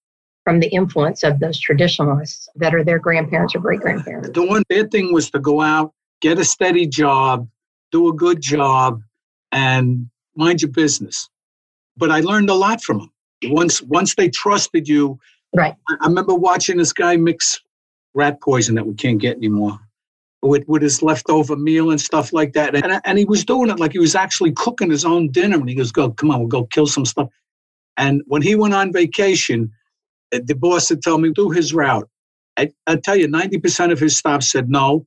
from 0.45 0.59
the 0.59 0.68
influence 0.68 1.23
of 1.23 1.39
those 1.39 1.61
traditionalists 1.61 2.49
that 2.57 2.75
are 2.75 2.83
their 2.83 2.99
grandparents 2.99 3.55
or 3.55 3.61
great 3.61 3.81
grandparents. 3.81 4.31
The 4.31 4.45
one 4.45 4.64
bad 4.68 4.91
thing 4.91 5.12
was 5.12 5.31
to 5.31 5.39
go 5.39 5.61
out, 5.61 5.93
get 6.21 6.39
a 6.39 6.45
steady 6.45 6.87
job, 6.87 7.47
do 7.93 8.09
a 8.09 8.12
good 8.12 8.41
job, 8.41 9.03
and 9.53 10.09
mind 10.35 10.62
your 10.62 10.71
business. 10.73 11.29
But 11.97 12.11
I 12.11 12.21
learned 12.21 12.51
a 12.51 12.55
lot 12.55 12.83
from 12.83 12.99
them 12.99 13.10
once 13.45 13.82
once 13.82 14.14
they 14.14 14.28
trusted 14.28 14.88
you 14.88 15.18
right. 15.55 15.74
I, 15.88 16.07
remember 16.07 16.34
watching 16.34 16.78
this 16.78 16.93
guy 16.93 17.16
mix 17.16 17.61
rat 18.14 18.41
poison 18.41 18.74
that 18.74 18.86
we 18.86 18.95
can't 18.95 19.18
get 19.18 19.36
anymore 19.36 19.78
with, 20.43 20.66
with 20.66 20.82
his 20.82 21.03
leftover 21.03 21.57
meal 21.57 21.91
and 21.91 22.01
stuff 22.01 22.32
like 22.32 22.55
that. 22.55 22.74
And, 22.74 23.01
and 23.05 23.18
he 23.18 23.24
was 23.24 23.45
doing 23.45 23.70
it 23.70 23.78
like 23.78 23.93
he 23.93 23.99
was 23.99 24.14
actually 24.14 24.53
cooking 24.53 24.91
his 24.91 25.05
own 25.05 25.30
dinner. 25.30 25.57
And 25.57 25.68
he 25.68 25.74
goes 25.74 25.93
go 25.93 26.11
come 26.11 26.30
on 26.30 26.41
we'll 26.41 26.49
go 26.49 26.64
kill 26.64 26.86
some 26.86 27.05
stuff. 27.05 27.28
And 27.97 28.22
when 28.26 28.43
he 28.43 28.55
went 28.55 28.74
on 28.74 28.93
vacation 28.93 29.70
uh, 30.34 30.41
the 30.45 30.55
boss 30.55 30.88
had 30.88 31.03
told 31.03 31.22
me 31.22 31.30
do 31.30 31.51
his 31.51 31.74
route. 31.74 32.09
I, 32.57 32.70
I 32.86 32.97
tell 32.97 33.16
you 33.16 33.28
90% 33.28 33.93
of 33.93 33.99
his 33.99 34.16
staff 34.16 34.43
said 34.43 34.68
no 34.68 35.07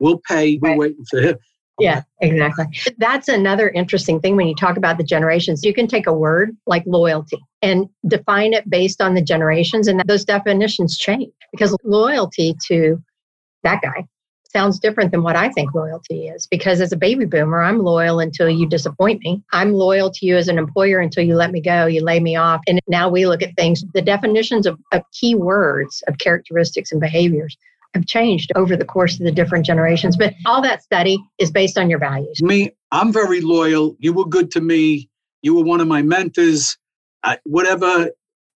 we'll 0.00 0.18
pay. 0.18 0.58
We're 0.60 0.70
right. 0.70 0.78
waiting 0.78 1.04
for 1.08 1.20
him 1.20 1.36
yeah, 1.78 2.02
exactly. 2.20 2.66
That's 2.98 3.28
another 3.28 3.68
interesting 3.70 4.20
thing 4.20 4.36
when 4.36 4.46
you 4.46 4.54
talk 4.54 4.76
about 4.76 4.98
the 4.98 5.04
generations. 5.04 5.64
You 5.64 5.74
can 5.74 5.86
take 5.86 6.06
a 6.06 6.12
word 6.12 6.56
like 6.66 6.84
loyalty 6.86 7.38
and 7.62 7.88
define 8.06 8.52
it 8.52 8.68
based 8.70 9.00
on 9.00 9.14
the 9.14 9.22
generations, 9.22 9.88
and 9.88 10.02
those 10.06 10.24
definitions 10.24 10.98
change 10.98 11.32
because 11.52 11.76
loyalty 11.84 12.54
to 12.68 13.02
that 13.62 13.82
guy 13.82 14.06
sounds 14.54 14.78
different 14.78 15.10
than 15.10 15.24
what 15.24 15.34
I 15.34 15.48
think 15.48 15.74
loyalty 15.74 16.28
is. 16.28 16.46
Because 16.46 16.80
as 16.80 16.92
a 16.92 16.96
baby 16.96 17.24
boomer, 17.24 17.60
I'm 17.62 17.80
loyal 17.80 18.20
until 18.20 18.48
you 18.48 18.68
disappoint 18.68 19.20
me. 19.24 19.42
I'm 19.52 19.72
loyal 19.72 20.12
to 20.12 20.26
you 20.26 20.36
as 20.36 20.46
an 20.46 20.58
employer 20.58 21.00
until 21.00 21.24
you 21.24 21.34
let 21.34 21.50
me 21.50 21.60
go, 21.60 21.86
you 21.86 22.04
lay 22.04 22.20
me 22.20 22.36
off. 22.36 22.60
And 22.68 22.80
now 22.86 23.08
we 23.08 23.26
look 23.26 23.42
at 23.42 23.56
things, 23.56 23.84
the 23.94 24.02
definitions 24.02 24.64
of, 24.64 24.78
of 24.92 25.02
key 25.12 25.34
words, 25.34 26.04
of 26.06 26.18
characteristics 26.18 26.92
and 26.92 27.00
behaviors 27.00 27.56
have 27.94 28.06
changed 28.06 28.50
over 28.56 28.76
the 28.76 28.84
course 28.84 29.14
of 29.14 29.24
the 29.24 29.32
different 29.32 29.64
generations. 29.64 30.16
But 30.16 30.34
all 30.46 30.60
that 30.62 30.82
study 30.82 31.18
is 31.38 31.50
based 31.50 31.78
on 31.78 31.88
your 31.88 31.98
values. 31.98 32.42
Me, 32.42 32.72
I'm 32.90 33.12
very 33.12 33.40
loyal. 33.40 33.96
You 34.00 34.12
were 34.12 34.26
good 34.26 34.50
to 34.52 34.60
me. 34.60 35.08
You 35.42 35.54
were 35.54 35.64
one 35.64 35.80
of 35.80 35.88
my 35.88 36.02
mentors. 36.02 36.76
I, 37.22 37.38
whatever, 37.44 38.10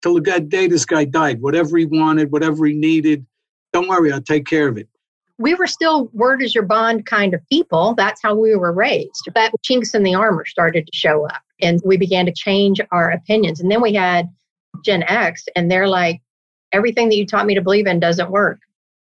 till 0.02 0.14
the 0.14 0.40
day 0.40 0.66
this 0.66 0.84
guy 0.84 1.04
died, 1.04 1.40
whatever 1.40 1.76
he 1.76 1.84
wanted, 1.84 2.32
whatever 2.32 2.66
he 2.66 2.74
needed, 2.74 3.26
don't 3.72 3.88
worry, 3.88 4.10
I'll 4.10 4.20
take 4.20 4.46
care 4.46 4.68
of 4.68 4.78
it. 4.78 4.88
We 5.38 5.54
were 5.54 5.66
still 5.66 6.08
word 6.14 6.42
is 6.42 6.54
your 6.54 6.64
bond 6.64 7.04
kind 7.04 7.34
of 7.34 7.46
people. 7.50 7.94
That's 7.94 8.22
how 8.22 8.34
we 8.34 8.56
were 8.56 8.72
raised. 8.72 9.28
But 9.34 9.52
chinks 9.62 9.94
in 9.94 10.02
the 10.02 10.14
armor 10.14 10.46
started 10.46 10.86
to 10.86 10.96
show 10.96 11.26
up 11.26 11.42
and 11.60 11.80
we 11.84 11.98
began 11.98 12.24
to 12.24 12.32
change 12.32 12.80
our 12.90 13.10
opinions. 13.10 13.60
And 13.60 13.70
then 13.70 13.82
we 13.82 13.92
had 13.92 14.28
Gen 14.84 15.02
X, 15.04 15.44
and 15.56 15.70
they're 15.70 15.88
like, 15.88 16.20
everything 16.72 17.08
that 17.08 17.16
you 17.16 17.26
taught 17.26 17.46
me 17.46 17.54
to 17.54 17.62
believe 17.62 17.86
in 17.86 17.98
doesn't 18.00 18.30
work 18.30 18.58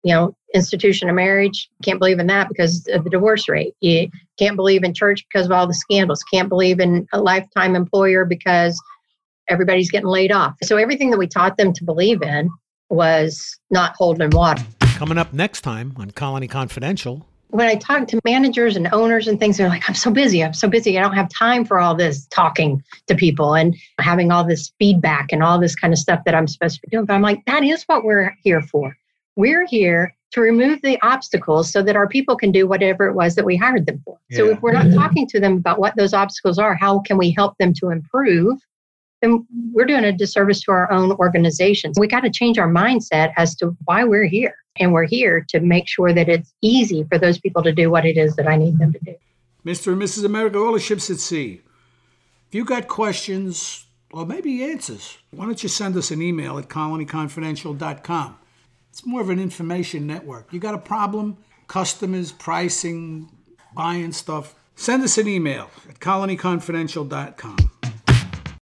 you 0.03 0.14
know, 0.14 0.34
institution 0.55 1.09
of 1.09 1.14
marriage. 1.14 1.68
Can't 1.82 1.98
believe 1.98 2.18
in 2.18 2.26
that 2.26 2.48
because 2.48 2.86
of 2.88 3.05
the 3.05 3.11
divorce 3.11 3.48
rate. 3.48 3.74
You 3.80 4.11
can't 4.38 4.57
believe 4.57 4.84
in 4.84 4.94
church 4.94 5.24
because 5.32 5.46
of 5.46 5.53
all 5.53 5.66
the 5.66 5.74
scandals. 5.74 6.22
Can't 6.24 6.48
believe 6.48 6.80
in 6.80 7.07
a 7.12 7.20
lifetime 7.20 7.76
employer 7.76 8.24
because 8.24 8.80
everybody's 9.48 9.90
getting 9.90 10.09
laid 10.09 10.32
off. 10.32 10.55
So 10.62 10.76
everything 10.76 11.11
that 11.11 11.18
we 11.18 11.26
taught 11.26 11.57
them 11.57 11.72
to 11.72 11.84
believe 11.84 12.22
in 12.22 12.50
was 12.88 13.59
not 13.70 13.94
holding 13.96 14.30
water. 14.30 14.64
Coming 14.80 15.18
up 15.18 15.32
next 15.32 15.62
time 15.62 15.94
on 15.96 16.11
Colony 16.11 16.48
Confidential. 16.48 17.26
When 17.48 17.66
I 17.66 17.74
talk 17.74 18.09
to 18.09 18.20
managers 18.24 18.76
and 18.76 18.88
owners 18.92 19.28
and 19.28 19.38
things, 19.38 19.59
they're 19.59 19.68
like, 19.68 19.86
I'm 19.88 19.94
so 19.94 20.11
busy. 20.11 20.42
I'm 20.42 20.55
so 20.55 20.68
busy. 20.68 20.98
I 20.98 21.03
don't 21.03 21.14
have 21.14 21.28
time 21.28 21.66
for 21.66 21.78
all 21.78 21.94
this 21.94 22.26
talking 22.28 22.82
to 23.09 23.14
people 23.14 23.55
and 23.55 23.76
having 23.98 24.30
all 24.30 24.42
this 24.42 24.72
feedback 24.78 25.32
and 25.32 25.42
all 25.42 25.59
this 25.59 25.74
kind 25.74 25.92
of 25.92 25.98
stuff 25.98 26.20
that 26.24 26.34
I'm 26.34 26.48
supposed 26.48 26.76
to 26.76 26.80
be 26.82 26.90
doing. 26.90 27.05
But 27.05 27.14
I'm 27.14 27.20
like, 27.20 27.44
that 27.46 27.62
is 27.62 27.82
what 27.84 28.05
we're 28.05 28.34
here 28.42 28.62
for. 28.62 28.96
We're 29.37 29.66
here 29.66 30.14
to 30.33 30.41
remove 30.41 30.80
the 30.83 31.01
obstacles 31.03 31.70
so 31.70 31.83
that 31.83 31.95
our 31.95 32.09
people 32.09 32.37
can 32.37 32.53
do 32.53 32.66
whatever 32.66 33.07
it 33.07 33.14
was 33.14 33.35
that 33.35 33.45
we 33.45 33.57
hired 33.57 33.87
them 33.87 34.01
for. 34.05 34.18
Yeah. 34.30 34.39
So 34.39 34.51
if 34.51 34.62
we're 34.62 34.72
not 34.72 34.87
mm-hmm. 34.87 34.99
talking 34.99 35.26
to 35.28 35.41
them 35.41 35.59
about 35.59 35.78
what 35.78 35.95
those 35.97 36.14
obstacles 36.14 36.59
are, 36.59 36.74
how 36.74 37.01
can 37.01 37.18
we 37.18 37.30
help 37.30 37.57
them 37.59 37.74
to 37.74 37.91
improve? 37.91 38.59
Then 39.20 39.47
we're 39.72 39.85
doing 39.85 40.05
a 40.05 40.12
disservice 40.12 40.62
to 40.62 40.72
our 40.72 40.91
own 40.91 41.12
organizations. 41.12 41.99
We 41.99 42.09
got 42.09 42.20
to 42.20 42.30
change 42.30 42.59
our 42.59 42.68
mindset 42.68 43.33
as 43.37 43.55
to 43.57 43.76
why 43.85 44.05
we're 44.05 44.26
here. 44.26 44.57
And 44.76 44.93
we're 44.93 45.07
here 45.07 45.45
to 45.51 45.61
make 45.61 45.87
sure 45.87 46.14
that 46.14 46.30
it's 46.30 46.55
easy 46.62 47.05
for 47.05 47.18
those 47.18 47.39
people 47.39 47.62
to 47.62 47.72
do 47.72 47.91
what 47.91 48.07
it 48.07 48.16
is 48.16 48.35
that 48.37 48.49
I 48.49 48.57
need 48.57 48.78
them 48.78 48.93
to 48.95 48.99
do. 49.01 49.14
Mr. 49.66 49.93
and 49.93 50.03
Mrs. 50.03 50.24
America, 50.24 50.59
all 50.59 50.72
the 50.72 50.80
ships 50.80 51.11
at 51.11 51.18
sea. 51.18 51.61
If 52.49 52.55
you 52.55 52.64
got 52.64 52.89
questions 52.89 53.87
or 54.12 54.26
maybe 54.26 54.64
answers, 54.64 55.18
why 55.30 55.45
don't 55.45 55.62
you 55.62 55.68
send 55.68 55.97
us 55.97 56.11
an 56.11 56.22
email 56.22 56.59
at 56.59 56.68
colonyconfidential.com? 56.68 58.39
It's 58.93 59.07
more 59.07 59.22
of 59.22 59.30
an 59.30 59.40
information 59.40 60.07
network. 60.07 60.53
You 60.53 60.61
got 60.61 60.74
a 60.74 60.78
problem, 60.78 61.38
customers, 61.66 62.30
pricing, 62.30 63.30
buying 63.74 64.12
stuff, 64.12 64.55
send 64.76 65.03
us 65.03 65.16
an 65.16 65.26
email 65.26 65.70
at 65.88 65.99
colonyconfidential.com. 65.99 67.72